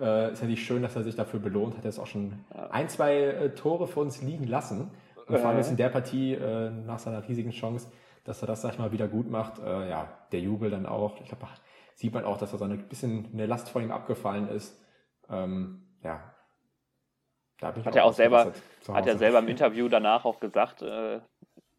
äh, 0.00 0.32
ist 0.32 0.42
ja 0.42 0.48
nicht 0.48 0.64
schön, 0.64 0.82
dass 0.82 0.96
er 0.96 1.02
sich 1.02 1.14
dafür 1.14 1.40
belohnt 1.40 1.76
hat. 1.76 1.84
Er 1.84 1.90
ist 1.90 1.98
auch 1.98 2.06
schon 2.06 2.32
ein, 2.70 2.88
zwei 2.88 3.16
äh, 3.16 3.54
Tore 3.54 3.86
für 3.86 4.00
uns 4.00 4.22
liegen 4.22 4.46
lassen. 4.46 4.90
Und 5.26 5.38
vor 5.38 5.48
allem 5.48 5.58
jetzt 5.58 5.70
in 5.70 5.76
der 5.76 5.90
Partie 5.90 6.34
äh, 6.34 6.70
nach 6.70 6.98
seiner 6.98 7.26
riesigen 7.28 7.52
Chance, 7.52 7.92
dass 8.24 8.42
er 8.42 8.48
das, 8.48 8.62
sag 8.62 8.72
ich 8.72 8.78
mal, 8.78 8.90
wieder 8.90 9.06
gut 9.06 9.30
macht. 9.30 9.60
Äh, 9.60 9.88
ja, 9.88 10.08
der 10.32 10.40
Jubel 10.40 10.70
dann 10.70 10.86
auch. 10.86 11.20
Ich 11.20 11.28
glaube, 11.28 11.46
sieht 11.94 12.12
man 12.12 12.24
auch, 12.24 12.36
dass 12.36 12.50
da 12.50 12.58
so 12.58 12.64
ein 12.64 12.88
bisschen 12.88 13.28
eine 13.32 13.46
Last 13.46 13.68
von 13.68 13.82
ihm 13.82 13.92
abgefallen 13.92 14.48
ist. 14.48 14.76
Ähm, 15.28 15.86
ja. 16.02 16.34
Da 17.58 17.74
hat 17.74 17.94
er 17.94 18.04
auch 18.04 18.12
selber, 18.12 18.52
hat 18.88 19.06
er 19.06 19.18
selber 19.18 19.38
im 19.38 19.48
Interview 19.48 19.88
danach 19.88 20.24
auch 20.24 20.40
gesagt, 20.40 20.82
äh, 20.82 21.20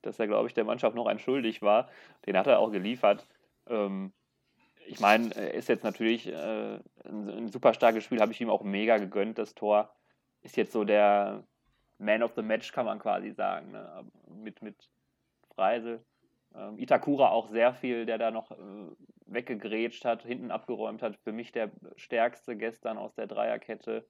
dass 0.02 0.20
er, 0.20 0.28
glaube 0.28 0.48
ich, 0.48 0.54
der 0.54 0.64
Mannschaft 0.64 0.96
noch 0.96 1.08
ein 1.08 1.20
schuldig 1.20 1.62
war. 1.62 1.90
Den 2.26 2.38
hat 2.38 2.48
er 2.48 2.60
auch 2.60 2.72
geliefert. 2.72 3.28
Ähm, 3.68 4.14
ich 4.86 5.00
meine, 5.00 5.36
er 5.36 5.54
ist 5.54 5.70
jetzt 5.70 5.84
natürlich 5.84 6.28
äh, 6.28 6.80
ein, 7.06 7.30
ein, 7.30 7.48
super 7.50 7.74
starkes 7.74 8.04
Spiel, 8.04 8.22
habe 8.22 8.32
ich 8.32 8.42
ihm 8.42 8.50
auch 8.50 8.64
mega 8.64 8.98
gegönnt. 8.98 9.38
Das 9.38 9.56
Tor 9.56 9.94
ist 10.42 10.58
jetzt 10.58 10.74
so 10.74 10.84
der 10.84 11.44
Man 11.98 12.24
of 12.24 12.34
the 12.36 12.42
Match, 12.42 12.72
kann 12.72 12.86
man 12.86 13.00
quasi 13.00 13.32
sagen, 13.32 13.72
ne? 13.72 14.06
mit, 14.28 14.62
mit 14.62 14.90
Freisel. 15.56 16.04
Ähm, 16.56 16.78
Itakura 16.78 17.30
auch 17.30 17.48
sehr 17.48 17.74
viel, 17.74 18.06
der 18.06 18.18
da 18.18 18.32
noch 18.32 18.52
äh, 18.52 18.56
weggegrätscht 19.28 20.04
hat, 20.04 20.24
hinten 20.24 20.52
abgeräumt 20.52 21.02
hat. 21.02 21.18
Für 21.18 21.32
mich 21.32 21.52
der 21.52 21.72
stärkste 21.96 22.58
gestern 22.58 22.98
aus 22.98 23.14
der 23.16 23.28
Dreierkette. 23.28 24.06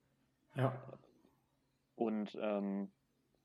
Ja. 0.55 0.73
Und 1.95 2.37
ähm, 2.41 2.91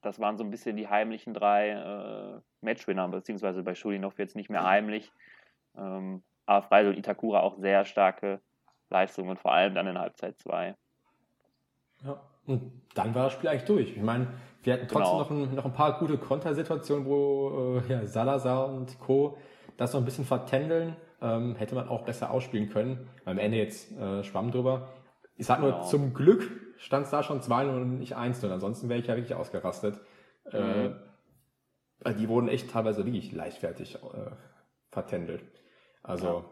das 0.00 0.18
waren 0.18 0.38
so 0.38 0.44
ein 0.44 0.50
bisschen 0.50 0.76
die 0.76 0.88
heimlichen 0.88 1.34
drei 1.34 1.70
äh, 1.70 2.40
Matchwinner, 2.60 3.08
beziehungsweise 3.08 3.62
bei 3.62 3.74
Schulinov 3.74 4.18
jetzt 4.18 4.36
nicht 4.36 4.48
mehr 4.48 4.64
heimlich. 4.64 5.12
Ähm, 5.76 6.22
aber 6.46 6.62
Freisel 6.62 6.92
und 6.92 6.98
Itakura 6.98 7.40
auch 7.40 7.56
sehr 7.58 7.84
starke 7.84 8.40
Leistungen, 8.88 9.36
vor 9.36 9.52
allem 9.52 9.74
dann 9.74 9.86
in 9.86 9.98
Halbzeit 9.98 10.38
2. 10.38 10.74
Ja, 12.04 12.20
und 12.46 12.82
dann 12.94 13.14
war 13.14 13.24
das 13.24 13.32
Spiel 13.32 13.50
eigentlich 13.50 13.64
durch. 13.64 13.96
Ich 13.96 14.02
meine, 14.02 14.28
wir 14.62 14.74
hatten 14.74 14.88
trotzdem 14.88 15.18
genau. 15.18 15.18
noch, 15.18 15.30
ein, 15.30 15.54
noch 15.54 15.64
ein 15.64 15.72
paar 15.72 15.98
gute 15.98 16.18
Kontersituationen, 16.18 17.04
wo 17.04 17.80
äh, 17.88 17.92
ja, 17.92 18.06
Salazar 18.06 18.68
und 18.68 18.98
Co. 19.00 19.38
das 19.76 19.92
noch 19.92 20.00
ein 20.00 20.04
bisschen 20.04 20.24
vertändeln. 20.24 20.96
Ähm, 21.20 21.56
hätte 21.56 21.74
man 21.74 21.88
auch 21.88 22.02
besser 22.04 22.30
ausspielen 22.30 22.68
können. 22.68 23.08
Am 23.24 23.38
Ende 23.38 23.56
jetzt 23.56 23.90
äh, 23.92 24.22
schwamm 24.22 24.50
drüber. 24.50 24.88
Ich 25.36 25.46
sag 25.46 25.60
nur, 25.60 25.72
genau. 25.72 25.84
zum 25.84 26.14
Glück 26.14 26.50
stand 26.76 27.06
es 27.06 27.10
da 27.10 27.22
schon 27.22 27.40
2-0 27.40 27.68
und 27.70 27.98
nicht 27.98 28.16
1-0. 28.16 28.50
Ansonsten 28.50 28.88
wäre 28.88 29.00
ich 29.00 29.06
ja 29.06 29.16
wirklich 29.16 29.34
ausgerastet. 29.34 29.98
Mhm. 30.52 30.96
Äh, 32.04 32.14
die 32.14 32.28
wurden 32.28 32.48
echt 32.48 32.70
teilweise 32.70 33.04
wirklich 33.04 33.32
leichtfertig 33.32 33.96
äh, 33.96 34.30
vertändelt. 34.90 35.42
Also. 36.06 36.26
Ja. 36.26 36.44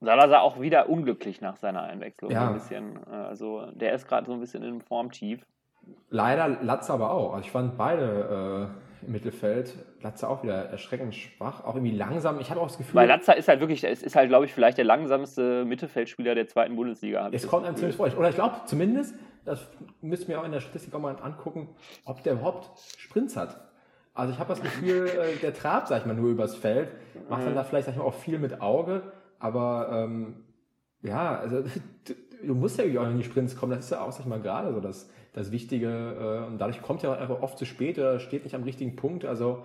Salazar 0.00 0.42
auch 0.42 0.60
wieder 0.60 0.88
unglücklich 0.88 1.40
nach 1.40 1.56
seiner 1.56 1.82
Einwechslung. 1.82 2.30
Ja. 2.30 2.48
ein 2.48 2.54
bisschen. 2.54 2.98
Äh, 3.10 3.14
also 3.14 3.66
der 3.72 3.94
ist 3.94 4.06
gerade 4.06 4.26
so 4.26 4.32
ein 4.32 4.40
bisschen 4.40 4.62
im 4.62 4.80
Formtief. 4.80 5.46
Leider 6.10 6.48
Latze 6.62 6.92
aber 6.92 7.10
auch. 7.10 7.34
Also 7.34 7.44
ich 7.44 7.50
fand 7.50 7.76
beide 7.76 8.70
äh, 9.02 9.06
im 9.06 9.12
Mittelfeld. 9.12 9.74
Latze 10.00 10.28
auch 10.28 10.42
wieder 10.42 10.66
erschreckend 10.66 11.14
schwach, 11.14 11.64
auch 11.64 11.74
irgendwie 11.74 11.96
langsam. 11.96 12.40
Ich 12.40 12.50
habe 12.50 12.60
auch 12.60 12.68
das 12.68 12.78
Gefühl. 12.78 12.94
Weil 12.94 13.08
Latze 13.08 13.32
ist 13.32 13.48
halt 13.48 13.60
wirklich, 13.60 13.84
es 13.84 14.02
ist 14.02 14.16
halt, 14.16 14.28
glaube 14.28 14.44
ich, 14.46 14.52
vielleicht 14.52 14.78
der 14.78 14.84
langsamste 14.84 15.64
Mittelfeldspieler 15.64 16.34
der 16.34 16.48
zweiten 16.48 16.76
Bundesliga. 16.76 17.28
Es 17.32 17.46
kommt 17.46 17.66
einem 17.66 17.76
ziemlich 17.76 17.96
vor. 17.96 18.06
Oder 18.16 18.28
ich 18.28 18.34
glaube 18.34 18.56
zumindest, 18.66 19.14
das 19.44 19.66
müsst 20.00 20.28
ihr 20.28 20.34
mir 20.34 20.40
auch 20.40 20.46
in 20.46 20.52
der 20.52 20.60
Statistik 20.60 20.94
auch 20.94 21.00
mal 21.00 21.16
angucken, 21.16 21.68
ob 22.04 22.22
der 22.22 22.34
überhaupt 22.34 22.70
Sprints 22.98 23.36
hat. 23.36 23.60
Also 24.14 24.32
ich 24.32 24.38
habe 24.38 24.48
das 24.48 24.62
Gefühl, 24.62 25.08
äh, 25.08 25.36
der 25.42 25.52
trabt, 25.52 25.88
sag 25.88 26.00
ich 26.00 26.06
mal, 26.06 26.14
nur 26.14 26.30
übers 26.30 26.54
Feld, 26.54 26.88
macht 27.28 27.44
dann 27.44 27.54
da 27.54 27.64
vielleicht 27.64 27.86
sag 27.86 27.92
ich 27.92 27.98
mal, 27.98 28.04
auch 28.04 28.14
viel 28.14 28.38
mit 28.38 28.60
Auge, 28.60 29.02
aber 29.38 29.88
ähm, 29.92 30.44
ja, 31.02 31.36
also 31.36 31.62
du, 31.62 32.14
du 32.46 32.54
musst 32.54 32.78
ja 32.78 32.84
irgendwie 32.84 33.00
auch 33.00 33.10
in 33.10 33.18
die 33.18 33.24
Sprints 33.24 33.56
kommen, 33.56 33.72
das 33.72 33.86
ist 33.86 33.90
ja 33.90 34.02
auch, 34.02 34.12
sag 34.12 34.20
ich 34.20 34.26
mal, 34.26 34.40
gerade 34.40 34.72
so 34.72 34.80
das, 34.80 35.10
das 35.32 35.50
Wichtige 35.50 35.88
äh, 35.88 36.46
und 36.46 36.58
dadurch 36.58 36.80
kommt 36.80 37.02
er 37.02 37.18
einfach 37.18 37.42
oft 37.42 37.58
zu 37.58 37.64
spät 37.64 37.98
oder 37.98 38.20
steht 38.20 38.44
nicht 38.44 38.54
am 38.54 38.62
richtigen 38.62 38.94
Punkt, 38.94 39.24
also 39.24 39.64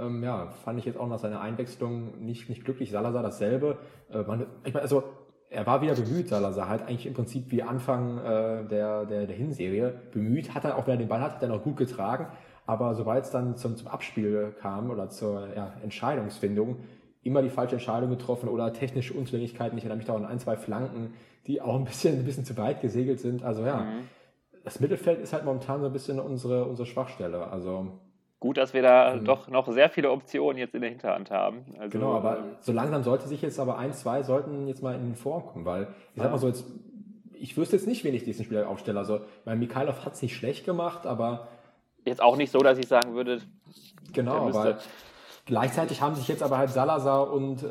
ähm, 0.00 0.22
ja, 0.22 0.46
fand 0.64 0.78
ich 0.78 0.84
jetzt 0.86 0.98
auch 0.98 1.08
nach 1.08 1.18
seiner 1.18 1.40
Einwechslung 1.40 2.24
nicht, 2.24 2.48
nicht 2.48 2.64
glücklich. 2.64 2.90
Salazar 2.90 3.22
dasselbe. 3.22 3.78
Äh, 4.10 4.22
man, 4.22 4.46
ich 4.64 4.72
meine, 4.72 4.82
also 4.82 5.04
er 5.50 5.66
war 5.66 5.82
wieder 5.82 5.94
bemüht, 5.94 6.28
Salazar, 6.28 6.68
halt 6.68 6.82
eigentlich 6.82 7.06
im 7.06 7.14
Prinzip 7.14 7.50
wie 7.50 7.62
Anfang 7.62 8.18
äh, 8.18 8.68
der, 8.68 9.04
der, 9.04 9.26
der 9.26 9.36
Hinserie. 9.36 10.00
Bemüht, 10.12 10.54
hat 10.54 10.64
er 10.64 10.76
auch, 10.78 10.86
wenn 10.86 10.94
er 10.94 10.98
den 10.98 11.08
Ball 11.08 11.20
hat, 11.20 11.34
hat 11.34 11.42
er 11.42 11.48
noch 11.48 11.62
gut 11.62 11.76
getragen, 11.76 12.28
aber 12.66 12.94
sobald 12.94 13.24
es 13.24 13.30
dann 13.30 13.56
zum, 13.56 13.76
zum 13.76 13.88
Abspiel 13.88 14.54
kam 14.60 14.90
oder 14.90 15.08
zur 15.08 15.48
ja, 15.56 15.72
Entscheidungsfindung, 15.82 16.76
immer 17.22 17.42
die 17.42 17.50
falsche 17.50 17.74
Entscheidung 17.74 18.10
getroffen 18.10 18.48
oder 18.48 18.72
technische 18.72 19.14
Unzulänglichkeiten. 19.14 19.76
Ich 19.76 19.84
erinnere 19.84 19.98
mich 19.98 20.06
da 20.06 20.14
an 20.14 20.24
ein, 20.24 20.38
zwei 20.38 20.56
Flanken, 20.56 21.14
die 21.46 21.60
auch 21.60 21.74
ein 21.74 21.84
bisschen, 21.84 22.18
ein 22.18 22.24
bisschen 22.24 22.44
zu 22.44 22.56
weit 22.56 22.80
gesegelt 22.80 23.20
sind. 23.20 23.42
Also 23.42 23.64
ja, 23.64 23.80
mhm. 23.80 24.08
das 24.64 24.80
Mittelfeld 24.80 25.20
ist 25.20 25.32
halt 25.32 25.44
momentan 25.44 25.80
so 25.80 25.86
ein 25.86 25.92
bisschen 25.92 26.18
unsere, 26.20 26.64
unsere 26.64 26.86
Schwachstelle. 26.86 27.48
Also 27.48 27.98
Gut, 28.38 28.56
dass 28.56 28.72
wir 28.72 28.80
da 28.80 29.12
ähm, 29.12 29.24
doch 29.26 29.48
noch 29.48 29.70
sehr 29.70 29.90
viele 29.90 30.10
Optionen 30.10 30.56
jetzt 30.56 30.74
in 30.74 30.80
der 30.80 30.88
Hinterhand 30.88 31.30
haben. 31.30 31.66
Also, 31.78 31.90
genau, 31.90 32.14
aber 32.14 32.38
ähm, 32.38 32.44
so 32.60 32.72
langsam 32.72 33.02
sollte 33.02 33.28
sich 33.28 33.42
jetzt 33.42 33.60
aber 33.60 33.76
ein, 33.76 33.92
zwei 33.92 34.22
sollten 34.22 34.66
jetzt 34.66 34.82
mal 34.82 34.94
in 34.94 35.02
den 35.02 35.14
Form 35.14 35.44
kommen, 35.44 35.66
weil 35.66 35.88
ich 36.14 36.22
sag 36.22 36.30
mal 36.30 36.38
so 36.38 36.48
jetzt 36.48 36.64
ich 37.40 37.56
wüsste 37.56 37.76
jetzt 37.76 37.86
nicht, 37.86 38.04
wen 38.04 38.14
ich 38.14 38.24
diesen 38.24 38.44
Spieler 38.44 38.68
aufstelle. 38.68 38.98
Also, 38.98 39.20
weil 39.46 39.56
Mikhailov 39.56 40.04
hat 40.04 40.12
es 40.12 40.22
nicht 40.22 40.36
schlecht 40.36 40.64
gemacht, 40.64 41.06
aber. 41.06 41.48
Jetzt 42.04 42.22
auch 42.22 42.36
nicht 42.36 42.50
so, 42.50 42.58
dass 42.58 42.78
ich 42.78 42.88
sagen 42.88 43.14
würde. 43.14 43.40
Genau, 44.12 44.48
aber 44.48 44.78
gleichzeitig 45.46 46.00
haben 46.00 46.14
sich 46.14 46.28
jetzt 46.28 46.42
aber 46.42 46.58
halt 46.58 46.70
Salazar 46.70 47.32
und, 47.32 47.62
äh, 47.62 47.66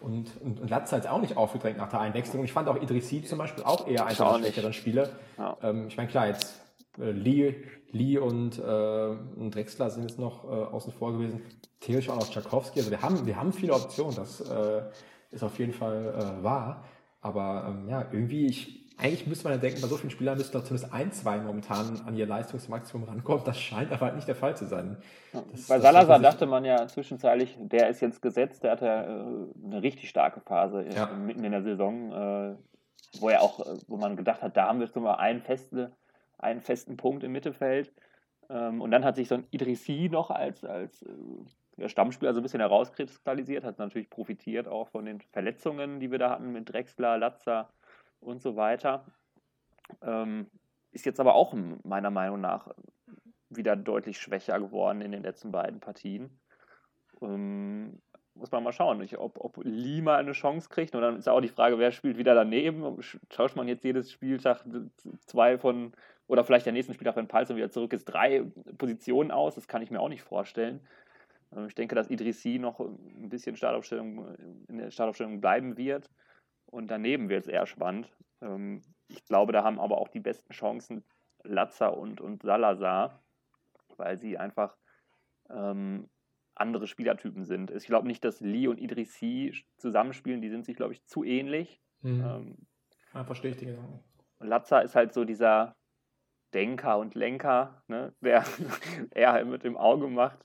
und, 0.00 0.30
und, 0.40 0.60
und 0.60 0.70
Latza 0.70 0.96
jetzt 0.96 1.08
auch 1.08 1.20
nicht 1.20 1.36
aufgedrängt 1.36 1.78
nach 1.78 1.88
der 1.88 2.00
Einwechslung. 2.00 2.44
Ich 2.44 2.52
fand 2.52 2.68
auch 2.68 2.80
Idrissi 2.80 3.22
zum 3.22 3.38
Beispiel 3.38 3.64
auch 3.64 3.86
eher 3.86 4.06
einer 4.06 4.14
der 4.14 4.38
schlechteren 4.38 4.72
Spiele. 4.72 5.10
Ja. 5.38 5.56
Ähm, 5.62 5.88
ich 5.88 5.96
meine, 5.96 6.08
klar, 6.08 6.28
jetzt 6.28 6.60
äh, 6.98 7.10
Lee, 7.10 7.64
Lee 7.90 8.18
und, 8.18 8.58
äh, 8.58 8.62
und 8.62 9.54
Drexler 9.54 9.90
sind 9.90 10.02
jetzt 10.02 10.18
noch 10.18 10.44
äh, 10.44 10.48
außen 10.48 10.92
vor 10.92 11.12
gewesen. 11.12 11.42
Theoretisch 11.80 12.10
auch 12.10 12.16
noch 12.16 12.28
Tchaikovsky. 12.28 12.80
Also 12.80 12.90
wir 12.90 13.02
haben, 13.02 13.26
wir 13.26 13.36
haben 13.36 13.52
viele 13.52 13.74
Optionen. 13.74 14.14
Das 14.14 14.40
äh, 14.40 14.82
ist 15.30 15.42
auf 15.42 15.58
jeden 15.58 15.72
Fall 15.72 16.14
äh, 16.40 16.44
wahr. 16.44 16.84
Aber 17.20 17.66
ähm, 17.68 17.88
ja, 17.88 18.06
irgendwie, 18.10 18.46
ich, 18.46 18.81
eigentlich 19.02 19.26
müsste 19.26 19.44
man 19.44 19.54
ja 19.54 19.58
denken, 19.58 19.80
bei 19.80 19.88
so 19.88 19.96
vielen 19.96 20.10
Spielern 20.10 20.38
müssten 20.38 20.56
doch 20.56 20.64
zumindest 20.64 20.92
ein, 20.92 21.10
zwei 21.12 21.38
momentan 21.38 22.00
an 22.06 22.16
ihr 22.16 22.26
Leistungsmaximum 22.26 23.08
rankommen. 23.08 23.42
Das 23.44 23.58
scheint 23.58 23.90
aber 23.90 24.06
halt 24.06 24.14
nicht 24.14 24.28
der 24.28 24.36
Fall 24.36 24.56
zu 24.56 24.66
sein. 24.66 24.96
Das, 25.32 25.66
bei 25.66 25.80
Salazar 25.80 26.20
dachte 26.20 26.46
man 26.46 26.64
ja 26.64 26.86
zwischenzeitlich, 26.86 27.56
der 27.58 27.88
ist 27.88 28.00
jetzt 28.00 28.22
gesetzt, 28.22 28.62
der 28.62 28.72
hatte 28.72 28.86
äh, 28.86 29.66
eine 29.66 29.82
richtig 29.82 30.08
starke 30.08 30.40
Phase 30.40 30.86
ja. 30.94 31.06
mitten 31.06 31.42
in 31.42 31.52
der 31.52 31.62
Saison, 31.62 32.12
äh, 32.12 32.56
wo 33.20 33.28
er 33.28 33.42
auch, 33.42 33.60
äh, 33.60 33.76
wo 33.88 33.96
man 33.96 34.16
gedacht 34.16 34.40
hat, 34.40 34.56
da 34.56 34.68
haben 34.68 34.78
wir 34.78 34.86
schon 34.86 35.02
mal 35.02 35.14
einen, 35.14 35.42
feste, 35.42 35.92
einen 36.38 36.60
festen 36.60 36.96
Punkt 36.96 37.24
im 37.24 37.32
Mittelfeld. 37.32 37.92
Ähm, 38.50 38.80
und 38.80 38.92
dann 38.92 39.04
hat 39.04 39.16
sich 39.16 39.26
so 39.26 39.34
ein 39.34 39.46
Idrissi 39.50 40.08
noch 40.12 40.30
als, 40.30 40.64
als 40.64 41.04
der 41.76 41.88
Stammspieler 41.88 42.34
so 42.34 42.40
ein 42.40 42.42
bisschen 42.44 42.60
herauskristallisiert, 42.60 43.64
hat 43.64 43.78
natürlich 43.78 44.10
profitiert 44.10 44.68
auch 44.68 44.88
von 44.88 45.06
den 45.06 45.20
Verletzungen, 45.32 45.98
die 45.98 46.10
wir 46.10 46.18
da 46.18 46.30
hatten 46.30 46.52
mit 46.52 46.72
Drexler, 46.72 47.18
Latzer 47.18 47.68
und 48.22 48.40
so 48.40 48.56
weiter. 48.56 49.04
Ähm, 50.02 50.46
ist 50.90 51.06
jetzt 51.06 51.20
aber 51.20 51.34
auch 51.34 51.54
meiner 51.84 52.10
Meinung 52.10 52.40
nach 52.40 52.68
wieder 53.50 53.76
deutlich 53.76 54.18
schwächer 54.18 54.58
geworden 54.58 55.00
in 55.00 55.12
den 55.12 55.22
letzten 55.22 55.52
beiden 55.52 55.80
Partien. 55.80 56.38
Ähm, 57.20 58.00
muss 58.34 58.50
man 58.50 58.62
mal 58.62 58.72
schauen, 58.72 59.06
ob, 59.16 59.38
ob 59.38 59.60
Lima 59.62 60.16
eine 60.16 60.32
Chance 60.32 60.68
kriegt. 60.68 60.94
Und 60.94 61.02
dann 61.02 61.16
ist 61.16 61.28
auch 61.28 61.40
die 61.40 61.48
Frage, 61.48 61.78
wer 61.78 61.92
spielt 61.92 62.16
wieder 62.16 62.34
daneben. 62.34 62.98
Tauscht 63.28 63.56
man 63.56 63.68
jetzt 63.68 63.84
jedes 63.84 64.10
Spieltag 64.10 64.64
zwei 65.26 65.58
von, 65.58 65.92
oder 66.26 66.44
vielleicht 66.44 66.66
der 66.66 66.72
nächsten 66.72 66.94
Spieltag, 66.94 67.16
wenn 67.16 67.28
Palzer 67.28 67.56
wieder 67.56 67.70
zurück 67.70 67.92
ist, 67.92 68.06
drei 68.06 68.44
Positionen 68.78 69.30
aus? 69.30 69.54
Das 69.54 69.68
kann 69.68 69.82
ich 69.82 69.90
mir 69.90 70.00
auch 70.00 70.08
nicht 70.08 70.22
vorstellen. 70.22 70.80
Ähm, 71.54 71.66
ich 71.66 71.74
denke, 71.74 71.94
dass 71.94 72.10
Idrissi 72.10 72.58
noch 72.58 72.80
ein 72.80 73.28
bisschen 73.28 73.56
Startaufstellung, 73.56 74.34
in 74.68 74.78
der 74.78 74.90
Startaufstellung 74.90 75.40
bleiben 75.40 75.76
wird. 75.76 76.10
Und 76.72 76.90
daneben 76.90 77.28
wird 77.28 77.42
es 77.42 77.48
eher 77.48 77.66
spannend. 77.66 78.10
Ähm, 78.40 78.82
ich 79.08 79.24
glaube, 79.26 79.52
da 79.52 79.62
haben 79.62 79.78
aber 79.78 79.98
auch 79.98 80.08
die 80.08 80.20
besten 80.20 80.52
Chancen 80.54 81.04
Latzer 81.44 81.96
und, 81.96 82.20
und 82.20 82.42
Salazar, 82.42 83.22
weil 83.98 84.18
sie 84.18 84.38
einfach 84.38 84.76
ähm, 85.50 86.08
andere 86.54 86.86
Spielertypen 86.86 87.44
sind. 87.44 87.70
Ich 87.70 87.86
glaube 87.86 88.06
nicht, 88.06 88.24
dass 88.24 88.40
Lee 88.40 88.68
und 88.68 88.80
Idrissi 88.80 89.54
zusammenspielen, 89.76 90.40
die 90.40 90.48
sind 90.48 90.64
sich, 90.64 90.76
glaube 90.76 90.94
ich, 90.94 91.04
zu 91.04 91.24
ähnlich. 91.24 91.82
Mhm. 92.00 92.24
Ähm, 92.24 92.66
ja, 93.12 93.24
verstehe 93.24 93.50
ich 93.50 93.58
die 93.58 93.66
Gedanken. 93.66 94.02
Latzer 94.40 94.82
ist 94.82 94.94
halt 94.94 95.12
so 95.12 95.24
dieser 95.24 95.76
Denker 96.54 96.98
und 96.98 97.14
Lenker, 97.14 97.82
ne, 97.86 98.14
der 98.20 98.44
eher 99.10 99.44
mit 99.44 99.62
dem 99.62 99.76
Auge 99.76 100.08
macht. 100.08 100.38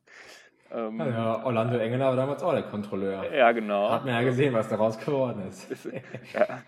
Ähm, 0.71 0.99
ja, 0.99 1.45
Orlando 1.45 1.77
Engeler 1.77 2.09
war 2.09 2.15
damals 2.15 2.43
auch 2.43 2.51
der 2.51 2.63
Kontrolleur. 2.63 3.33
Ja, 3.33 3.51
genau. 3.51 3.89
Hat 3.89 4.05
man 4.05 4.13
ja 4.13 4.21
gesehen, 4.21 4.53
was 4.53 4.67
daraus 4.67 4.99
geworden 4.99 5.47
ist. 5.47 5.87
ja. 6.33 6.61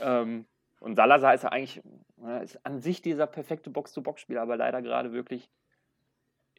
ähm, 0.00 0.44
und 0.80 0.96
Salazar 0.96 1.34
ist 1.34 1.42
ja 1.42 1.50
eigentlich 1.50 1.82
ist 2.42 2.64
an 2.64 2.80
sich 2.80 3.02
dieser 3.02 3.26
perfekte 3.26 3.70
Box-to-Box-Spieler, 3.70 4.42
aber 4.42 4.56
leider 4.56 4.82
gerade 4.82 5.12
wirklich 5.12 5.48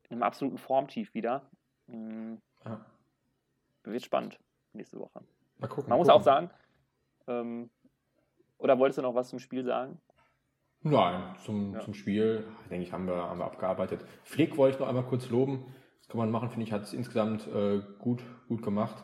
in 0.10 0.14
einem 0.14 0.24
absoluten 0.24 0.58
Formtief 0.58 1.14
wieder. 1.14 1.44
Mhm. 1.88 2.42
Ja. 2.66 2.86
Wird 3.84 4.04
spannend 4.04 4.40
nächste 4.74 5.00
Woche. 5.00 5.22
Mal 5.58 5.68
gucken. 5.68 5.90
Man 5.90 5.98
muss 5.98 6.08
gucken. 6.08 6.22
auch 6.22 6.24
sagen, 6.24 6.50
ähm, 7.28 7.70
oder 8.58 8.78
wolltest 8.78 8.98
du 8.98 9.02
noch 9.02 9.16
was 9.16 9.30
zum 9.30 9.40
Spiel 9.40 9.64
sagen? 9.64 10.00
Nein, 10.82 11.36
zum, 11.44 11.74
ja. 11.74 11.80
zum 11.82 11.94
Spiel, 11.94 12.48
denke 12.70 12.86
ich, 12.86 12.94
haben 12.94 13.06
wir, 13.06 13.16
haben 13.16 13.40
wir 13.40 13.46
abgearbeitet. 13.46 14.06
Flick 14.24 14.56
wollte 14.58 14.76
ich 14.76 14.80
noch 14.80 14.88
einmal 14.88 15.04
kurz 15.04 15.30
loben 15.30 15.66
kann 16.10 16.18
man 16.18 16.32
machen, 16.32 16.50
finde 16.50 16.66
ich, 16.66 16.74
hat 16.74 16.84
es 16.84 16.94
insgesamt 16.94 17.48
äh, 17.48 17.82
gut, 18.00 18.22
gut 18.48 18.62
gemacht. 18.62 19.04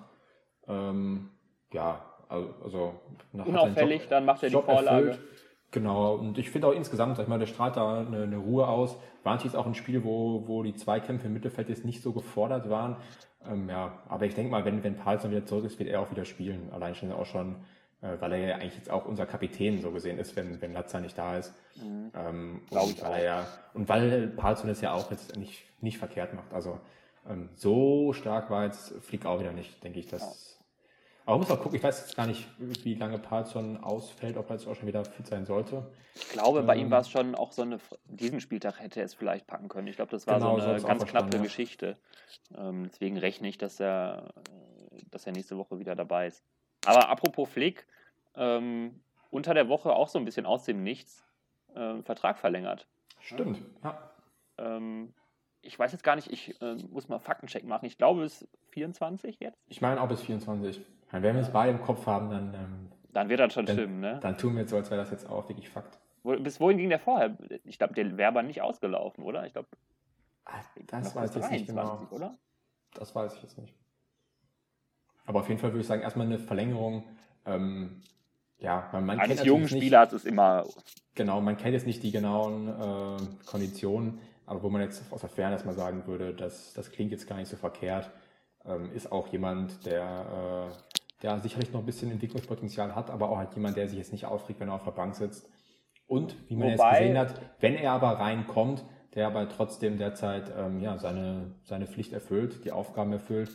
Ähm, 0.68 1.30
ja, 1.72 2.04
also 2.28 2.94
nach 3.32 3.46
Unauffällig, 3.46 4.02
Job, 4.02 4.10
dann 4.10 4.26
macht 4.26 4.44
er 4.44 4.50
die 4.50 4.56
Job 4.56 4.66
Vorlage. 4.66 5.10
Erfüllt. 5.10 5.28
Genau, 5.72 6.16
und 6.16 6.38
ich 6.38 6.50
finde 6.50 6.68
auch 6.68 6.74
insgesamt, 6.74 7.18
sag 7.18 7.24
ich 7.24 7.30
mal, 7.30 7.40
der 7.40 7.48
strahlt 7.48 7.76
da 7.76 8.00
eine, 8.00 8.24
eine 8.24 8.38
Ruhe 8.38 8.68
aus. 8.68 8.98
War 9.24 9.34
natürlich 9.34 9.58
auch 9.58 9.66
ein 9.66 9.76
Spiel, 9.76 10.04
wo, 10.04 10.48
wo 10.48 10.64
die 10.64 10.76
Zweikämpfe 10.76 11.28
im 11.28 11.34
Mittelfeld 11.34 11.70
jetzt 11.70 11.86
nicht 11.86 12.02
so 12.02 12.14
gefordert 12.14 12.70
waren. 12.70 12.98
Ähm, 13.46 13.70
ja, 13.70 14.00
aber 14.08 14.26
ich 14.26 14.36
denke 14.36 14.52
mal, 14.52 14.64
wenn, 14.64 14.84
wenn 14.84 14.96
Palsson 14.96 15.32
wieder 15.32 15.46
zurück 15.46 15.66
ist, 15.66 15.78
wird 15.78 15.90
er 15.90 16.02
auch 16.02 16.12
wieder 16.12 16.26
spielen. 16.26 16.70
Allein 16.72 16.96
schon 16.96 17.12
auch 17.12 17.26
schon, 17.26 17.58
weil 18.02 18.34
er 18.34 18.38
ja 18.40 18.56
eigentlich 18.56 18.76
jetzt 18.76 18.90
auch 18.90 19.06
unser 19.06 19.26
Kapitän 19.26 19.82
so 19.82 19.92
gesehen 19.92 20.20
ist, 20.20 20.36
wenn, 20.36 20.62
wenn 20.62 20.74
Latza 20.74 21.00
nicht 21.00 21.18
da 21.18 21.38
ist. 21.38 21.54
Mhm. 21.76 22.12
Ähm, 22.16 22.62
Glaube 22.70 22.92
ich 22.92 23.02
weil 23.02 23.12
auch. 23.12 23.18
Er 23.18 23.24
ja, 23.24 23.48
und 23.74 23.90
weil 23.90 24.28
Palsson 24.30 24.70
es 24.70 24.82
ja 24.82 24.94
auch 24.94 25.12
jetzt 25.12 25.36
nicht, 25.38 25.64
nicht 25.82 25.98
verkehrt 25.98 26.34
macht. 26.34 26.54
Also 26.54 26.80
ähm, 27.28 27.50
so 27.56 28.14
stark 28.14 28.50
war 28.50 28.66
jetzt 28.66 28.94
Flick 29.02 29.26
auch 29.26 29.40
wieder 29.40 29.52
nicht, 29.52 29.84
denke 29.84 30.00
ich. 30.00 30.08
Dass, 30.08 30.60
aber 31.26 31.38
muss 31.38 31.50
mal 31.50 31.58
gucken, 31.58 31.76
ich 31.76 31.84
weiß 31.84 32.02
jetzt 32.02 32.16
gar 32.16 32.28
nicht, 32.28 32.48
wie 32.60 32.96
lange 32.96 33.18
Palzon 33.18 33.78
ausfällt, 33.78 34.38
ob 34.38 34.50
er 34.50 34.58
jetzt 34.58 34.68
auch 34.68 34.76
schon 34.76 34.88
wieder 34.88 35.04
fit 35.04 35.26
sein 35.26 35.46
sollte. 35.46 35.92
Ich 36.14 36.30
glaube, 36.30 36.62
bei 36.64 36.76
ähm, 36.76 36.84
ihm 36.84 36.92
war 36.92 37.02
es 37.02 37.10
schon 37.10 37.34
auch 37.34 37.52
so 37.52 37.64
eine, 37.64 37.80
diesen 38.06 38.40
Spieltag 38.40 38.80
hätte 38.80 39.00
er 39.00 39.06
es 39.06 39.16
vielleicht 39.16 39.48
packen 39.48 39.68
können. 39.68 39.88
Ich 39.88 39.96
glaube, 39.96 40.12
das 40.12 40.28
war 40.28 40.36
genau, 40.38 40.60
so 40.60 40.68
eine 40.68 40.82
ganz 40.82 41.06
knappe 41.06 41.38
ja. 41.38 41.44
Geschichte. 41.44 41.98
Ähm, 42.56 42.88
deswegen 42.92 43.18
rechne 43.18 43.48
ich, 43.48 43.58
dass 43.58 43.80
er, 43.80 44.34
dass 45.10 45.26
er 45.26 45.34
nächste 45.34 45.58
Woche 45.58 45.80
wieder 45.80 45.96
dabei 45.96 46.28
ist. 46.28 46.44
Aber 46.86 47.10
apropos 47.10 47.50
Flick, 47.50 47.86
ähm, 48.36 49.00
unter 49.32 49.54
der 49.54 49.68
Woche 49.68 49.94
auch 49.94 50.08
so 50.08 50.20
ein 50.20 50.26
bisschen 50.26 50.46
aus 50.46 50.64
dem 50.66 50.84
Nichts 50.84 51.26
äh, 51.76 52.02
Vertrag 52.02 52.38
verlängert. 52.38 52.88
Stimmt, 53.20 53.60
ja. 53.84 54.12
Ähm, 54.58 55.14
ich 55.62 55.78
weiß 55.78 55.92
jetzt 55.92 56.04
gar 56.04 56.16
nicht, 56.16 56.32
ich 56.32 56.60
äh, 56.62 56.76
muss 56.92 57.10
mal 57.10 57.20
Faktencheck 57.20 57.64
machen. 57.66 57.86
Ich 57.86 57.98
glaube, 57.98 58.22
bis 58.22 58.48
24 58.70 59.40
jetzt. 59.40 59.58
Ich 59.68 59.82
meine 59.82 60.00
auch 60.00 60.08
bis 60.08 60.22
24. 60.22 60.82
Wenn 61.12 61.36
wir 61.36 61.42
es 61.42 61.52
beide 61.52 61.72
im 61.72 61.82
Kopf 61.82 62.06
haben, 62.06 62.30
dann. 62.30 62.54
Ähm, 62.54 62.92
dann 63.14 63.30
wird 63.30 63.40
das 63.40 63.54
schon 63.54 63.66
dann, 63.66 63.76
stimmen, 63.76 64.00
ne? 64.02 64.20
Dann 64.22 64.38
tun 64.38 64.54
wir 64.54 64.62
jetzt 64.62 64.72
so, 64.72 64.78
als 64.78 64.90
wäre 64.92 65.00
das 65.00 65.10
jetzt 65.10 65.30
auch 65.30 65.48
wirklich 65.48 65.70
Fakt. 65.70 65.98
Wo, 66.24 66.36
bis 66.38 66.60
wohin 66.60 66.78
ging 66.78 66.90
der 66.90 67.00
vorher? 67.00 67.38
Ich 67.64 67.78
glaube, 67.78 67.94
der 67.94 68.18
wäre 68.18 68.28
aber 68.28 68.44
nicht 68.44 68.62
ausgelaufen, 68.62 69.24
oder? 69.24 69.46
Ich 69.46 69.54
glaube. 69.54 69.70
Ah, 70.46 70.60
das 70.88 71.16
weiß 71.16 71.30
ich 71.32 71.36
jetzt 71.38 71.52
nicht 71.52 71.68
genau. 71.68 72.06
oder? 72.12 72.38
Das 72.94 73.16
weiß 73.16 73.36
ich 73.36 73.44
jetzt 73.44 73.58
nicht. 73.58 73.74
Aber 75.26 75.40
auf 75.40 75.50
jeden 75.50 75.60
Fall 75.60 75.72
würde 75.72 75.82
ich 75.82 75.88
sagen, 75.88 76.02
erstmal 76.02 76.28
eine 76.28 76.40
Verlängerung. 76.40 77.04
Ähm, 77.46 78.02
ja, 78.58 78.90
man, 78.92 79.06
man 79.06 79.20
Eines 79.20 79.44
jungen 79.44 79.68
Spielers 79.68 80.14
ist 80.14 80.26
immer. 80.26 80.66
Genau, 81.16 81.42
man 81.42 81.58
kennt 81.58 81.74
jetzt 81.74 81.88
nicht 81.88 82.04
die 82.04 82.12
genauen 82.12 82.68
äh, 82.68 83.46
Konditionen. 83.46 84.20
Aber 84.46 84.62
wo 84.62 84.70
man 84.70 84.82
jetzt 84.82 85.12
aus 85.12 85.22
der 85.22 85.30
Ferne 85.30 85.54
erstmal 85.54 85.76
sagen 85.76 86.06
würde, 86.06 86.34
dass 86.34 86.74
das 86.74 86.92
klingt 86.92 87.12
jetzt 87.12 87.28
gar 87.28 87.38
nicht 87.38 87.50
so 87.50 87.58
verkehrt, 87.58 88.12
ähm, 88.66 88.92
ist 88.94 89.12
auch 89.12 89.28
jemand, 89.28 89.86
der, 89.86 90.70
äh, 90.72 91.22
der 91.24 91.40
sicherlich 91.40 91.72
noch 91.74 91.80
ein 91.80 91.86
bisschen 91.86 92.12
Entwicklungspotenzial 92.12 92.96
hat, 92.96 93.10
aber 93.10 93.30
auch 93.30 93.38
halt 93.38 93.56
jemand, 93.56 93.78
der 93.78 93.88
sich 93.88 93.98
jetzt 93.98 94.12
nicht 94.12 94.26
aufregt, 94.26 94.60
wenn 94.60 94.70
er 94.70 94.76
auf 94.76 94.84
der 94.84 94.92
Bank 94.92 95.16
sitzt. 95.16 95.50
Und 96.08 96.36
wie 96.50 96.56
man 96.56 96.74
Wobei, 96.74 96.90
jetzt 96.90 97.00
gesehen 97.00 97.18
hat, 97.18 97.42
wenn 97.60 97.76
er 97.76 97.92
aber 97.92 98.12
reinkommt, 98.20 98.86
der 99.16 99.28
aber 99.28 99.50
trotzdem 99.50 99.98
derzeit 99.98 100.52
ähm, 100.56 100.80
ja, 100.80 100.98
seine, 100.98 101.56
seine 101.64 101.88
Pflicht 101.88 102.14
erfüllt, 102.14 102.66
die 102.66 102.72
Aufgaben 102.72 103.14
erfüllt. 103.14 103.50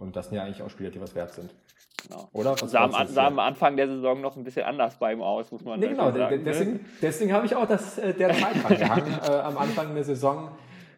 Und 0.00 0.16
das 0.16 0.28
sind 0.28 0.36
ja 0.36 0.44
eigentlich 0.44 0.62
auch 0.62 0.70
Spieler, 0.70 0.90
die 0.90 1.00
was 1.00 1.14
wert 1.14 1.32
sind. 1.34 1.54
Genau. 2.02 2.28
Oder? 2.32 2.52
Was 2.60 2.70
sah, 2.70 2.84
am, 2.84 3.06
sah 3.06 3.26
am 3.26 3.38
Anfang 3.38 3.76
der 3.76 3.86
Saison 3.86 4.20
noch 4.20 4.34
ein 4.34 4.42
bisschen 4.42 4.64
anders 4.64 4.98
bei 4.98 5.12
ihm 5.12 5.22
aus, 5.22 5.52
muss 5.52 5.62
man 5.62 5.78
nee, 5.78 5.88
genau, 5.88 6.10
sagen. 6.10 6.38
Ne? 6.38 6.44
Deswegen, 6.44 6.72
ne? 6.72 6.80
deswegen 7.02 7.32
habe 7.32 7.46
ich 7.46 7.54
auch 7.54 7.66
das, 7.66 7.98
äh, 7.98 8.14
der 8.14 8.32
Zeit 8.32 8.68
gehangen. 8.78 9.18
äh, 9.22 9.30
am 9.30 9.58
Anfang 9.58 9.94
der 9.94 10.04
Saison 10.04 10.50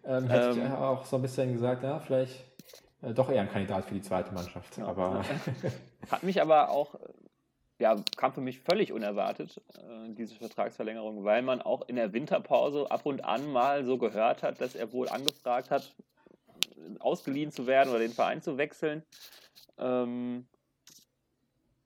ähm, 0.07 0.29
hätte 0.29 0.51
ähm, 0.51 0.67
ich 0.67 0.73
auch 0.73 1.05
so 1.05 1.17
ein 1.17 1.23
bisschen 1.23 1.53
gesagt, 1.53 1.83
ja, 1.83 1.99
vielleicht 1.99 2.45
äh, 3.03 3.13
doch 3.13 3.31
eher 3.31 3.43
ein 3.43 3.51
Kandidat 3.51 3.85
für 3.85 3.95
die 3.95 4.03
zweite 4.03 4.33
Mannschaft. 4.33 4.79
Ja, 4.79 4.87
aber 4.87 5.25
Hat 6.11 6.23
mich 6.23 6.41
aber 6.41 6.71
auch, 6.71 6.95
ja, 7.79 7.97
kam 8.17 8.33
für 8.33 8.41
mich 8.41 8.61
völlig 8.61 8.93
unerwartet, 8.93 9.61
äh, 9.75 10.15
diese 10.15 10.37
Vertragsverlängerung, 10.37 11.25
weil 11.25 11.43
man 11.43 11.61
auch 11.61 11.83
in 11.89 11.97
der 11.97 12.13
Winterpause 12.13 12.89
ab 12.91 13.05
und 13.05 13.25
an 13.25 13.51
mal 13.51 13.85
so 13.85 13.99
gehört 13.99 14.45
hat, 14.45 14.61
dass 14.61 14.77
er 14.77 14.93
wohl 14.93 15.09
angefragt 15.09 15.73
hat, 15.73 15.93
ausgeliehen 17.03 17.51
zu 17.51 17.67
werden 17.67 17.91
oder 17.91 17.99
den 17.99 18.13
Verein 18.13 18.43
zu 18.43 18.59
wechseln. 18.59 19.03
Ähm, 19.79 20.47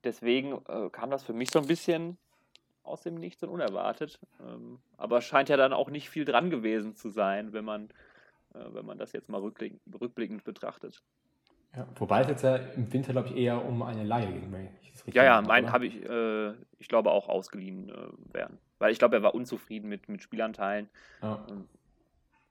deswegen 0.03 0.59
äh, 0.67 0.89
kam 0.91 1.09
das 1.09 1.23
für 1.23 1.33
mich 1.33 1.51
so 1.51 1.59
ein 1.59 1.67
bisschen 1.67 2.17
aus 2.83 3.01
dem 3.01 3.15
Nichts 3.15 3.43
und 3.43 3.49
unerwartet. 3.49 4.19
Ähm, 4.39 4.79
aber 4.97 5.21
scheint 5.21 5.49
ja 5.49 5.57
dann 5.57 5.73
auch 5.73 5.89
nicht 5.89 6.09
viel 6.09 6.25
dran 6.25 6.49
gewesen 6.49 6.95
zu 6.95 7.09
sein, 7.09 7.53
wenn 7.53 7.65
man, 7.65 7.89
äh, 8.53 8.59
wenn 8.69 8.85
man 8.85 8.97
das 8.97 9.11
jetzt 9.11 9.29
mal 9.29 9.41
rückblickend, 9.41 9.81
rückblickend 9.99 10.43
betrachtet. 10.43 11.01
Ja, 11.75 11.87
wobei 11.95 12.21
es 12.21 12.27
jetzt 12.27 12.43
ja 12.43 12.55
im 12.55 12.91
Winter, 12.91 13.11
glaube 13.11 13.27
ich, 13.29 13.35
eher 13.35 13.63
um 13.63 13.83
eine 13.83 14.03
Laie 14.03 14.31
ging. 14.31 14.69
Ja, 15.13 15.23
ja, 15.23 15.41
mein 15.41 15.71
habe 15.71 15.85
ich, 15.85 16.01
äh, 16.09 16.53
ich 16.79 16.87
glaube, 16.87 17.11
auch 17.11 17.29
ausgeliehen 17.29 17.89
äh, 17.89 18.33
werden. 18.33 18.57
Weil 18.79 18.91
ich 18.91 18.99
glaube, 18.99 19.17
er 19.17 19.23
war 19.23 19.35
unzufrieden 19.35 19.89
mit, 19.89 20.09
mit 20.09 20.23
Spielanteilen. 20.23 20.89
Ja. 21.21 21.45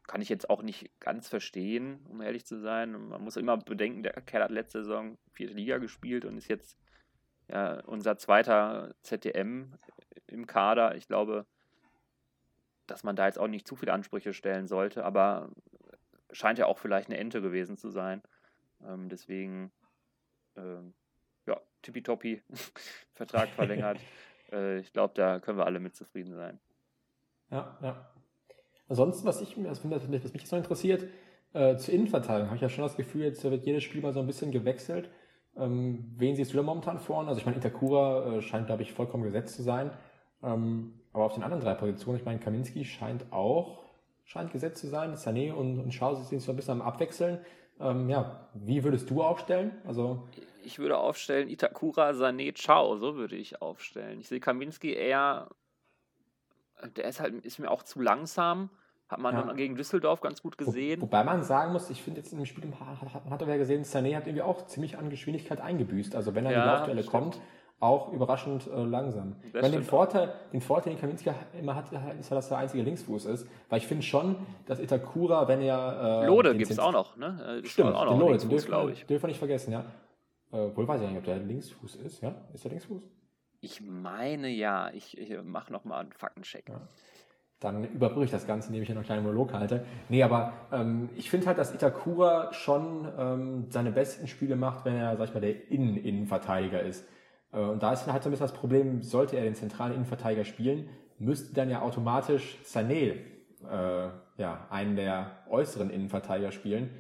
Kann 0.06 0.20
ich 0.20 0.28
jetzt 0.28 0.48
auch 0.48 0.62
nicht 0.62 0.90
ganz 1.00 1.28
verstehen, 1.28 2.04
um 2.08 2.20
ehrlich 2.20 2.46
zu 2.46 2.58
sein. 2.60 2.92
Man 3.08 3.22
muss 3.22 3.36
immer 3.36 3.56
bedenken, 3.56 4.02
der 4.02 4.12
Kerl 4.12 4.44
hat 4.44 4.50
letzte 4.50 4.84
Saison 4.84 5.18
vierte 5.32 5.54
Liga 5.54 5.78
gespielt 5.78 6.24
und 6.24 6.36
ist 6.36 6.48
jetzt 6.48 6.76
ja, 7.48 7.80
unser 7.86 8.16
zweiter 8.16 8.94
ZDM 9.02 9.72
im 10.26 10.46
Kader. 10.46 10.94
Ich 10.96 11.08
glaube, 11.08 11.46
dass 12.86 13.02
man 13.02 13.16
da 13.16 13.26
jetzt 13.26 13.38
auch 13.38 13.48
nicht 13.48 13.66
zu 13.66 13.76
viele 13.76 13.92
Ansprüche 13.92 14.32
stellen 14.32 14.68
sollte, 14.68 15.04
aber 15.04 15.50
scheint 16.32 16.58
ja 16.58 16.66
auch 16.66 16.78
vielleicht 16.78 17.08
eine 17.08 17.18
Ente 17.18 17.40
gewesen 17.40 17.76
zu 17.76 17.90
sein. 17.90 18.22
Ähm, 18.84 19.08
deswegen, 19.08 19.72
ähm, 20.56 20.94
ja, 21.46 21.60
tippitoppi, 21.82 22.42
Vertrag 23.14 23.48
verlängert. 23.50 23.98
äh, 24.52 24.78
ich 24.78 24.92
glaube, 24.92 25.14
da 25.14 25.40
können 25.40 25.58
wir 25.58 25.66
alle 25.66 25.80
mit 25.80 25.96
zufrieden 25.96 26.34
sein. 26.34 26.60
Ja, 27.50 27.78
ja. 27.80 28.15
Ansonsten, 28.88 29.26
was 29.26 29.40
ich 29.40 29.56
was, 29.64 29.80
was 29.88 30.08
mich 30.08 30.50
noch 30.50 30.58
interessiert, 30.58 31.04
äh, 31.52 31.76
zur 31.76 31.94
Innenverteidigung 31.94 32.48
habe 32.48 32.56
ich 32.56 32.62
ja 32.62 32.68
schon 32.68 32.84
das 32.84 32.96
Gefühl, 32.96 33.24
jetzt 33.24 33.42
wird 33.42 33.64
jedes 33.64 33.82
Spiel 33.82 34.00
mal 34.00 34.12
so 34.12 34.20
ein 34.20 34.26
bisschen 34.26 34.52
gewechselt. 34.52 35.08
Ähm, 35.56 36.12
wen 36.16 36.36
siehst 36.36 36.52
du 36.52 36.56
da 36.56 36.62
momentan 36.62 36.98
vorne? 36.98 37.28
Also 37.28 37.40
ich 37.40 37.46
meine, 37.46 37.58
Itakura 37.58 38.36
äh, 38.36 38.42
scheint, 38.42 38.66
glaube 38.66 38.82
ich, 38.82 38.92
vollkommen 38.92 39.24
gesetzt 39.24 39.56
zu 39.56 39.62
sein. 39.62 39.90
Ähm, 40.42 41.00
aber 41.12 41.24
auf 41.24 41.34
den 41.34 41.42
anderen 41.42 41.62
drei 41.62 41.74
Positionen, 41.74 42.18
ich 42.18 42.24
meine, 42.24 42.38
Kaminski 42.38 42.84
scheint 42.84 43.32
auch 43.32 43.86
scheint 44.26 44.52
gesetzt 44.52 44.80
zu 44.80 44.88
sein. 44.88 45.14
Sané 45.14 45.52
und, 45.52 45.78
und 45.78 45.94
Schau 45.94 46.14
sind 46.14 46.40
so 46.40 46.52
ein 46.52 46.56
bisschen 46.56 46.80
am 46.80 46.82
Abwechseln. 46.82 47.38
Ähm, 47.80 48.10
ja, 48.10 48.48
wie 48.54 48.84
würdest 48.84 49.08
du 49.08 49.22
aufstellen? 49.22 49.72
Also 49.86 50.26
ich 50.64 50.78
würde 50.78 50.98
aufstellen 50.98 51.48
Itakura, 51.48 52.10
Sané, 52.10 52.54
Ciao, 52.54 52.96
so 52.96 53.14
würde 53.14 53.36
ich 53.36 53.62
aufstellen. 53.62 54.20
Ich 54.20 54.28
sehe 54.28 54.40
Kaminski 54.40 54.92
eher, 54.92 55.48
der 56.96 57.04
ist 57.04 57.20
halt 57.20 57.44
ist 57.44 57.58
mir 57.58 57.70
auch 57.70 57.82
zu 57.82 58.00
langsam. 58.00 58.70
Hat 59.08 59.20
man 59.20 59.34
ja. 59.34 59.52
gegen 59.52 59.76
Düsseldorf 59.76 60.20
ganz 60.20 60.42
gut 60.42 60.58
gesehen. 60.58 61.00
Wo, 61.00 61.06
wobei 61.06 61.22
man 61.22 61.44
sagen 61.44 61.72
muss, 61.72 61.90
ich 61.90 62.02
finde 62.02 62.20
jetzt 62.20 62.32
im 62.32 62.44
Spiel 62.44 62.64
hat, 63.30 63.40
er 63.40 63.48
ja 63.48 63.56
gesehen, 63.56 63.84
Sané 63.84 64.16
hat 64.16 64.26
irgendwie 64.26 64.42
auch 64.42 64.66
ziemlich 64.66 64.98
an 64.98 65.10
Geschwindigkeit 65.10 65.60
eingebüßt. 65.60 66.16
Also 66.16 66.34
wenn 66.34 66.44
er 66.44 66.50
ja, 66.50 66.58
in 66.58 66.64
die 66.64 66.76
Laufduelle 66.76 67.04
kommt, 67.04 67.40
auch 67.78 68.12
überraschend 68.12 68.66
äh, 68.66 68.82
langsam. 68.82 69.36
Ich 69.46 69.52
meine, 69.52 69.70
den 69.70 69.82
Vorteil, 69.82 70.32
den 70.52 70.60
Vorteil, 70.60 70.94
den 70.94 71.00
Kaminski 71.00 71.30
immer 71.58 71.74
hat, 71.74 71.92
ist 72.18 72.30
ja, 72.30 72.36
dass 72.36 72.46
er 72.46 72.50
der 72.50 72.58
einzige 72.58 72.82
Linksfuß 72.82 73.26
ist. 73.26 73.46
Weil 73.68 73.78
ich 73.78 73.86
finde 73.86 74.02
schon, 74.02 74.36
dass 74.66 74.80
Itakura, 74.80 75.46
wenn 75.46 75.60
er... 75.60 76.22
Äh, 76.22 76.26
Lode 76.26 76.56
gibt 76.56 76.70
es 76.70 76.78
auch 76.78 76.92
noch, 76.92 77.16
ne? 77.16 77.60
Äh, 77.62 77.66
Stimmt, 77.66 77.94
auch 77.94 78.06
noch 78.06 78.12
den 78.12 78.48
Lode, 78.48 78.62
glaube 78.64 78.92
ich. 78.92 79.04
Dürfen 79.06 79.24
wir 79.24 79.28
nicht 79.28 79.38
vergessen, 79.38 79.72
ja. 79.72 79.84
Äh, 80.52 80.74
wohl 80.74 80.88
weiß 80.88 81.02
ich 81.02 81.08
nicht, 81.08 81.18
ob 81.18 81.24
der 81.24 81.36
Linksfuß 81.36 81.96
ist, 81.96 82.22
ja? 82.22 82.34
Ist 82.54 82.64
der 82.64 82.70
Linksfuß? 82.70 83.02
Ich 83.60 83.80
meine 83.80 84.48
ja. 84.48 84.90
Ich, 84.92 85.16
ich 85.18 85.36
mache 85.42 85.72
nochmal 85.72 86.00
einen 86.00 86.12
Faktencheck. 86.12 86.68
Ja. 86.68 86.80
Dann 87.60 87.84
überbrücke 87.84 88.26
ich 88.26 88.30
das 88.30 88.46
Ganze, 88.46 88.68
indem 88.68 88.82
ich 88.82 88.88
hier 88.88 88.94
noch 88.94 89.00
einen 89.00 89.06
kleinen 89.06 89.22
Monolog 89.22 89.54
halte. 89.54 89.86
Nee, 90.10 90.22
aber 90.22 90.52
ähm, 90.72 91.08
ich 91.16 91.30
finde 91.30 91.46
halt, 91.46 91.56
dass 91.56 91.74
Itakura 91.74 92.52
schon 92.52 93.08
ähm, 93.18 93.66
seine 93.70 93.92
besten 93.92 94.26
Spiele 94.28 94.56
macht, 94.56 94.84
wenn 94.84 94.94
er, 94.94 95.16
sag 95.16 95.28
ich 95.28 95.34
mal, 95.34 95.40
der 95.40 95.70
Innen-Innenverteidiger 95.70 96.82
ist. 96.82 97.08
Äh, 97.52 97.60
und 97.60 97.82
da 97.82 97.94
ist 97.94 98.06
halt 98.06 98.22
so 98.22 98.28
ein 98.28 98.32
bisschen 98.32 98.46
das 98.46 98.52
Problem, 98.52 99.02
sollte 99.02 99.36
er 99.36 99.44
den 99.44 99.54
zentralen 99.54 99.94
Innenverteidiger 99.94 100.44
spielen, 100.44 100.90
müsste 101.18 101.54
dann 101.54 101.70
ja 101.70 101.80
automatisch 101.80 102.58
Sané 102.62 103.20
äh, 103.70 104.08
ja, 104.36 104.66
einen 104.68 104.96
der 104.96 105.30
äußeren 105.48 105.88
Innenverteidiger 105.88 106.52
spielen. 106.52 106.90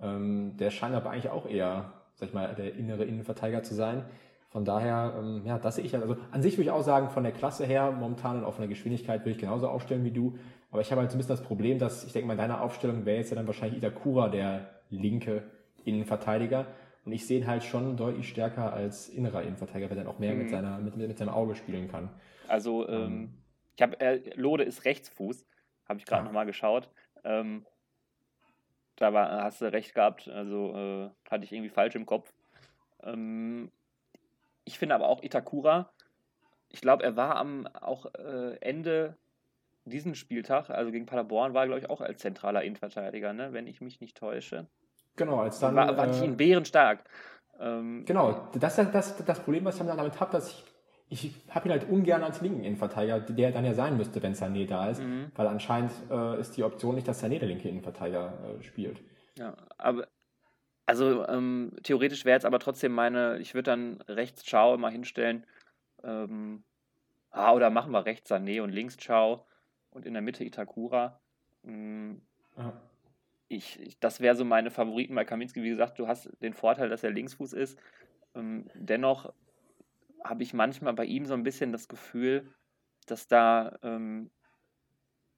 Ähm, 0.00 0.56
der 0.56 0.70
scheint 0.70 0.94
aber 0.94 1.10
eigentlich 1.10 1.30
auch 1.30 1.46
eher, 1.46 1.92
sag 2.14 2.28
ich 2.28 2.34
mal, 2.34 2.54
der 2.54 2.74
innere 2.74 3.04
Innenverteidiger 3.04 3.62
zu 3.62 3.74
sein. 3.74 4.06
Von 4.50 4.64
daher, 4.64 5.14
ähm, 5.16 5.42
ja, 5.44 5.58
das 5.58 5.76
sehe 5.76 5.84
ich 5.84 5.94
also 5.94 6.16
an 6.32 6.42
sich 6.42 6.54
würde 6.54 6.64
ich 6.64 6.70
auch 6.70 6.82
sagen, 6.82 7.08
von 7.08 7.22
der 7.22 7.32
Klasse 7.32 7.64
her, 7.66 7.92
momentan 7.92 8.38
und 8.38 8.44
auch 8.44 8.54
von 8.54 8.62
der 8.62 8.68
Geschwindigkeit 8.68 9.20
würde 9.20 9.30
ich 9.30 9.38
genauso 9.38 9.68
aufstellen 9.68 10.04
wie 10.04 10.10
du. 10.10 10.38
Aber 10.72 10.82
ich 10.82 10.90
habe 10.90 11.00
halt 11.00 11.10
so 11.10 11.16
ein 11.16 11.18
bisschen 11.18 11.36
das 11.36 11.42
Problem, 11.42 11.78
dass 11.78 12.04
ich 12.04 12.12
denke 12.12 12.26
mal, 12.26 12.32
in 12.32 12.38
deiner 12.38 12.60
Aufstellung 12.60 13.04
wäre 13.04 13.18
jetzt 13.18 13.30
ja 13.30 13.36
dann 13.36 13.46
wahrscheinlich 13.46 13.78
Itakura 13.78 14.28
der 14.28 14.68
linke 14.90 15.44
Innenverteidiger. 15.84 16.66
Und 17.04 17.12
ich 17.12 17.26
sehe 17.26 17.40
ihn 17.40 17.46
halt 17.46 17.62
schon 17.62 17.96
deutlich 17.96 18.28
stärker 18.28 18.72
als 18.72 19.08
innerer 19.08 19.42
Innenverteidiger, 19.42 19.88
weil 19.88 19.98
er 19.98 20.04
dann 20.04 20.12
auch 20.12 20.18
mehr 20.18 20.32
mhm. 20.32 20.38
mit, 20.38 20.50
seiner, 20.50 20.78
mit, 20.78 20.96
mit 20.96 21.18
seinem 21.18 21.30
Auge 21.30 21.54
spielen 21.54 21.88
kann. 21.88 22.10
Also, 22.48 22.88
ähm, 22.88 23.02
ähm. 23.02 23.34
ich 23.76 23.82
habe, 23.82 24.00
äh, 24.00 24.20
Lode 24.34 24.64
ist 24.64 24.84
Rechtsfuß, 24.84 25.46
habe 25.88 25.98
ich 26.00 26.06
gerade 26.06 26.22
ja. 26.22 26.24
nochmal 26.24 26.46
geschaut. 26.46 26.90
Ähm, 27.22 27.64
da 28.96 29.12
war, 29.12 29.44
hast 29.44 29.60
du 29.60 29.72
recht 29.72 29.94
gehabt, 29.94 30.28
also 30.28 30.74
äh, 30.74 31.10
hatte 31.30 31.44
ich 31.44 31.52
irgendwie 31.52 31.70
falsch 31.70 31.94
im 31.94 32.04
Kopf. 32.04 32.32
Ähm, 33.02 33.70
ich 34.64 34.78
finde 34.78 34.94
aber 34.94 35.08
auch 35.08 35.22
Itakura, 35.22 35.90
ich 36.68 36.80
glaube, 36.80 37.02
er 37.02 37.16
war 37.16 37.36
am 37.36 37.66
auch 37.66 38.06
äh, 38.14 38.56
Ende 38.60 39.16
diesen 39.84 40.14
Spieltag, 40.14 40.70
also 40.70 40.92
gegen 40.92 41.06
Paderborn, 41.06 41.54
war, 41.54 41.66
glaube 41.66 41.80
ich, 41.80 41.90
auch 41.90 42.00
als 42.00 42.20
zentraler 42.20 42.62
Innenverteidiger, 42.62 43.32
ne? 43.32 43.52
wenn 43.52 43.66
ich 43.66 43.80
mich 43.80 44.00
nicht 44.00 44.16
täusche. 44.16 44.66
Genau, 45.16 45.40
als 45.40 45.58
dann. 45.58 45.74
War, 45.74 45.96
war 45.96 46.22
äh, 46.22 46.28
bärenstark. 46.28 47.04
Ähm, 47.58 48.04
genau, 48.06 48.48
das 48.58 48.78
ist 48.78 48.94
das, 48.94 49.24
das 49.24 49.40
Problem, 49.40 49.64
was 49.64 49.78
ich 49.78 49.86
dann 49.86 49.96
damit 49.96 50.18
habe, 50.20 50.32
dass 50.32 50.64
ich, 51.08 51.24
ich 51.24 51.34
habe 51.50 51.68
ihn 51.68 51.72
halt 51.72 51.90
ungern 51.90 52.22
als 52.22 52.40
linken 52.40 52.64
Innenverteidiger, 52.64 53.20
der 53.20 53.52
dann 53.52 53.64
ja 53.64 53.74
sein 53.74 53.96
müsste, 53.96 54.22
wenn 54.22 54.34
Sané 54.34 54.66
da 54.66 54.88
ist, 54.88 55.02
mhm. 55.02 55.32
weil 55.34 55.46
anscheinend 55.46 55.92
äh, 56.10 56.40
ist 56.40 56.56
die 56.56 56.62
Option 56.62 56.94
nicht, 56.94 57.08
dass 57.08 57.22
Sané 57.22 57.38
der 57.38 57.48
linke 57.48 57.68
Innenverteidiger 57.68 58.32
äh, 58.58 58.62
spielt. 58.62 59.02
Ja, 59.36 59.54
aber 59.76 60.06
also 60.90 61.26
ähm, 61.26 61.72
theoretisch 61.82 62.24
wäre 62.24 62.36
jetzt 62.36 62.44
aber 62.44 62.58
trotzdem 62.58 62.92
meine, 62.92 63.38
ich 63.38 63.54
würde 63.54 63.70
dann 63.70 64.00
rechts 64.02 64.44
Chao 64.44 64.76
mal 64.76 64.92
hinstellen. 64.92 65.46
Ähm, 66.02 66.64
ah, 67.30 67.52
oder 67.52 67.70
machen 67.70 67.92
wir 67.92 68.04
rechts 68.04 68.30
Sané 68.30 68.62
und 68.62 68.70
links 68.70 68.96
Chao 68.96 69.46
und 69.90 70.06
in 70.06 70.12
der 70.12 70.22
Mitte 70.22 70.44
Itakura. 70.44 71.20
Mhm. 71.62 72.22
Ja 72.56 72.80
ich, 73.50 73.80
ich 73.80 73.98
das 73.98 74.20
wäre 74.20 74.36
so 74.36 74.44
meine 74.44 74.70
Favoriten 74.70 75.14
bei 75.14 75.24
Kaminski. 75.24 75.62
Wie 75.62 75.70
gesagt, 75.70 75.98
du 75.98 76.06
hast 76.06 76.30
den 76.40 76.54
Vorteil, 76.54 76.88
dass 76.88 77.02
er 77.02 77.10
Linksfuß 77.10 77.52
ist. 77.52 77.78
Ähm, 78.34 78.70
dennoch 78.74 79.34
habe 80.24 80.42
ich 80.44 80.54
manchmal 80.54 80.94
bei 80.94 81.04
ihm 81.04 81.26
so 81.26 81.34
ein 81.34 81.42
bisschen 81.42 81.72
das 81.72 81.88
Gefühl, 81.88 82.48
dass 83.06 83.26
da 83.26 83.76
ähm, 83.82 84.30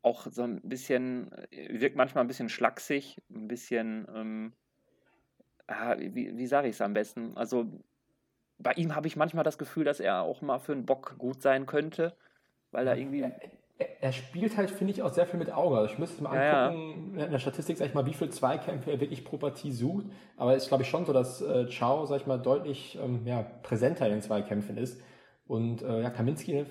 auch 0.03 0.27
so 0.31 0.43
ein 0.43 0.61
bisschen, 0.63 1.31
wirkt 1.51 1.97
manchmal 1.97 2.23
ein 2.23 2.29
bisschen 2.29 2.51
schlaksig, 2.51 3.23
ein 3.31 3.49
bisschen, 3.49 4.07
ähm, 4.15 4.53
ah, 5.73 5.97
wie, 5.99 6.37
wie 6.37 6.47
sage 6.47 6.68
ich 6.68 6.75
es 6.75 6.81
am 6.81 6.95
besten? 6.95 7.37
Also 7.37 7.66
bei 8.59 8.73
ihm 8.75 8.95
habe 8.95 9.07
ich 9.07 9.16
manchmal 9.16 9.45
das 9.45 9.59
Gefühl, 9.59 9.85
dass 9.85 10.01
er 10.01 10.23
auch 10.23 10.41
mal 10.41 10.59
für 10.59 10.73
einen 10.73 10.87
Bock 10.87 11.16
gut 11.18 11.43
sein 11.43 11.66
könnte, 11.66 12.14
weil 12.70 12.87
er 12.87 12.97
irgendwie 12.97 13.25
er 14.01 14.12
spielt 14.12 14.57
halt, 14.57 14.70
finde 14.70 14.93
ich, 14.93 15.03
auch 15.03 15.12
sehr 15.12 15.27
viel 15.27 15.39
mit 15.39 15.53
Auge. 15.53 15.77
Also 15.77 15.93
ich 15.93 15.99
müsste 15.99 16.23
mal 16.23 16.35
ja, 16.35 16.68
angucken, 16.68 17.14
ja. 17.16 17.25
in 17.25 17.33
der 17.33 17.39
Statistik, 17.39 17.77
sag 17.77 17.87
ich 17.87 17.95
mal, 17.95 18.07
wie 18.07 18.14
viele 18.14 18.31
Zweikämpfe 18.31 18.91
er 18.91 19.01
wirklich 19.01 19.25
pro 19.25 19.39
Partie 19.39 19.73
sucht. 19.73 20.07
Aber 20.37 20.55
es 20.55 20.64
ist, 20.64 20.68
glaube 20.68 20.83
ich, 20.83 20.89
schon 20.89 21.05
so, 21.05 21.12
dass 21.12 21.41
äh, 21.41 21.66
Chao, 21.68 22.07
sag 22.07 22.20
ich 22.20 22.27
mal, 22.27 22.39
deutlich 22.39 22.99
ähm, 23.03 23.27
ja, 23.27 23.43
präsenter 23.62 24.07
in 24.07 24.12
den 24.12 24.23
Zweikämpfen 24.23 24.77
ist. 24.77 25.01
Und 25.47 25.83
äh, 25.83 26.03
ja, 26.03 26.11
Kaminski 26.11 26.64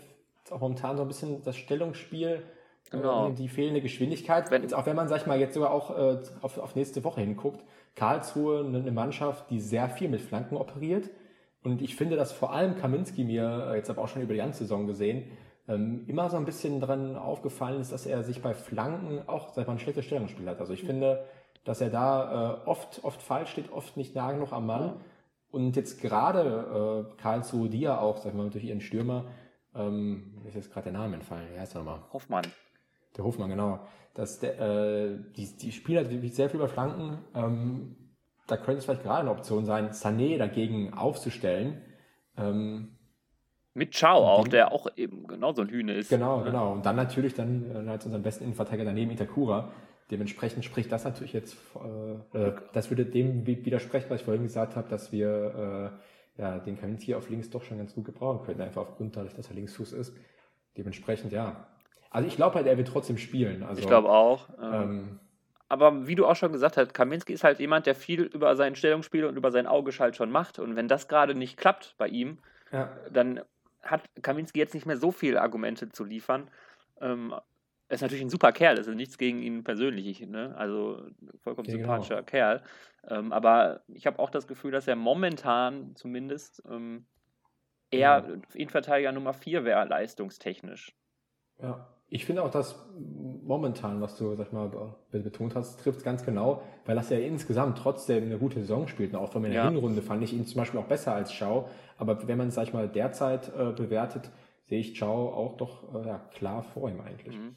ist 0.43 0.51
auch 0.51 0.59
momentan 0.59 0.97
so 0.97 1.03
ein 1.03 1.07
bisschen 1.07 1.43
das 1.43 1.55
Stellungsspiel, 1.55 2.43
genau. 2.89 3.29
äh, 3.29 3.33
die 3.33 3.49
fehlende 3.49 3.81
Geschwindigkeit. 3.81 4.51
Wenn, 4.51 4.61
jetzt 4.61 4.73
auch 4.73 4.85
wenn 4.85 4.95
man, 4.95 5.07
sag 5.07 5.21
ich 5.21 5.27
mal, 5.27 5.39
jetzt 5.39 5.53
sogar 5.53 5.71
auch 5.71 5.97
äh, 5.97 6.19
auf, 6.41 6.57
auf 6.57 6.75
nächste 6.75 7.03
Woche 7.03 7.21
hinguckt, 7.21 7.63
Karlsruhe 7.95 8.65
eine 8.65 8.91
Mannschaft, 8.91 9.49
die 9.49 9.59
sehr 9.59 9.89
viel 9.89 10.09
mit 10.09 10.21
Flanken 10.21 10.57
operiert. 10.57 11.09
Und 11.63 11.81
ich 11.81 11.95
finde, 11.95 12.15
dass 12.15 12.31
vor 12.31 12.53
allem 12.53 12.75
Kaminski 12.75 13.23
mir, 13.23 13.69
äh, 13.71 13.77
jetzt 13.77 13.89
aber 13.89 14.01
auch 14.01 14.07
schon 14.07 14.21
über 14.21 14.33
die 14.33 14.39
ganze 14.39 14.59
Saison 14.59 14.87
gesehen, 14.87 15.31
ähm, 15.67 16.05
immer 16.07 16.29
so 16.29 16.37
ein 16.37 16.45
bisschen 16.45 16.79
dran 16.79 17.15
aufgefallen 17.15 17.79
ist, 17.79 17.91
dass 17.91 18.05
er 18.05 18.23
sich 18.23 18.41
bei 18.41 18.53
Flanken 18.53 19.27
auch, 19.27 19.53
sag 19.53 19.67
mal, 19.67 19.73
ein 19.73 19.79
schlechtes 19.79 20.05
Stellungsspiel 20.05 20.49
hat. 20.49 20.59
Also 20.59 20.73
ich 20.73 20.83
mhm. 20.83 20.87
finde, 20.87 21.25
dass 21.63 21.81
er 21.81 21.89
da 21.89 22.61
äh, 22.65 22.67
oft, 22.67 23.03
oft 23.03 23.21
falsch 23.21 23.51
steht, 23.51 23.71
oft 23.71 23.95
nicht 23.95 24.15
nah 24.15 24.31
genug 24.31 24.51
am 24.53 24.65
Mann. 24.65 24.85
Mhm. 24.85 25.01
Und 25.51 25.75
jetzt 25.75 26.01
gerade 26.01 27.05
äh, 27.13 27.21
Karlsruhe, 27.21 27.69
die 27.69 27.81
ja 27.81 27.99
auch, 27.99 28.17
sag 28.17 28.33
mal, 28.33 28.49
durch 28.49 28.63
ihren 28.63 28.81
Stürmer, 28.81 29.25
ähm, 29.75 30.41
ist 30.47 30.55
jetzt 30.55 30.71
gerade 30.71 30.91
der 30.91 30.99
Name 30.99 31.15
entfallen, 31.15 31.47
wie 31.53 31.59
heißt 31.59 31.75
er 31.75 31.83
nochmal? 31.83 32.01
Hoffmann. 32.11 32.45
Der 33.17 33.23
Hofmann, 33.23 33.49
genau. 33.49 33.79
Dass 34.13 34.39
der, 34.39 34.59
äh, 34.59 35.17
die, 35.35 35.57
die 35.57 35.71
Spieler 35.71 36.03
die 36.03 36.27
sehr 36.29 36.49
viel 36.49 36.59
über 36.59 36.69
Flanken. 36.69 37.19
Ähm, 37.33 37.95
da 38.47 38.57
könnte 38.57 38.79
es 38.79 38.85
vielleicht 38.85 39.03
gerade 39.03 39.21
eine 39.21 39.31
Option 39.31 39.65
sein, 39.65 39.91
Sané 39.91 40.37
dagegen 40.37 40.93
aufzustellen. 40.93 41.81
Ähm, 42.37 42.97
mit 43.73 43.91
Chao 43.91 44.27
auch, 44.27 44.47
der 44.47 44.73
auch 44.73 44.87
eben 44.97 45.27
genauso 45.27 45.61
ein 45.61 45.69
Hühne 45.69 45.93
ist. 45.93 46.09
Genau, 46.09 46.39
ne? 46.39 46.45
genau. 46.45 46.73
Und 46.73 46.85
dann 46.85 46.97
natürlich 46.97 47.33
dann 47.33 47.87
äh, 47.87 47.89
als 47.89 48.05
unseren 48.05 48.23
besten 48.23 48.43
Innenverteidiger 48.43 48.85
daneben 48.85 49.11
Itakura. 49.11 49.71
Dementsprechend 50.09 50.65
spricht 50.65 50.91
das 50.91 51.05
natürlich 51.05 51.31
jetzt, 51.31 51.55
äh, 52.33 52.37
äh, 52.37 52.53
das 52.73 52.89
würde 52.89 53.05
dem 53.05 53.47
widersprechen, 53.47 54.09
was 54.09 54.19
ich 54.19 54.25
vorhin 54.25 54.43
gesagt 54.43 54.75
habe, 54.75 54.89
dass 54.89 55.13
wir 55.13 55.93
äh, 56.37 56.41
ja, 56.41 56.59
den 56.59 56.77
Kaminski 56.77 57.15
auf 57.15 57.29
links 57.29 57.49
doch 57.49 57.63
schon 57.63 57.77
ganz 57.77 57.95
gut 57.95 58.03
gebrauchen 58.03 58.45
können, 58.45 58.59
einfach 58.59 58.81
aufgrund 58.81 59.15
dadurch, 59.15 59.35
dass 59.35 59.47
er 59.47 59.55
Linksfuß 59.55 59.93
ist. 59.93 60.13
Dementsprechend, 60.77 61.31
ja. 61.31 61.67
Also 62.11 62.27
ich 62.27 62.35
glaube 62.35 62.55
halt, 62.55 62.67
er 62.67 62.77
wird 62.77 62.89
trotzdem 62.89 63.17
spielen. 63.17 63.63
Also, 63.63 63.81
ich 63.81 63.87
glaube 63.87 64.09
auch. 64.09 64.49
Ähm, 64.61 65.19
aber 65.69 66.05
wie 66.05 66.15
du 66.15 66.27
auch 66.27 66.35
schon 66.35 66.51
gesagt 66.51 66.75
hast, 66.75 66.93
Kaminski 66.93 67.31
ist 67.31 67.45
halt 67.45 67.59
jemand, 67.59 67.85
der 67.85 67.95
viel 67.95 68.23
über 68.23 68.57
sein 68.57 68.75
Stellungsspiel 68.75 69.23
und 69.23 69.37
über 69.37 69.51
sein 69.51 69.65
Augeschalt 69.65 70.17
schon 70.17 70.29
macht. 70.29 70.59
Und 70.59 70.75
wenn 70.75 70.89
das 70.89 71.07
gerade 71.07 71.33
nicht 71.33 71.55
klappt 71.55 71.95
bei 71.97 72.09
ihm, 72.09 72.39
ja. 72.73 72.91
dann 73.09 73.39
hat 73.81 74.03
Kaminski 74.21 74.59
jetzt 74.59 74.73
nicht 74.73 74.85
mehr 74.85 74.97
so 74.97 75.11
viele 75.11 75.41
Argumente 75.41 75.87
zu 75.87 76.03
liefern. 76.03 76.49
Ähm, 76.99 77.33
er 77.87 77.95
ist 77.95 78.01
natürlich 78.01 78.23
ein 78.23 78.29
super 78.29 78.51
Kerl, 78.51 78.75
das 78.75 78.87
ist 78.87 78.95
nichts 78.95 79.17
gegen 79.17 79.41
ihn 79.41 79.63
persönlich, 79.63 80.25
ne? 80.25 80.53
also 80.57 81.07
vollkommen 81.41 81.67
ja, 81.67 81.75
sympathischer 81.75 82.15
genau. 82.15 82.25
Kerl. 82.25 82.63
Ähm, 83.07 83.33
aber 83.33 83.81
ich 83.87 84.05
habe 84.07 84.19
auch 84.19 84.29
das 84.29 84.47
Gefühl, 84.47 84.71
dass 84.71 84.87
er 84.87 84.95
momentan 84.95 85.95
zumindest 85.95 86.61
ähm, 86.69 87.05
eher 87.91 88.25
ja. 88.27 88.41
Innenverteidiger 88.53 89.11
Nummer 89.11 89.33
4 89.33 89.65
wäre, 89.65 89.85
leistungstechnisch. 89.85 90.93
Ja, 91.61 91.87
ich 92.13 92.25
finde 92.25 92.43
auch, 92.43 92.51
dass 92.51 92.75
momentan, 93.43 94.01
was 94.01 94.17
du 94.17 94.35
sag 94.35 94.51
mal, 94.51 94.69
betont 95.11 95.55
hast, 95.55 95.81
trifft 95.81 95.99
es 95.99 96.03
ganz 96.03 96.25
genau, 96.25 96.61
weil 96.85 96.95
das 96.95 97.09
ja 97.09 97.17
insgesamt 97.17 97.77
trotzdem 97.77 98.25
eine 98.25 98.37
gute 98.37 98.59
Saison 98.59 98.89
spielt. 98.89 99.13
Und 99.13 99.19
auch 99.19 99.31
von 99.31 99.41
meiner 99.41 99.55
ja. 99.55 99.69
Hinrunde 99.69 100.01
fand 100.01 100.21
ich 100.21 100.33
ihn 100.33 100.45
zum 100.45 100.59
Beispiel 100.59 100.81
auch 100.81 100.87
besser 100.87 101.15
als 101.15 101.31
Schau. 101.33 101.69
Aber 101.97 102.27
wenn 102.27 102.37
man 102.37 102.49
es, 102.49 102.55
sag 102.55 102.63
ich 102.63 102.73
mal, 102.73 102.89
derzeit 102.89 103.49
äh, 103.57 103.71
bewertet, 103.71 104.29
sehe 104.65 104.81
ich 104.81 104.97
Schau 104.97 105.29
auch 105.29 105.55
doch 105.55 105.95
äh, 105.95 106.05
ja, 106.05 106.17
klar 106.33 106.63
vor 106.63 106.89
ihm 106.89 106.99
eigentlich. 106.99 107.37
Mhm. 107.37 107.55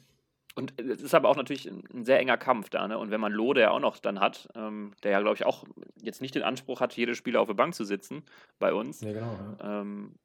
Und 0.55 0.79
es 0.79 1.01
ist 1.01 1.13
aber 1.13 1.27
auch 1.27 1.35
natürlich 1.35 1.69
ein 1.69 2.05
sehr 2.05 2.19
enger 2.19 2.37
Kampf 2.37 2.69
da, 2.69 2.87
ne? 2.87 2.97
Und 2.97 3.11
wenn 3.11 3.19
man 3.19 3.33
Lode 3.33 3.59
ja 3.59 3.71
auch 3.71 3.81
noch 3.81 3.99
dann 3.99 4.21
hat, 4.21 4.47
ähm, 4.55 4.93
der 5.03 5.11
ja, 5.11 5.19
glaube 5.19 5.35
ich, 5.35 5.45
auch 5.45 5.65
jetzt 6.01 6.21
nicht 6.21 6.33
den 6.33 6.43
Anspruch 6.43 6.79
hat, 6.79 6.93
jede 6.93 7.13
Spieler 7.13 7.41
auf 7.41 7.47
der 7.47 7.55
Bank 7.55 7.75
zu 7.75 7.83
sitzen 7.83 8.23
bei 8.57 8.73
uns. 8.73 9.01
Ja, 9.01 9.11
genau. 9.11 9.35
Ja. 9.59 9.81
Ähm, 9.81 10.15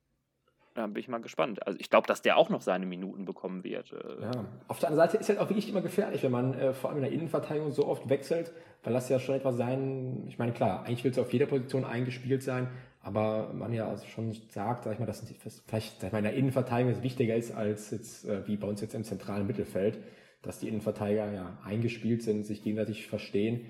da 0.75 0.87
bin 0.87 1.01
ich 1.01 1.09
mal 1.09 1.21
gespannt. 1.21 1.67
Also 1.67 1.79
ich 1.79 1.91
glaube, 1.91 2.07
dass 2.07 2.23
der 2.23 2.37
auch 2.37 2.49
noch 2.49 2.61
seine 2.61 2.87
Minuten 2.87 3.25
bekommen 3.25 3.65
wird. 3.65 3.93
Äh. 3.93 4.23
Ja. 4.23 4.31
Auf 4.69 4.79
der 4.79 4.91
anderen 4.91 5.09
Seite 5.09 5.17
ist 5.19 5.25
es 5.25 5.29
halt 5.31 5.39
auch 5.41 5.49
wirklich 5.49 5.69
immer 5.69 5.81
gefährlich, 5.81 6.23
wenn 6.23 6.33
man 6.33 6.55
äh, 6.55 6.73
vor 6.73 6.91
allem 6.91 6.99
in 6.99 7.05
der 7.05 7.13
Innenverteidigung 7.13 7.73
so 7.73 7.87
oft 7.87 8.09
wechselt, 8.09 8.53
weil 8.83 8.93
das 8.93 9.09
ja 9.09 9.19
schon 9.19 9.35
etwas 9.35 9.57
sein, 9.57 10.25
ich 10.29 10.39
meine, 10.39 10.53
klar, 10.53 10.85
eigentlich 10.85 11.05
will 11.05 11.11
es 11.11 11.19
auf 11.19 11.33
jeder 11.33 11.47
Position 11.47 11.85
eingespielt 11.85 12.43
sein, 12.43 12.69
aber 13.03 13.53
man 13.53 13.73
ja 13.73 13.89
also 13.89 14.07
schon 14.07 14.33
sagt, 14.49 14.85
sag 14.85 14.93
ich 14.93 14.99
mal, 14.99 15.07
dass 15.07 15.25
vielleicht 15.67 16.01
sag 16.01 16.09
ich 16.09 16.13
mal, 16.13 16.19
in 16.19 16.25
der 16.25 16.35
Innenverteidigung 16.35 16.93
es 16.93 17.03
wichtiger 17.03 17.35
ist 17.35 17.53
als 17.53 17.91
jetzt, 17.91 18.27
äh, 18.27 18.47
wie 18.47 18.57
bei 18.57 18.69
uns 18.69 18.81
jetzt 18.81 18.95
im 18.95 19.05
zentralen 19.05 19.47
Mittelfeld 19.47 19.99
dass 20.43 20.59
die 20.59 20.69
Innenverteidiger 20.69 21.33
ja 21.33 21.59
eingespielt 21.65 22.23
sind, 22.23 22.45
sich 22.45 22.63
gegenseitig 22.63 23.07
verstehen. 23.07 23.67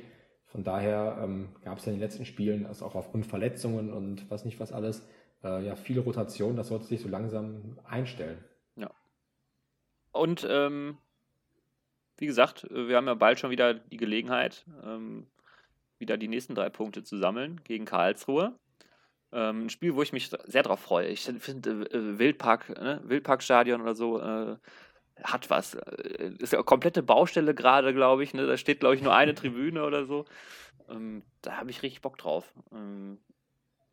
Von 0.47 0.65
daher 0.65 1.19
ähm, 1.23 1.49
gab 1.65 1.79
es 1.79 1.87
ja 1.87 1.93
in 1.93 1.99
den 1.99 2.03
letzten 2.03 2.25
Spielen, 2.25 2.67
also 2.67 2.85
auch 2.85 2.95
aufgrund 2.95 3.27
Verletzungen 3.27 3.93
und 3.93 4.31
was 4.31 4.45
nicht 4.45 4.61
was 4.61 4.73
alles, 4.73 5.07
äh, 5.45 5.65
ja 5.65 5.77
viele 5.77 6.01
Rotationen. 6.01 6.57
Das 6.57 6.69
sollte 6.69 6.87
sich 6.87 7.01
so 7.01 7.09
langsam 7.09 7.79
einstellen. 7.85 8.45
Ja. 8.77 8.91
Und 10.13 10.47
ähm, 10.49 10.99
wie 12.19 12.27
gesagt, 12.27 12.67
wir 12.71 12.97
haben 12.97 13.07
ja 13.07 13.15
bald 13.15 13.41
schon 13.41 13.51
wieder 13.51 13.75
die 13.75 13.97
Gelegenheit, 13.97 14.67
ähm, 14.85 15.27
wieder 15.99 16.17
die 16.17 16.29
nächsten 16.29 16.55
drei 16.55 16.69
Punkte 16.69 17.03
zu 17.03 17.17
sammeln 17.17 17.61
gegen 17.65 17.85
Karlsruhe. 17.85 18.59
Ähm, 19.33 19.67
ein 19.67 19.71
Spiel, 19.71 19.95
wo 19.95 20.03
ich 20.03 20.13
mich 20.13 20.31
sehr 20.45 20.63
drauf 20.63 20.81
freue. 20.81 21.09
Ich 21.09 21.23
finde 21.23 21.89
äh, 21.91 22.19
Wildpark, 22.19 22.69
ne? 22.71 23.01
Wildparkstadion 23.05 23.81
oder 23.81 23.95
so, 23.95 24.21
äh, 24.21 24.57
hat 25.23 25.51
was. 25.51 25.75
Äh, 25.75 26.33
ist 26.39 26.53
ja 26.53 26.59
eine 26.59 26.65
komplette 26.65 27.03
Baustelle 27.03 27.55
gerade, 27.55 27.95
glaube 27.95 28.23
ich. 28.25 28.35
Ne? 28.35 28.47
Da 28.47 28.57
steht, 28.57 28.81
glaube 28.81 28.97
ich, 28.97 29.03
nur 29.03 29.15
eine 29.15 29.35
Tribüne 29.37 29.85
oder 29.85 30.05
so. 30.07 30.25
Ähm, 30.89 31.23
da 31.43 31.59
habe 31.59 31.71
ich 31.71 31.83
richtig 31.83 32.03
Bock 32.03 32.19
drauf. 32.19 32.53
Ähm, 32.73 33.19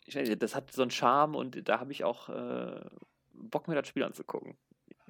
ich 0.08 0.40
das 0.40 0.56
hat 0.56 0.72
so 0.72 0.82
einen 0.82 0.92
Charme 0.92 1.36
und 1.36 1.68
da 1.68 1.80
habe 1.80 1.92
ich 1.92 2.04
auch 2.04 2.30
äh, 2.30 2.82
Bock, 3.34 3.68
mir 3.68 3.76
das 3.76 3.88
Spiel 3.88 4.04
anzugucken. 4.04 4.56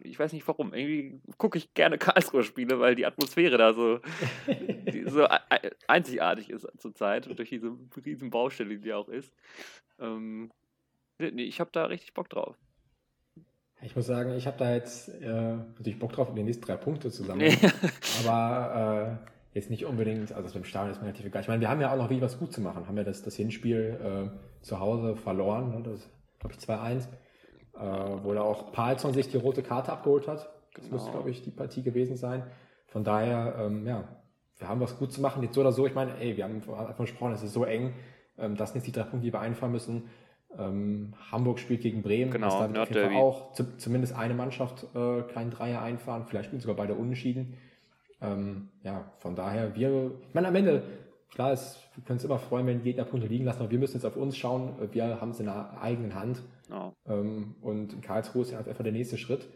Ich 0.03 0.19
weiß 0.19 0.33
nicht 0.33 0.47
warum. 0.47 0.73
Irgendwie 0.73 1.19
gucke 1.37 1.57
ich 1.57 1.73
gerne 1.73 1.97
Karlsruhe-Spiele, 1.97 2.79
weil 2.79 2.95
die 2.95 3.05
Atmosphäre 3.05 3.57
da 3.57 3.73
so, 3.73 3.99
so 5.05 5.27
einzigartig 5.87 6.49
ist 6.49 6.67
zurzeit 6.77 7.27
und 7.27 7.39
durch 7.39 7.49
diese 7.49 7.75
riesen 8.05 8.29
Baustelle, 8.29 8.77
die 8.77 8.93
auch 8.93 9.09
ist. 9.09 9.33
Ähm, 9.99 10.51
nee, 11.19 11.43
ich 11.43 11.59
habe 11.59 11.71
da 11.71 11.85
richtig 11.85 12.13
Bock 12.13 12.29
drauf. 12.29 12.55
Ich 13.81 13.95
muss 13.95 14.07
sagen, 14.07 14.35
ich 14.35 14.47
habe 14.47 14.57
da 14.57 14.73
jetzt 14.73 15.09
äh, 15.21 15.27
natürlich 15.27 15.99
Bock 15.99 16.11
drauf, 16.13 16.33
die 16.33 16.43
nächsten 16.43 16.65
drei 16.65 16.77
Punkte 16.77 17.11
zusammen. 17.11 17.41
Nee. 17.41 17.57
aber 18.25 19.21
äh, 19.23 19.55
jetzt 19.57 19.69
nicht 19.69 19.85
unbedingt, 19.85 20.31
also 20.31 20.43
das 20.43 20.55
mit 20.55 20.63
dem 20.63 20.67
Stadion 20.67 20.91
ist 20.91 20.99
mir 20.99 21.07
relativ 21.07 21.25
egal. 21.25 21.41
Ich 21.41 21.47
meine, 21.47 21.61
wir 21.61 21.69
haben 21.69 21.81
ja 21.81 21.91
auch 21.91 21.97
noch 21.97 22.05
wirklich 22.05 22.21
was 22.21 22.39
gut 22.39 22.51
zu 22.51 22.61
machen. 22.61 22.87
Haben 22.87 22.97
ja 22.97 23.03
das, 23.03 23.21
das 23.21 23.35
Hinspiel 23.35 23.99
äh, 24.03 24.56
zu 24.67 24.79
Hause 24.79 25.15
verloren, 25.15 25.71
ne? 25.71 25.81
das 25.83 26.09
glaube 26.39 26.55
ich 26.55 26.63
2-1, 26.63 27.07
äh, 27.75 28.23
wo 28.23 28.33
da 28.33 28.41
auch 28.41 28.71
Palzon 28.71 29.13
sich 29.13 29.29
die 29.29 29.37
rote 29.37 29.63
Karte 29.63 29.91
abgeholt 29.91 30.27
hat. 30.27 30.49
Das 30.75 30.85
genau. 30.85 30.97
muss, 30.97 31.11
glaube 31.11 31.29
ich, 31.31 31.41
die 31.41 31.51
Partie 31.51 31.81
gewesen 31.81 32.17
sein. 32.17 32.43
Von 32.87 33.03
daher, 33.03 33.55
ähm, 33.59 33.87
ja, 33.87 34.03
wir 34.59 34.69
haben 34.69 34.79
was 34.79 34.97
gut 34.97 35.11
zu 35.11 35.21
machen. 35.21 35.43
Jetzt 35.43 35.55
so 35.55 35.61
oder 35.61 35.71
so, 35.71 35.87
ich 35.87 35.95
meine, 35.95 36.17
ey, 36.19 36.37
wir 36.37 36.43
haben 36.43 36.61
davon 36.61 37.05
gesprochen, 37.05 37.33
es 37.33 37.43
ist 37.43 37.53
so 37.53 37.65
eng, 37.65 37.93
ähm, 38.37 38.55
das 38.55 38.69
sind 38.69 38.79
jetzt 38.79 38.87
die 38.87 38.91
drei 38.91 39.03
Punkte, 39.03 39.25
die 39.25 39.33
wir 39.33 39.39
einfahren 39.39 39.71
müssen. 39.71 40.09
Ähm, 40.57 41.13
Hamburg 41.31 41.59
spielt 41.59 41.81
gegen 41.81 42.01
Bremen. 42.01 42.31
Genau, 42.31 42.47
das 42.47 42.71
da 42.73 42.81
auf 42.83 42.89
jeden 42.89 43.11
Fall 43.11 43.21
auch 43.21 43.51
zu, 43.53 43.77
zumindest 43.77 44.15
eine 44.15 44.33
Mannschaft 44.33 44.87
äh, 44.95 45.21
kleinen 45.23 45.51
Dreier 45.51 45.81
einfahren. 45.81 46.25
Vielleicht 46.25 46.47
spielen 46.47 46.61
sogar 46.61 46.75
beide 46.75 46.95
unentschieden. 46.95 47.55
Ähm, 48.21 48.69
ja, 48.83 49.11
von 49.19 49.35
daher, 49.35 49.75
wir, 49.75 50.11
ich 50.27 50.33
meine, 50.33 50.47
am 50.47 50.55
Ende, 50.55 50.83
klar, 51.31 51.53
ist, 51.53 51.79
wir 51.95 52.03
können 52.03 52.17
uns 52.17 52.25
immer 52.25 52.39
freuen, 52.39 52.67
wenn 52.67 52.83
Gegner 52.83 53.05
Punkte 53.05 53.27
liegen 53.27 53.45
lassen, 53.45 53.61
aber 53.61 53.71
wir 53.71 53.79
müssen 53.79 53.95
jetzt 53.95 54.05
auf 54.05 54.17
uns 54.17 54.37
schauen. 54.37 54.73
Wir 54.91 55.21
haben 55.21 55.31
es 55.31 55.39
in 55.39 55.45
der 55.45 55.81
eigenen 55.81 56.15
Hand. 56.15 56.41
Oh. 56.71 56.91
Ähm, 57.07 57.55
und 57.61 57.93
in 57.93 58.01
Karlsruhe 58.01 58.41
ist 58.41 58.51
ja 58.51 58.59
einfach 58.59 58.83
der 58.83 58.91
nächste 58.91 59.17
Schritt. 59.17 59.47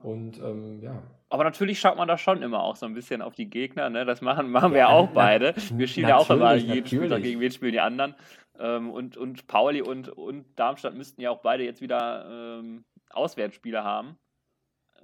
Und 0.00 0.38
ähm, 0.38 0.80
ja. 0.80 1.02
Aber 1.28 1.44
natürlich 1.44 1.80
schaut 1.80 1.96
man 1.96 2.08
da 2.08 2.16
schon 2.16 2.42
immer 2.42 2.62
auch 2.62 2.76
so 2.76 2.86
ein 2.86 2.94
bisschen 2.94 3.20
auf 3.20 3.34
die 3.34 3.50
Gegner. 3.50 3.90
Ne? 3.90 4.04
Das 4.04 4.20
machen, 4.20 4.50
machen 4.50 4.72
wir 4.72 4.80
ja 4.80 4.88
auch 4.88 5.08
beide. 5.08 5.54
Wir 5.72 5.86
schieben 5.88 6.08
ja 6.08 6.16
auch 6.16 6.30
immer 6.30 6.54
jeden 6.54 6.86
Spieler 6.86 7.20
gegen 7.20 7.40
wen 7.40 7.50
spielen 7.50 7.72
die 7.72 7.80
anderen. 7.80 8.14
Ähm, 8.58 8.90
und, 8.90 9.16
und 9.16 9.46
Pauli 9.46 9.82
und, 9.82 10.08
und 10.08 10.46
Darmstadt 10.56 10.94
müssten 10.94 11.20
ja 11.20 11.30
auch 11.30 11.42
beide 11.42 11.64
jetzt 11.64 11.80
wieder 11.80 12.26
ähm, 12.30 12.84
Auswärtsspiele 13.10 13.84
haben. 13.84 14.18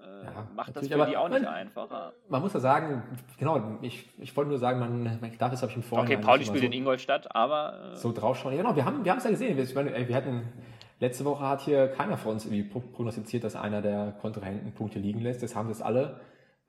Äh, 0.05 0.25
ja, 0.25 0.47
macht 0.55 0.77
das 0.77 0.89
für 0.89 1.07
die 1.07 1.17
auch 1.17 1.29
nicht 1.29 1.43
man, 1.43 1.55
einfacher. 1.55 2.13
Man 2.29 2.43
muss 2.43 2.53
ja 2.53 2.61
sagen, 2.61 3.03
genau, 3.39 3.79
ich, 3.83 4.09
ich 4.19 4.37
wollte 4.37 4.51
nur 4.51 4.59
sagen, 4.59 4.79
man, 4.81 5.03
man 5.21 5.39
darf 5.39 5.53
es, 5.53 5.63
habe 5.63 5.71
ich 5.71 5.77
im 5.77 5.83
Vorhinein. 5.83 6.19
Okay, 6.19 6.27
Pauli 6.27 6.45
spielt 6.45 6.61
so, 6.61 6.67
in 6.67 6.73
Ingolstadt, 6.73 7.35
aber. 7.35 7.93
Äh, 7.93 7.97
so 7.97 8.13
draufschauen. 8.13 8.55
Ja, 8.55 8.63
genau, 8.63 8.77
wir 8.77 8.85
haben 8.85 9.05
wir 9.05 9.17
es 9.17 9.25
ja 9.25 9.31
gesehen. 9.31 9.57
Wir, 9.57 9.67
meine, 9.75 10.09
wir 10.09 10.17
hatten. 10.17 10.53
Letzte 11.01 11.25
Woche 11.25 11.47
hat 11.47 11.61
hier 11.61 11.89
keiner 11.89 12.17
von 12.17 12.33
uns 12.35 12.47
irgendwie 12.47 12.63
prognostiziert, 12.63 13.43
dass 13.43 13.57
einer 13.57 13.83
der 13.83 14.13
Kontrahenten 14.21 14.73
Punkte 14.73 15.01
liegen 15.01 15.21
lässt. 15.21 15.43
Das 15.43 15.57
haben 15.57 15.69
das 15.69 15.83
alle 15.83 16.21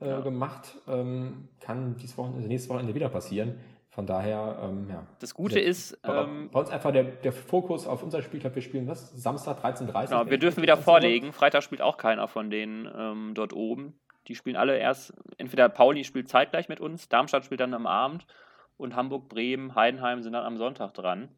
äh, 0.02 0.10
ja. 0.10 0.20
gemacht. 0.20 0.76
Ähm, 0.88 1.50
kann 1.60 1.96
dieses 1.98 2.18
Wochenende, 2.18 2.38
also 2.40 2.48
nächstes 2.50 2.70
Wochenende 2.70 2.96
wieder 2.96 3.08
passieren. 3.10 3.60
Von 3.96 4.06
daher, 4.06 4.60
ähm, 4.62 4.88
ja. 4.90 5.08
Das 5.20 5.34
Gute 5.34 5.58
ist. 5.58 5.98
Ähm, 6.04 6.50
bei 6.52 6.60
uns 6.60 6.70
einfach 6.70 6.92
der, 6.92 7.06
der 7.06 7.32
Fokus 7.32 7.88
auf 7.88 8.04
unser 8.04 8.22
Spiel, 8.22 8.44
wir 8.44 8.62
spielen 8.62 8.90
was? 8.90 9.14
Samstag 9.16 9.64
13.30 9.64 9.88
Uhr. 9.88 10.04
Genau, 10.08 10.30
wir 10.30 10.38
dürfen 10.38 10.62
wieder 10.62 10.76
vorlegen. 10.76 11.32
Freitag 11.32 11.64
spielt 11.64 11.82
auch 11.82 11.96
keiner 11.96 12.28
von 12.28 12.50
denen 12.50 12.90
ähm, 12.94 13.32
dort 13.36 13.54
oben. 13.54 13.98
Die 14.28 14.36
spielen 14.36 14.58
alle 14.58 14.78
erst, 14.78 15.14
entweder 15.38 15.70
Pauli 15.70 16.04
spielt 16.04 16.28
zeitgleich 16.28 16.68
mit 16.68 16.82
uns, 16.82 17.08
Darmstadt 17.08 17.46
spielt 17.46 17.62
dann 17.62 17.74
am 17.74 17.88
Abend 17.88 18.28
und 18.76 18.98
Hamburg, 18.98 19.30
Bremen, 19.30 19.76
Heidenheim 19.76 20.22
sind 20.24 20.34
dann 20.34 20.44
am 20.44 20.58
Sonntag 20.58 20.94
dran. 20.94 21.30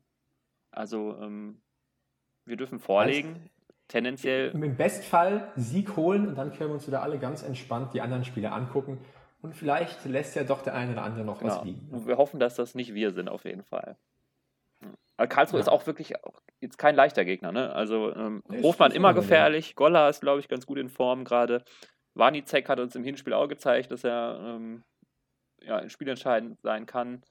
Also, 0.71 1.15
ähm, 1.21 1.61
wir 2.45 2.57
dürfen 2.57 2.79
vorlegen. 2.79 3.35
Heißt, 3.35 3.51
tendenziell. 3.89 4.49
Im 4.49 4.75
Bestfall 4.75 5.51
Sieg 5.55 5.95
holen 5.95 6.27
und 6.27 6.35
dann 6.35 6.49
können 6.53 6.71
wir 6.71 6.75
uns 6.75 6.87
wieder 6.87 7.03
alle 7.03 7.19
ganz 7.19 7.43
entspannt 7.43 7.93
die 7.93 8.01
anderen 8.01 8.25
Spiele 8.25 8.51
angucken 8.51 8.97
und 9.41 9.55
vielleicht 9.55 10.05
lässt 10.05 10.35
ja 10.35 10.43
doch 10.43 10.61
der 10.61 10.73
eine 10.73 10.93
oder 10.93 11.03
andere 11.03 11.23
noch 11.23 11.39
genau. 11.39 11.57
was 11.57 11.63
liegen. 11.63 11.87
Und 11.91 12.07
wir 12.07 12.17
hoffen, 12.17 12.39
dass 12.39 12.55
das 12.55 12.75
nicht 12.75 12.93
wir 12.93 13.11
sind, 13.11 13.29
auf 13.29 13.45
jeden 13.45 13.63
Fall. 13.63 13.97
Aber 15.17 15.27
Karlsruhe 15.27 15.59
ja. 15.59 15.61
ist 15.61 15.69
auch 15.69 15.85
wirklich 15.87 16.23
auch 16.23 16.41
jetzt 16.59 16.77
kein 16.77 16.95
leichter 16.95 17.25
Gegner. 17.25 17.51
Ne? 17.51 17.73
Also 17.73 18.13
ähm, 18.15 18.43
nee, 18.49 18.61
Hofmann 18.61 18.91
immer 18.91 19.13
gefährlich. 19.13 19.75
Golla 19.75 20.09
ist, 20.09 20.21
glaube 20.21 20.39
ich, 20.39 20.47
ganz 20.47 20.65
gut 20.65 20.77
in 20.77 20.89
Form 20.89 21.23
gerade. 21.23 21.63
Warnizek 22.13 22.69
hat 22.69 22.79
uns 22.79 22.95
im 22.95 23.03
Hinspiel 23.03 23.33
auch 23.33 23.47
gezeigt, 23.47 23.91
dass 23.91 24.03
er 24.03 24.39
ähm, 24.41 24.83
ja, 25.61 25.87
spielentscheidend 25.89 26.61
sein 26.61 26.85
kann. 26.85 27.21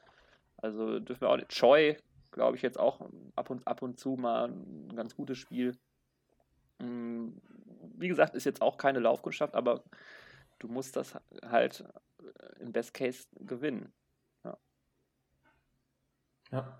Also 0.56 0.98
dürfen 0.98 1.22
wir 1.22 1.30
auch 1.30 1.36
nicht. 1.36 1.50
Choi, 1.50 1.96
glaube 2.32 2.56
ich, 2.56 2.62
jetzt 2.62 2.78
auch 2.78 3.00
ab 3.36 3.50
und, 3.50 3.66
ab 3.66 3.82
und 3.82 3.98
zu 3.98 4.16
mal 4.16 4.48
ein 4.48 4.96
ganz 4.96 5.14
gutes 5.14 5.38
Spiel. 5.38 5.76
Ähm, 6.80 7.40
wie 7.96 8.08
gesagt, 8.08 8.34
ist 8.34 8.44
jetzt 8.44 8.62
auch 8.62 8.78
keine 8.78 8.98
Laufkundschaft, 8.98 9.54
aber 9.54 9.82
du 10.58 10.68
musst 10.68 10.96
das 10.96 11.18
halt 11.44 11.84
äh, 12.18 12.62
im 12.62 12.72
Best 12.72 12.94
Case 12.94 13.26
gewinnen. 13.40 13.92
Ja. 14.44 14.56
ja. 16.52 16.78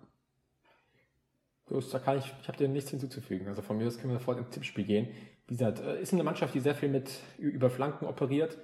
Bloß, 1.67 1.91
da 1.91 1.99
kann 1.99 2.19
ich, 2.19 2.33
ich 2.41 2.49
habe 2.49 2.59
dir 2.59 2.69
nichts 2.69 2.91
hinzuzufügen. 2.91 3.49
Also 3.49 3.61
von 3.61 3.77
mir 3.77 3.87
aus 3.87 3.99
können 3.99 4.13
wir 4.13 4.19
sofort 4.19 4.39
ins 4.39 4.51
Tippspiel 4.51 4.85
gehen. 4.85 5.09
Wie 5.47 5.55
gesagt, 5.55 5.81
äh, 5.81 6.01
ist 6.01 6.13
eine 6.13 6.23
Mannschaft, 6.23 6.55
die 6.55 6.61
sehr 6.61 6.75
viel 6.75 6.89
mit 6.89 7.11
über 7.39 7.71
Flanken 7.71 8.07
operiert. 8.07 8.57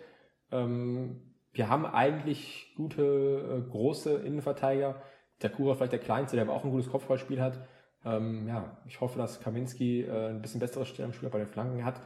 Ähm, 0.51 1.21
wir 1.53 1.69
haben 1.69 1.85
eigentlich 1.85 2.73
gute, 2.77 3.03
äh, 3.03 3.71
große 3.71 4.15
Innenverteidiger. 4.19 5.03
Der 5.43 5.51
Kura 5.51 5.75
vielleicht 5.75 5.93
der 5.93 5.99
kleinste, 5.99 6.37
der 6.37 6.45
aber 6.45 6.55
auch 6.55 6.65
ein 6.65 6.71
gutes 6.71 6.91
Kopfballspiel 6.91 7.41
hat. 7.41 7.67
Ähm, 8.05 8.47
ja, 8.47 8.77
ich 8.87 9.01
hoffe, 9.01 9.19
dass 9.19 9.41
Kaminski 9.41 10.09
ein 10.09 10.41
bisschen 10.41 10.61
besseres 10.61 10.89
Stellungsspiel 10.89 11.29
bei 11.29 11.39
den 11.39 11.49
Flanken 11.49 11.85
hat. 11.85 12.01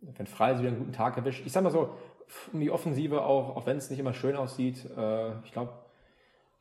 Wenn 0.00 0.26
Freis 0.26 0.58
wieder 0.58 0.68
einen 0.68 0.78
guten 0.78 0.92
Tag 0.92 1.16
erwischt. 1.16 1.46
Ich 1.46 1.52
sag 1.52 1.62
mal 1.62 1.70
so, 1.70 1.96
um 2.52 2.60
die 2.60 2.70
Offensive 2.70 3.22
auch, 3.22 3.56
auch 3.56 3.66
wenn 3.66 3.76
es 3.76 3.90
nicht 3.90 3.98
immer 3.98 4.14
schön 4.14 4.36
aussieht, 4.36 4.84
äh, 4.96 5.38
ich 5.44 5.52
glaube, 5.52 5.72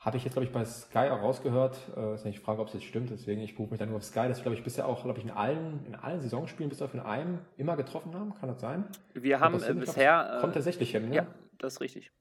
habe 0.01 0.17
ich 0.17 0.23
jetzt, 0.23 0.33
glaube 0.33 0.45
ich, 0.45 0.51
bei 0.51 0.65
Sky 0.65 1.09
auch 1.11 1.21
rausgehört. 1.21 1.77
Äh, 1.95 2.15
ist 2.15 2.25
nicht 2.25 2.39
die 2.39 2.43
Frage, 2.43 2.59
ob 2.59 2.67
es 2.67 2.73
jetzt 2.73 2.85
stimmt, 2.85 3.11
deswegen 3.11 3.41
ich 3.41 3.55
berufe 3.55 3.71
mich 3.71 3.79
dann 3.79 3.89
nur 3.89 3.97
auf 3.97 4.03
Sky, 4.03 4.27
dass 4.27 4.39
wir, 4.39 4.43
glaube 4.43 4.55
ich, 4.55 4.63
bisher 4.63 4.87
auch, 4.87 5.03
glaube 5.03 5.19
ich, 5.19 5.25
in 5.25 5.31
allen, 5.31 5.85
in 5.85 5.93
allen 5.95 6.21
Saisonspielen 6.21 6.69
bis 6.69 6.81
auf 6.81 6.93
in 6.93 6.99
einem 6.99 7.39
immer 7.55 7.77
getroffen 7.77 8.15
haben. 8.15 8.33
Kann 8.39 8.49
das 8.49 8.59
sein? 8.59 8.85
Wir 9.13 9.39
haben 9.39 9.53
das 9.53 9.69
äh, 9.69 9.73
bisher. 9.75 10.25
glaub, 10.27 10.41
kommt 10.41 10.53
tatsächlich 10.55 10.91
hin, 10.91 11.09
ne? 11.09 11.15
Ja, 11.15 11.27
das 11.59 11.73
ist 11.73 11.81
richtig. 11.81 12.11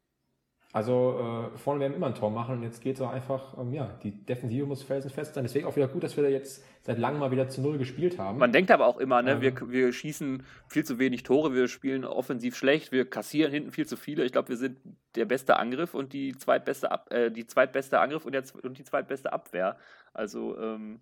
Also 0.72 1.48
äh, 1.54 1.58
vorne 1.58 1.80
werden 1.80 1.92
wir 1.92 1.96
immer 1.96 2.06
ein 2.06 2.14
Tor 2.14 2.30
machen 2.30 2.58
und 2.58 2.62
jetzt 2.62 2.80
geht 2.80 2.96
so 2.96 3.04
einfach, 3.06 3.58
ähm, 3.58 3.72
ja, 3.72 3.90
die 4.04 4.12
Defensive 4.12 4.66
muss 4.66 4.84
felsenfest 4.84 5.34
sein. 5.34 5.42
Deswegen 5.42 5.66
auch 5.66 5.74
wieder 5.74 5.88
gut, 5.88 6.04
dass 6.04 6.16
wir 6.16 6.22
da 6.22 6.30
jetzt 6.30 6.64
seit 6.82 6.96
langem 6.96 7.18
mal 7.18 7.32
wieder 7.32 7.48
zu 7.48 7.60
Null 7.60 7.76
gespielt 7.76 8.18
haben. 8.18 8.38
Man 8.38 8.52
denkt 8.52 8.70
aber 8.70 8.86
auch 8.86 8.98
immer, 8.98 9.20
ne, 9.20 9.32
Ähm. 9.32 9.40
wir, 9.40 9.70
wir 9.70 9.92
schießen 9.92 10.44
viel 10.68 10.84
zu 10.84 11.00
wenig 11.00 11.24
Tore, 11.24 11.52
wir 11.54 11.66
spielen 11.66 12.04
offensiv 12.04 12.54
schlecht, 12.56 12.92
wir 12.92 13.08
kassieren 13.10 13.50
hinten 13.50 13.72
viel 13.72 13.86
zu 13.86 13.96
viele. 13.96 14.24
Ich 14.24 14.30
glaube, 14.30 14.50
wir 14.50 14.56
sind 14.56 14.78
der 15.16 15.24
beste 15.24 15.56
Angriff 15.56 15.92
und 15.92 16.12
die 16.12 16.36
zweitbeste, 16.36 16.92
Ab 16.92 17.12
äh, 17.12 17.30
die 17.32 17.48
zweitbeste 17.48 17.98
Angriff 17.98 18.24
und, 18.24 18.30
der, 18.32 18.44
und 18.62 18.78
die 18.78 18.84
zweitbeste 18.84 19.32
Abwehr. 19.32 19.76
Also 20.14 20.56
ähm, 20.56 21.00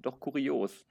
doch 0.00 0.18
kurios. 0.18 0.84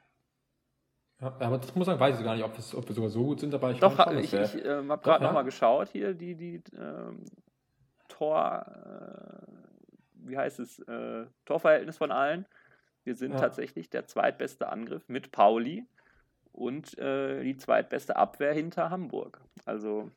ja, 1.20 1.36
aber 1.39 1.58
das 1.58 1.76
muss 1.76 1.88
man, 1.88 1.99
weiß 1.99 2.20
ich 2.20 2.24
gar 2.24 2.36
nicht, 2.36 2.45
ob, 2.45 2.58
es, 2.58 2.74
wir 2.74 2.93
sogar 2.95 3.10
so 3.10 3.24
gut 3.26 3.41
sind, 3.41 3.53
aber 3.53 3.72
ich 3.72 3.80
Doch, 3.80 4.12
ich, 4.14 4.34
ich 4.34 4.53
wir- 4.53 4.66
ähm, 4.80 4.91
habe 4.93 5.01
gerade 5.03 5.24
ja? 5.24 5.28
nochmal 5.28 5.43
geschaut 5.43 5.89
hier, 5.89 6.14
die, 6.14 6.36
die 6.36 6.62
ähm, 6.80 7.26
Tor, 8.18 8.65
äh, 8.65 10.28
wie 10.28 10.38
heißt 10.38 10.59
es, 10.59 10.80
äh, 10.80 11.26
Torverhältnis 11.45 11.97
von 11.97 12.11
allen. 12.11 12.45
Wir 13.03 13.15
sind 13.15 13.34
Ja. 13.34 13.39
tatsächlich 13.39 13.89
der 13.89 14.05
zweitbeste 14.07 14.70
Angriff 14.70 15.07
mit 15.07 15.32
Pauli 15.32 15.86
und 16.51 16.97
äh, 16.97 17.43
die 17.43 17.57
zweitbeste 17.57 18.15
Abwehr 18.15 18.53
hinter 18.53 18.89
Hamburg. 18.89 19.39
Also 19.65 20.09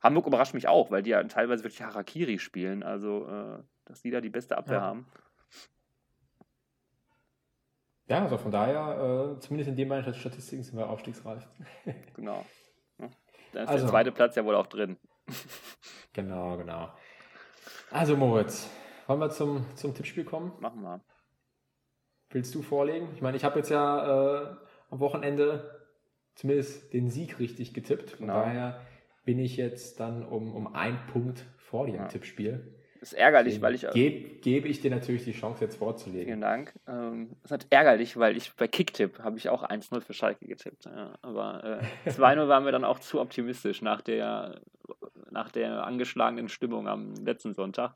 Hamburg 0.00 0.26
überrascht 0.26 0.54
mich 0.54 0.68
auch, 0.68 0.90
weil 0.90 1.02
die 1.02 1.10
ja 1.10 1.22
teilweise 1.24 1.64
wirklich 1.64 1.82
Harakiri 1.82 2.38
spielen. 2.38 2.82
Also, 2.82 3.26
äh, 3.28 3.62
dass 3.86 4.02
die 4.02 4.10
da 4.10 4.20
die 4.20 4.30
beste 4.30 4.56
Abwehr 4.56 4.76
Ja. 4.78 4.82
haben. 4.82 5.06
ja, 8.08 8.22
also 8.22 8.38
von 8.38 8.52
daher, 8.52 9.34
äh, 9.36 9.40
zumindest 9.40 9.68
in 9.70 9.76
den 9.76 9.88
beiden 9.88 10.14
Statistiken 10.14 10.62
sind 10.62 10.76
wir 10.78 10.88
aufstiegsreif. 10.88 11.46
Genau. 12.14 12.44
Ja. 12.98 13.08
Da 13.52 13.62
ist 13.62 13.68
Also. 13.68 13.84
der 13.84 13.90
zweite 13.90 14.12
Platz 14.12 14.36
ja 14.36 14.44
wohl 14.44 14.54
auch 14.54 14.68
drin. 14.68 14.96
Genau, 16.12 16.56
genau. 16.56 16.88
Also 17.90 18.16
Moritz, 18.16 18.68
wollen 19.06 19.20
wir 19.20 19.30
zum, 19.30 19.64
zum 19.76 19.94
Tippspiel 19.94 20.24
kommen? 20.24 20.52
Machen 20.60 20.82
wir. 20.82 21.00
Willst 22.30 22.54
du 22.54 22.62
vorlegen? 22.62 23.08
Ich 23.14 23.22
meine, 23.22 23.36
ich 23.36 23.44
habe 23.44 23.58
jetzt 23.58 23.70
ja 23.70 24.42
äh, 24.42 24.56
am 24.90 25.00
Wochenende 25.00 25.86
zumindest 26.34 26.92
den 26.92 27.08
Sieg 27.08 27.38
richtig 27.38 27.72
getippt. 27.72 28.10
Von 28.10 28.26
Genau. 28.26 28.40
daher 28.40 28.80
bin 29.24 29.38
ich 29.38 29.56
jetzt 29.56 30.00
dann 30.00 30.24
um, 30.24 30.54
um 30.54 30.74
einen 30.74 30.98
Punkt 31.12 31.44
vor 31.58 31.86
dir 31.86 31.94
im 31.94 32.02
Ja. 32.02 32.08
Tippspiel. 32.08 32.75
Ist 33.00 33.12
ärgerlich, 33.12 33.60
weil 33.62 33.74
ich. 33.74 33.84
äh, 33.84 33.90
Gebe 33.92 34.28
gebe 34.40 34.68
ich 34.68 34.80
dir 34.80 34.90
natürlich 34.90 35.24
die 35.24 35.32
Chance, 35.32 35.64
jetzt 35.64 35.76
vorzulegen. 35.76 36.26
Vielen 36.26 36.40
Dank. 36.40 36.74
Ähm, 36.86 37.36
ist 37.44 37.50
halt 37.50 37.66
ärgerlich, 37.70 38.16
weil 38.16 38.36
ich 38.36 38.52
bei 38.54 38.68
Kicktipp 38.68 39.18
habe 39.20 39.38
ich 39.38 39.48
auch 39.48 39.62
1-0 39.62 40.00
für 40.00 40.12
Schalke 40.14 40.46
getippt. 40.46 40.84
Ja, 40.86 41.18
aber 41.22 41.80
äh, 42.06 42.10
2-0 42.10 42.48
waren 42.48 42.64
wir 42.64 42.72
dann 42.72 42.84
auch 42.84 42.98
zu 42.98 43.20
optimistisch 43.20 43.82
nach 43.82 44.00
der, 44.02 44.60
nach 45.30 45.50
der 45.50 45.84
angeschlagenen 45.86 46.48
Stimmung 46.48 46.88
am 46.88 47.14
letzten 47.14 47.54
Sonntag. 47.54 47.94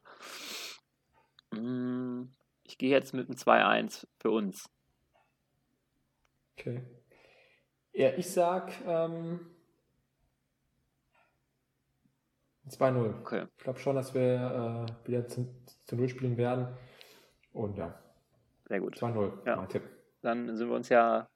Mm, 1.52 2.24
Ich 2.64 2.78
gehe 2.78 2.90
jetzt 2.90 3.12
mit 3.14 3.28
einem 3.28 3.36
2-1 3.36 4.06
für 4.18 4.30
uns. 4.30 4.68
Okay. 6.58 6.82
Ja, 7.92 8.10
ich 8.16 8.30
sag 8.30 8.72
ähm, 8.86 9.49
2-0. 12.70 13.20
Okay. 13.20 13.46
Ich 13.58 13.64
glaube 13.64 13.78
schon, 13.78 13.96
dass 13.96 14.14
wir 14.14 14.86
äh, 15.04 15.08
wieder 15.08 15.26
zu, 15.28 15.46
zu 15.86 15.96
Null 15.96 16.08
spielen 16.08 16.36
werden. 16.36 16.68
Und 17.52 17.76
ja, 17.76 17.98
Sehr 18.68 18.80
gut. 18.80 18.96
2-0, 18.96 19.46
Ja. 19.46 19.56
mein 19.56 19.68
Tipp. 19.68 19.82
Dann 20.22 20.56
sind 20.56 20.68
wir 20.68 20.76
uns 20.76 20.88
ja 20.88 21.28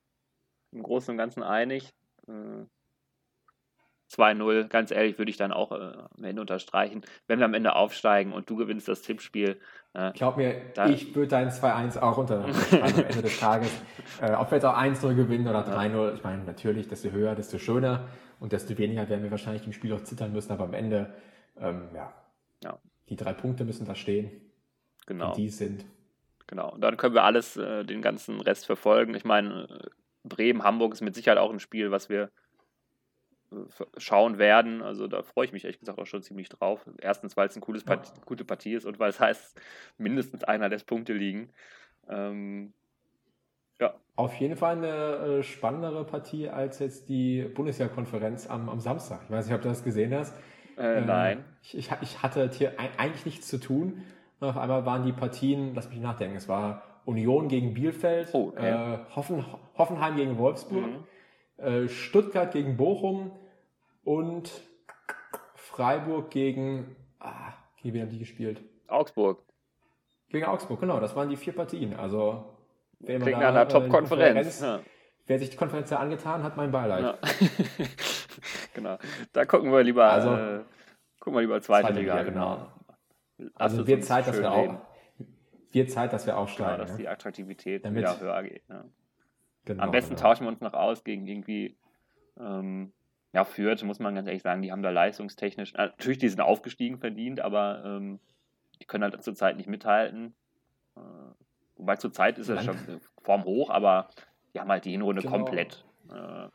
im 0.73 0.83
Großen 0.83 1.13
und 1.13 1.19
Ganzen 1.19 1.43
einig. 1.43 1.93
Äh, 2.29 2.65
2-0, 4.19 4.69
ganz 4.69 4.91
ehrlich, 4.91 5.19
würde 5.19 5.31
ich 5.31 5.37
dann 5.37 5.53
auch 5.53 5.73
äh, 5.73 5.93
am 6.17 6.25
Ende 6.25 6.41
unterstreichen. 6.41 7.03
Wenn 7.27 7.39
wir 7.39 7.45
am 7.47 7.55
Ende 7.55 7.75
aufsteigen 7.75 8.33
und 8.33 8.49
du 8.49 8.57
gewinnst 8.57 8.89
das 8.89 9.03
Tippspiel, 9.03 9.59
äh, 9.95 10.13
Glaub 10.13 10.37
mir, 10.37 10.55
Da- 10.75 10.89
ich 10.89 11.15
würde 11.15 11.29
dein 11.29 11.51
2-1 11.51 11.99
auch 12.01 12.19
unterschreiben 12.19 12.83
am 12.99 13.05
Ende 13.05 13.23
des 13.23 13.39
Tages. 13.41 13.71
Äh, 14.21 14.33
ob 14.35 14.51
wir 14.51 14.57
jetzt 14.57 14.65
auch 14.65 14.77
1-0 14.77 15.15
gewinnen 15.15 15.47
oder 15.49 15.61
3-0, 15.65 16.15
ich 16.15 16.23
meine, 16.25 16.45
natürlich, 16.45 16.89
desto 16.89 17.11
höher, 17.11 17.35
desto 17.35 17.59
schöner 17.59 18.09
und 18.41 18.53
desto 18.53 18.77
weniger 18.79 19.09
werden 19.09 19.23
wir 19.23 19.31
wahrscheinlich 19.31 19.67
im 19.67 19.73
Spiel 19.73 19.93
auch 19.93 20.03
zittern 20.05 20.33
müssen, 20.33 20.53
aber 20.53 20.65
am 20.65 20.75
Ende, 20.75 21.15
ähm, 21.59 21.89
ja, 21.95 22.13
Ja. 22.63 22.79
die 23.09 23.17
drei 23.17 23.33
Punkte 23.33 23.65
müssen 23.65 23.87
da 23.87 23.95
stehen, 23.95 24.31
genau. 25.07 25.29
und 25.29 25.37
die 25.37 25.49
sind. 25.49 25.85
Genau, 26.47 26.71
und 26.73 26.81
dann 26.83 26.97
können 26.99 27.15
wir 27.15 27.23
alles, 27.25 27.57
äh, 27.57 27.85
den 27.85 28.03
ganzen 28.03 28.41
Rest 28.41 28.67
verfolgen. 28.67 29.15
Ich 29.15 29.25
meine, 29.25 29.69
äh, 29.71 29.89
Bremen, 30.25 30.63
Hamburg 30.65 30.93
ist 30.93 31.01
mit 31.03 31.15
Sicherheit 31.15 31.39
auch 31.39 31.51
ein 31.53 31.61
Spiel, 31.61 31.91
was 31.91 32.09
wir 32.09 32.31
schauen 33.97 34.39
werden. 34.39 34.83
Also 34.83 35.07
da 35.09 35.23
freue 35.23 35.47
ich 35.47 35.53
mich 35.53 35.65
ehrlich 35.65 35.79
gesagt 35.81 35.99
auch 35.99 36.07
schon 36.07 36.23
ziemlich 36.23 36.49
drauf. 36.49 36.87
Erstens, 37.01 37.37
weil 37.37 37.49
es 37.49 37.57
eine 37.57 37.65
Ja. 37.87 37.97
Part 37.97 38.25
gute 38.27 38.45
Partie 38.45 38.75
ist 38.75 38.85
und 38.87 38.99
weil 38.99 39.11
es 39.11 39.21
heißt, 39.21 39.61
mindestens 39.99 40.45
einer 40.45 40.69
lässt 40.69 40.87
Punkte 40.87 41.13
liegen. 41.13 41.51
Ähm, 42.09 42.73
ja, 43.81 43.95
Auf 44.17 44.35
jeden 44.37 44.57
Fall 44.57 44.77
eine 44.77 45.39
äh, 45.39 45.43
spannendere 45.43 46.05
Partie 46.05 46.49
als 46.49 46.79
jetzt 46.79 47.09
die 47.09 47.43
Bundesliga-Konferenz 47.43 48.49
am, 48.49 48.69
am 48.69 48.79
Samstag. 48.81 49.23
Ich 49.25 49.31
weiß 49.31 49.47
nicht, 49.47 49.55
ob 49.55 49.63
du 49.63 49.69
das 49.69 49.83
gesehen 49.83 50.15
hast. 50.15 50.35
äh, 50.77 50.99
Äh, 50.99 51.01
nein. 51.01 51.45
Ich, 51.63 51.77
ich, 51.77 51.91
ich 52.03 52.23
hatte 52.23 52.49
hier 52.53 52.79
eigentlich 52.79 53.27
nichts 53.27 53.49
zu 53.49 53.59
tun. 53.59 54.03
Auf 54.41 54.57
einmal 54.57 54.85
waren 54.87 55.05
die 55.05 55.13
Partien, 55.13 55.75
lass 55.75 55.89
mich 55.89 56.01
nachdenken, 56.01 56.37
es 56.37 56.49
war 56.49 56.83
Union 57.07 57.49
gegen 57.49 57.75
Bielefeld, 57.75 58.29
Oh, 58.33 58.49
okay. 58.49 58.71
äh, 58.71 58.99
Hoffen, 59.15 59.45
Hoffenheim 59.77 60.17
gegen 60.17 60.39
Wolfsburg, 60.39 60.87
Mhm. 61.59 61.65
äh, 61.65 61.89
Stuttgart 61.89 62.53
gegen 62.53 62.77
Bochum 62.77 63.33
und 64.05 64.51
Freiburg 65.55 66.31
gegen, 66.31 66.95
ah, 67.21 67.53
gegen 67.83 67.95
wen 67.95 68.03
haben 68.03 68.11
die 68.11 68.19
gespielt? 68.19 68.63
Augsburg. 68.87 69.43
Gegen 70.29 70.45
Augsburg, 70.45 70.81
genau, 70.81 71.01
das 71.01 71.15
waren 71.17 71.29
die 71.29 71.37
vier 71.37 71.53
Partien. 71.55 71.95
Also, 71.95 72.45
wer 73.01 73.19
Klingt 73.21 73.41
da, 73.41 73.49
einer 73.49 73.63
äh, 73.63 73.69
Top-Konferenz. 73.69 74.61
Ja. 74.61 74.81
Wer 75.27 75.39
sich 75.39 75.51
die 75.51 75.57
Konferenz 75.57 75.89
da 75.89 75.97
angetan 75.97 76.43
hat, 76.43 76.57
mein 76.57 76.71
Beileid. 76.71 77.03
Ja. 77.03 77.19
genau. 78.75 78.99
Da 79.33 79.45
gucken 79.47 79.73
wir 79.73 79.83
lieber, 79.83 80.05
Also- 80.05 80.35
äh, 80.35 80.61
gucken 81.21 81.37
wir 81.37 81.41
lieber 81.43 81.61
zweite, 81.63 81.87
Zweite 81.89 82.01
Liga. 82.01 82.21
Liga, 82.21 82.31
genau. 82.31 83.51
Also 83.55 83.87
wird 83.87 84.05
Zeit, 84.05 84.27
dass 84.29 84.39
wir 84.39 84.53
auch, 84.53 84.77
wird 85.73 85.91
Zeit, 85.91 86.13
dass 86.13 86.27
wir 86.27 86.35
Genau, 86.35 86.43
aufsteigen. 86.43 86.79
dass 86.79 86.93
ne? 86.93 86.97
die 86.99 87.09
Attraktivität 87.09 87.85
Damit- 87.85 88.03
wieder 88.03 88.21
höher 88.21 88.43
geht. 88.43 88.63
Ja. 88.69 88.85
Genau, 89.65 89.83
Am 89.83 89.91
besten 89.91 90.15
genau. 90.15 90.29
tauschen 90.29 90.45
wir 90.45 90.49
uns 90.51 90.61
noch 90.61 90.75
aus 90.75 91.05
gegen 91.05 91.27
irgendwie, 91.27 91.77
ähm, 92.39 92.93
ja, 93.35 93.45
Fürth, 93.45 93.83
muss 93.83 93.99
man 93.99 94.15
ganz 94.15 94.29
ehrlich 94.29 94.43
sagen, 94.43 94.63
die 94.63 94.71
haben 94.73 94.83
da 94.83 94.91
leistungstechnisch, 94.91 95.75
natürlich, 95.75 96.19
die 96.19 96.29
sind 96.29 96.41
aufgestiegen 96.41 96.99
verdient, 96.99 97.41
aber 97.41 97.83
ähm, 97.85 98.21
die 98.81 98.85
können 98.87 99.03
halt 99.05 99.23
zurzeit 99.23 99.57
nicht 99.57 99.69
mithalten. 99.69 100.35
Äh, 100.97 101.01
wobei 101.77 101.97
zurzeit 101.97 102.39
ist 102.39 102.49
es 102.49 102.65
schon 102.65 102.79
Form 103.23 103.45
hoch, 103.45 103.71
aber 103.71 104.09
die 104.55 104.61
haben 104.61 104.71
halt 104.71 104.85
die 104.85 104.93
Hinrunde 104.93 105.21
Genau. 105.23 105.35
komplett 105.37 105.85
äh, 106.11 106.49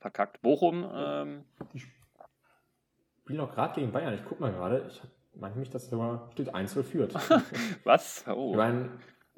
verkackt. 0.00 0.42
Bochum, 0.42 0.84
ähm, 0.92 1.44
Die 1.72 1.80
spielen 3.22 3.40
auch 3.40 3.52
gerade 3.52 3.74
gegen 3.80 3.92
Bayern. 3.92 4.14
Ich 4.14 4.24
guck 4.24 4.40
mal 4.40 4.52
gerade. 4.52 4.86
Ich 4.88 5.00
meine 5.40 5.54
mich, 5.56 5.70
dass 5.70 5.88
sogar 5.88 6.28
steht 6.32 6.52
1 6.54 6.72
führt. 6.72 7.14
was? 7.84 8.22
Ich 8.22 8.28
Oh. 8.32 8.54
meine, 8.56 8.90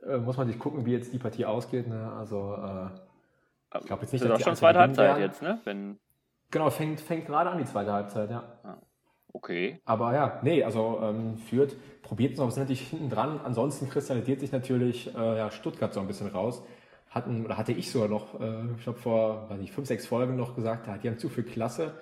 äh, 0.02 0.16
muss 0.16 0.36
man 0.38 0.46
sich 0.46 0.59
gucken, 0.59 0.86
wie 0.86 0.92
jetzt 0.92 1.12
die 1.12 1.18
Partie 1.18 1.44
ausgeht. 1.44 1.86
Ne? 1.86 2.12
Also, 2.12 2.54
äh, 2.54 2.88
ich 3.78 3.86
glaube 3.86 4.02
jetzt 4.02 4.12
nicht, 4.12 4.24
das 4.24 4.30
ist 4.30 4.30
dass 4.30 4.32
auch 4.32 4.36
die 4.38 4.42
schon 4.44 4.57
zweite 4.57 4.78
Halbzeit 4.78 5.18
jetzt, 5.18 5.42
ne? 5.42 5.61
Wenn, 5.64 5.98
genau, 6.51 6.70
fängt, 6.70 7.01
fängt 7.01 7.26
gerade 7.26 7.51
an 7.51 7.59
die 7.59 7.64
zweite 7.64 7.92
Halbzeit, 7.92 8.30
ja. 8.30 8.44
okay. 9.32 9.80
Aber 9.84 10.14
ja, 10.14 10.40
nee, 10.42 10.62
also 10.64 11.01
ähm, 11.03 11.38
führt, 11.38 11.76
probiert 12.03 12.32
es 12.32 12.38
noch, 12.38 12.51
sind 12.51 12.62
natürlich 12.64 12.88
hinten 12.88 13.11
dran. 13.11 13.40
Ansonsten 13.44 13.88
kristallisiert 13.90 14.40
sich 14.40 14.53
natürlich 14.53 15.14
äh, 15.14 15.38
ja, 15.38 15.51
Stuttgart 15.51 15.92
so 15.92 16.01
ein 16.01 16.07
bisschen 16.07 16.28
raus. 16.28 16.62
Hatten, 17.11 17.44
oder 17.44 17.57
hatte 17.57 17.72
ich 17.72 17.90
sogar 17.90 18.09
noch, 18.09 18.40
äh, 18.40 18.64
ich 18.76 18.82
glaube 18.82 18.99
vor, 18.99 19.49
weiß 19.49 19.59
nicht, 19.59 19.72
fünf, 19.72 19.88
sechs 19.88 20.07
Folgen 20.07 20.36
noch 20.36 20.55
gesagt, 20.55 20.86
ja, 20.86 20.99
die 20.99 21.09
haben 21.09 21.18
zu 21.18 21.28
viel 21.28 21.44
Klasse. 21.44 21.94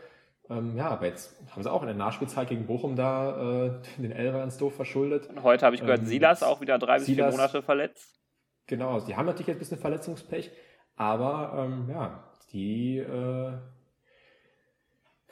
Ähm, 0.50 0.76
ja, 0.76 0.88
aber 0.88 1.06
jetzt 1.06 1.36
haben 1.50 1.62
sie 1.62 1.72
auch 1.72 1.82
in 1.82 1.86
der 1.86 1.96
Nachspielzeit 1.96 2.48
gegen 2.48 2.66
Bochum 2.66 2.96
da 2.96 3.66
äh, 3.66 3.72
den 3.96 4.12
Elfer 4.12 4.42
ins 4.44 4.58
Doof 4.58 4.74
verschuldet. 4.74 5.26
Und 5.28 5.42
heute 5.42 5.64
habe 5.64 5.74
ich 5.74 5.80
gehört, 5.82 6.00
Ähm, 6.00 6.06
Silas 6.06 6.42
auch 6.42 6.60
wieder 6.60 6.78
drei 6.78 6.96
bis 6.98 7.06
vier 7.06 7.14
Silas- 7.14 7.36
Monate 7.36 7.62
verletzt. 7.62 8.20
Genau, 8.66 8.94
also 8.94 9.06
die 9.06 9.16
haben 9.16 9.26
natürlich 9.26 9.46
jetzt 9.48 9.56
ein 9.56 9.60
bisschen 9.60 9.78
Verletzungspech, 9.78 10.50
aber 10.96 11.52
ähm, 11.66 11.88
ja, 11.90 12.24
die 12.52 12.98
äh, 12.98 13.52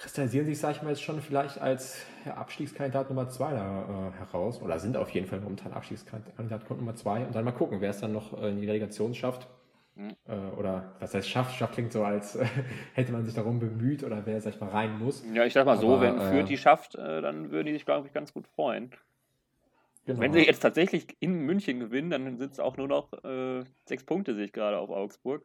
kristallisieren 0.03 0.47
sich, 0.47 0.59
sag 0.59 0.73
ich 0.77 0.83
mal, 0.83 0.91
jetzt 0.91 1.03
schon 1.03 1.21
vielleicht 1.21 1.61
als 1.61 2.05
ja, 2.27 2.35
Abstiegskandidat 2.35 3.09
Nummer 3.09 3.29
zwei 3.29 3.53
da 3.53 4.11
äh, 4.11 4.19
heraus 4.19 4.61
oder 4.61 4.79
sind 4.81 4.97
auf 4.97 5.11
jeden 5.11 5.29
Fall 5.29 5.41
momentan 5.41 5.73
Abstiegskandidat 5.73 6.69
Nummer 6.71 6.97
zwei 6.97 7.25
und 7.25 7.35
dann 7.35 7.45
mal 7.45 7.53
gucken, 7.53 7.81
wer 7.81 7.91
es 7.91 8.01
dann 8.01 8.13
noch 8.13 8.41
äh, 8.43 8.49
in 8.49 8.61
die 8.61 8.67
Relegation 8.67 9.15
schafft. 9.15 9.47
Mhm. 9.95 10.17
Äh, 10.27 10.59
oder 10.59 10.95
was 10.99 11.15
heißt 11.15 11.29
schafft? 11.29 11.55
Schafft 11.55 11.75
klingt 11.75 11.93
so, 11.93 12.03
als 12.03 12.35
äh, 12.35 12.47
hätte 12.95 13.13
man 13.13 13.25
sich 13.25 13.35
darum 13.35 13.61
bemüht 13.61 14.03
oder 14.03 14.27
wer, 14.27 14.41
sag 14.41 14.55
ich 14.55 14.61
mal, 14.61 14.71
rein 14.71 14.99
muss. 14.99 15.25
Ja, 15.33 15.45
ich 15.45 15.53
sag 15.53 15.67
mal 15.67 15.77
so, 15.77 15.95
Aber, 15.95 16.03
wenn 16.03 16.19
äh, 16.19 16.31
Fürth 16.31 16.49
die 16.49 16.59
schafft, 16.59 16.97
dann 16.97 17.53
würden 17.53 17.67
die 17.67 17.75
sich, 17.75 17.85
glaube 17.85 18.09
ich, 18.09 18.13
ganz 18.13 18.35
gut 18.35 18.49
freuen. 18.49 18.91
Genau. 20.05 20.21
Wenn 20.21 20.33
sie 20.33 20.41
jetzt 20.41 20.61
tatsächlich 20.61 21.07
in 21.21 21.47
München 21.47 21.79
gewinnen, 21.79 22.11
dann 22.11 22.39
sind 22.39 22.53
es 22.53 22.59
auch 22.59 22.77
nur 22.77 22.89
noch 22.89 23.13
sechs 23.85 24.03
Punkte, 24.03 24.35
sehe 24.35 24.47
ich 24.47 24.53
gerade 24.53 24.79
auf 24.79 24.91
Augsburg. 24.91 25.45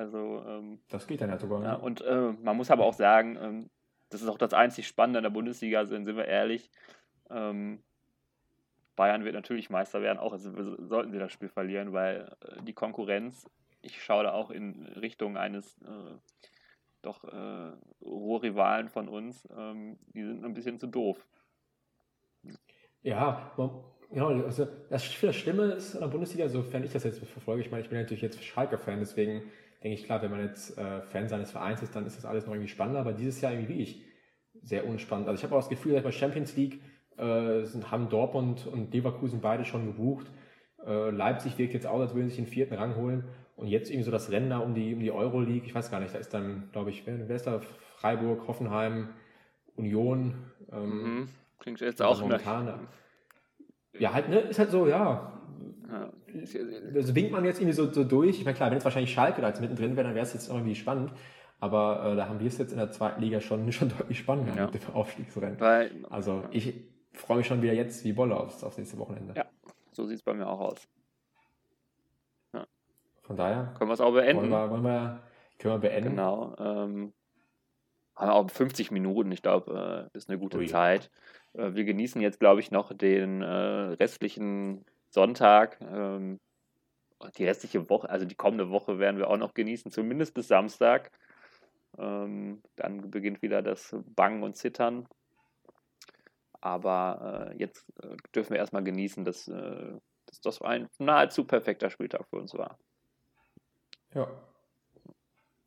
Also 0.00 0.42
ähm, 0.46 0.80
das 0.88 1.06
geht 1.06 1.20
dann 1.20 1.28
ja 1.28 1.38
sogar. 1.38 1.62
Ja, 1.62 1.74
und 1.74 2.00
äh, 2.00 2.32
man 2.42 2.56
muss 2.56 2.70
aber 2.70 2.86
auch 2.86 2.94
sagen, 2.94 3.36
ähm, 3.38 3.70
das 4.08 4.22
ist 4.22 4.28
auch 4.28 4.38
das 4.38 4.54
einzig 4.54 4.88
Spannende 4.88 5.18
in 5.18 5.24
der 5.24 5.30
Bundesliga, 5.30 5.84
sind, 5.84 6.06
sind 6.06 6.16
wir 6.16 6.24
ehrlich. 6.24 6.70
Ähm, 7.28 7.82
Bayern 8.96 9.24
wird 9.24 9.34
natürlich 9.34 9.68
Meister 9.68 10.00
werden, 10.00 10.18
auch 10.18 10.32
also 10.32 10.50
sollten 10.86 11.12
sie 11.12 11.18
das 11.18 11.32
Spiel 11.32 11.50
verlieren, 11.50 11.92
weil 11.92 12.34
äh, 12.40 12.62
die 12.62 12.72
Konkurrenz, 12.72 13.44
ich 13.82 14.02
schaue 14.02 14.24
da 14.24 14.32
auch 14.32 14.50
in 14.50 14.86
Richtung 14.86 15.36
eines 15.36 15.76
äh, 15.82 16.16
doch 17.02 17.22
äh, 17.24 17.72
Rohrrivalen 18.00 18.88
von 18.88 19.06
uns, 19.06 19.46
ähm, 19.54 19.98
die 20.14 20.24
sind 20.24 20.42
ein 20.46 20.54
bisschen 20.54 20.78
zu 20.78 20.86
doof. 20.86 21.26
Ja, 23.02 23.52
man, 23.58 23.84
genau, 24.10 24.28
also 24.28 24.64
das, 24.64 25.14
das 25.20 25.34
Schlimme 25.34 25.72
ist 25.72 25.92
in 25.92 26.00
der 26.00 26.08
Bundesliga, 26.08 26.48
sofern 26.48 26.84
ich 26.84 26.92
das 26.92 27.04
jetzt 27.04 27.18
verfolge, 27.18 27.60
ich 27.60 27.70
meine, 27.70 27.82
ich 27.82 27.90
bin 27.90 27.98
natürlich 27.98 28.22
jetzt 28.22 28.42
Schalke-Fan, 28.42 28.98
deswegen 29.00 29.42
denke 29.82 29.98
ich, 29.98 30.04
klar, 30.04 30.22
wenn 30.22 30.30
man 30.30 30.40
jetzt 30.40 30.76
äh, 30.78 31.02
Fan 31.02 31.28
seines 31.28 31.50
Vereins 31.50 31.82
ist, 31.82 31.96
dann 31.96 32.06
ist 32.06 32.16
das 32.16 32.24
alles 32.24 32.46
noch 32.46 32.52
irgendwie 32.52 32.68
spannender, 32.68 33.00
aber 33.00 33.12
dieses 33.12 33.40
Jahr 33.40 33.52
irgendwie 33.52 33.74
wie 33.74 33.82
ich 33.82 34.04
sehr 34.62 34.86
unspannend. 34.86 35.28
Also 35.28 35.38
ich 35.38 35.44
habe 35.44 35.54
auch 35.54 35.60
das 35.60 35.68
Gefühl, 35.68 35.94
dass 35.94 36.02
bei 36.02 36.12
Champions 36.12 36.56
League 36.56 36.80
äh, 37.16 37.64
sind, 37.64 37.90
haben 37.90 38.08
Dortmund 38.08 38.66
und 38.66 38.92
Leverkusen 38.92 39.40
beide 39.40 39.64
schon 39.64 39.86
gebucht. 39.86 40.26
Äh, 40.86 41.10
Leipzig 41.10 41.58
wirkt 41.58 41.74
jetzt 41.74 41.86
aus, 41.86 42.00
als 42.00 42.14
würden 42.14 42.28
sie 42.28 42.36
sich 42.36 42.44
den 42.44 42.52
vierten 42.52 42.74
Rang 42.74 42.96
holen. 42.96 43.24
Und 43.56 43.68
jetzt 43.68 43.90
irgendwie 43.90 44.04
so 44.04 44.10
das 44.10 44.30
Rennen 44.30 44.50
da 44.50 44.58
um 44.58 44.74
die, 44.74 44.94
um 44.94 45.00
die 45.00 45.10
Euroleague, 45.10 45.66
ich 45.66 45.74
weiß 45.74 45.90
gar 45.90 46.00
nicht, 46.00 46.14
da 46.14 46.18
ist 46.18 46.32
dann, 46.32 46.70
glaube 46.72 46.90
ich, 46.90 47.06
wer, 47.06 47.28
wer 47.28 47.36
ist 47.36 47.46
da? 47.46 47.60
Freiburg, 47.98 48.48
Hoffenheim, 48.48 49.10
Union. 49.76 50.34
Ähm, 50.72 51.02
mhm. 51.02 51.28
Klingt 51.58 51.80
jetzt 51.80 52.00
auch 52.00 52.20
momentan. 52.20 52.88
Ja, 53.98 54.14
halt, 54.14 54.30
ne, 54.30 54.40
ist 54.40 54.58
halt 54.58 54.70
so, 54.70 54.86
ja. 54.86 55.38
ja. 55.90 56.10
Also 56.94 57.14
winkt 57.14 57.32
man 57.32 57.44
jetzt 57.44 57.60
irgendwie 57.60 57.74
so, 57.74 57.90
so 57.92 58.04
durch. 58.04 58.38
Ich 58.38 58.44
meine, 58.44 58.56
klar, 58.56 58.70
wenn 58.70 58.76
jetzt 58.76 58.84
wahrscheinlich 58.84 59.12
Schalke 59.12 59.40
da 59.40 59.48
jetzt 59.48 59.60
mittendrin 59.60 59.96
wäre, 59.96 60.06
dann 60.06 60.14
wäre 60.14 60.24
es 60.24 60.32
jetzt 60.32 60.48
irgendwie 60.48 60.74
spannend. 60.74 61.12
Aber 61.60 62.12
äh, 62.12 62.16
da 62.16 62.28
haben 62.28 62.40
wir 62.40 62.46
es 62.46 62.58
jetzt 62.58 62.72
in 62.72 62.78
der 62.78 62.90
zweiten 62.90 63.20
Liga 63.20 63.40
schon, 63.40 63.70
schon 63.72 63.90
deutlich 63.90 64.18
spannender 64.18 64.56
ja. 64.56 64.66
mit 64.66 64.82
dem 64.82 64.94
Aufstiegsrennen. 64.94 65.60
Weil, 65.60 65.90
also 66.08 66.44
ich 66.50 66.74
freue 67.12 67.38
mich 67.38 67.46
schon 67.46 67.62
wieder 67.62 67.74
jetzt 67.74 68.04
wie 68.04 68.12
Bolle 68.12 68.36
aufs, 68.36 68.64
aufs 68.64 68.78
nächste 68.78 68.98
Wochenende. 68.98 69.34
Ja, 69.36 69.44
so 69.92 70.06
sieht 70.06 70.16
es 70.16 70.22
bei 70.22 70.34
mir 70.34 70.46
auch 70.46 70.60
aus. 70.60 70.88
Ja. 72.54 72.66
Von 73.22 73.36
daher 73.36 73.74
können 73.76 73.90
wir 73.90 73.94
es 73.94 74.00
auch 74.00 74.12
beenden. 74.12 74.50
Wollen 74.50 74.50
wir, 74.50 74.70
wollen 74.70 74.82
wir, 74.84 75.20
können 75.58 75.74
wir 75.74 75.78
beenden. 75.78 76.10
Genau. 76.10 76.56
Ähm, 76.58 77.12
haben 78.16 78.28
wir 78.28 78.34
auch 78.34 78.50
50 78.50 78.90
Minuten, 78.90 79.32
ich 79.32 79.42
glaube, 79.42 80.10
äh, 80.12 80.16
ist 80.16 80.28
eine 80.28 80.38
gute 80.38 80.58
Ui. 80.58 80.66
Zeit. 80.66 81.10
Äh, 81.54 81.74
wir 81.74 81.84
genießen 81.84 82.20
jetzt, 82.20 82.40
glaube 82.40 82.60
ich, 82.60 82.70
noch 82.70 82.92
den 82.92 83.42
äh, 83.42 83.46
restlichen 83.46 84.84
Sonntag. 85.10 85.78
Ähm, 85.80 86.40
die 87.36 87.44
restliche 87.44 87.90
Woche, 87.90 88.08
also 88.08 88.24
die 88.24 88.34
kommende 88.34 88.70
Woche 88.70 88.98
werden 88.98 89.18
wir 89.18 89.28
auch 89.28 89.36
noch 89.36 89.54
genießen, 89.54 89.90
zumindest 89.90 90.34
bis 90.34 90.48
Samstag. 90.48 91.10
Ähm, 91.98 92.62
dann 92.76 93.10
beginnt 93.10 93.42
wieder 93.42 93.62
das 93.62 93.94
Bangen 94.16 94.42
und 94.42 94.56
Zittern. 94.56 95.06
Aber 96.60 97.50
äh, 97.52 97.58
jetzt 97.58 97.86
äh, 98.02 98.16
dürfen 98.34 98.50
wir 98.50 98.58
erstmal 98.58 98.84
genießen, 98.84 99.24
dass, 99.24 99.48
äh, 99.48 99.92
dass 100.26 100.40
das 100.40 100.62
ein 100.62 100.88
nahezu 100.98 101.44
perfekter 101.44 101.90
Spieltag 101.90 102.26
für 102.28 102.36
uns 102.36 102.54
war. 102.54 102.78
Ja. 104.14 104.28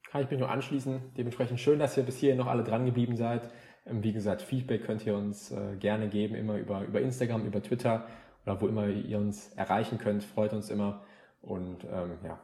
Kann 0.09 0.21
ich 0.21 0.29
mich 0.29 0.39
nur 0.39 0.49
anschließen. 0.49 1.13
Dementsprechend 1.17 1.59
schön, 1.59 1.79
dass 1.79 1.97
ihr 1.97 2.03
bis 2.03 2.17
hierhin 2.17 2.37
noch 2.37 2.47
alle 2.47 2.63
dran 2.63 2.85
geblieben 2.85 3.15
seid. 3.15 3.49
Ähm, 3.85 4.03
wie 4.03 4.13
gesagt, 4.13 4.41
Feedback 4.41 4.85
könnt 4.85 5.05
ihr 5.05 5.15
uns 5.15 5.51
äh, 5.51 5.75
gerne 5.77 6.07
geben, 6.09 6.35
immer 6.35 6.57
über, 6.57 6.83
über 6.83 7.01
Instagram, 7.01 7.45
über 7.45 7.61
Twitter 7.61 8.07
oder 8.45 8.61
wo 8.61 8.67
immer 8.67 8.87
ihr 8.87 9.17
uns 9.17 9.53
erreichen 9.53 9.97
könnt. 9.97 10.23
Freut 10.23 10.53
uns 10.53 10.69
immer. 10.69 11.03
Und 11.41 11.83
ähm, 11.85 12.17
ja, 12.23 12.39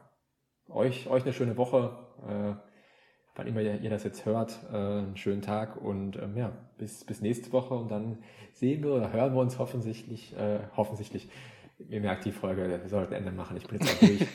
euch, 0.68 1.08
euch 1.08 1.22
eine 1.22 1.32
schöne 1.32 1.56
Woche. 1.56 1.96
Äh, 2.28 2.54
wann 3.40 3.46
immer 3.46 3.60
ihr, 3.60 3.90
das 3.90 4.04
jetzt 4.04 4.26
hört, 4.26 4.58
äh, 4.72 4.76
einen 4.76 5.16
schönen 5.16 5.42
Tag 5.42 5.80
und 5.80 6.16
ähm, 6.16 6.36
ja, 6.36 6.52
bis, 6.78 7.04
bis 7.04 7.20
nächste 7.20 7.52
Woche 7.52 7.74
und 7.74 7.90
dann 7.90 8.18
sehen 8.52 8.82
wir 8.82 8.92
oder 8.92 9.12
hören 9.12 9.34
wir 9.34 9.40
uns 9.40 9.58
hoffentlich, 9.58 10.36
äh, 10.36 10.58
hoffentlich, 10.76 11.28
ihr 11.88 12.00
merkt 12.00 12.24
die 12.24 12.32
Folge, 12.32 12.68
wir 12.68 12.88
sollten 12.88 13.14
Ende 13.14 13.32
machen, 13.32 13.56
ich 13.56 13.66
bin 13.66 13.78
jetzt 13.78 13.94
auch 13.94 13.98
durch. 13.98 14.26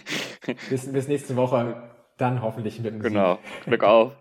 bis, 0.70 0.92
bis 0.92 1.08
nächste 1.08 1.36
Woche, 1.36 1.84
dann 2.18 2.42
hoffentlich 2.42 2.80
mit 2.80 2.94
dem 2.94 3.02
Genau, 3.02 3.38
Glück 3.66 3.84
auf. 3.84 4.14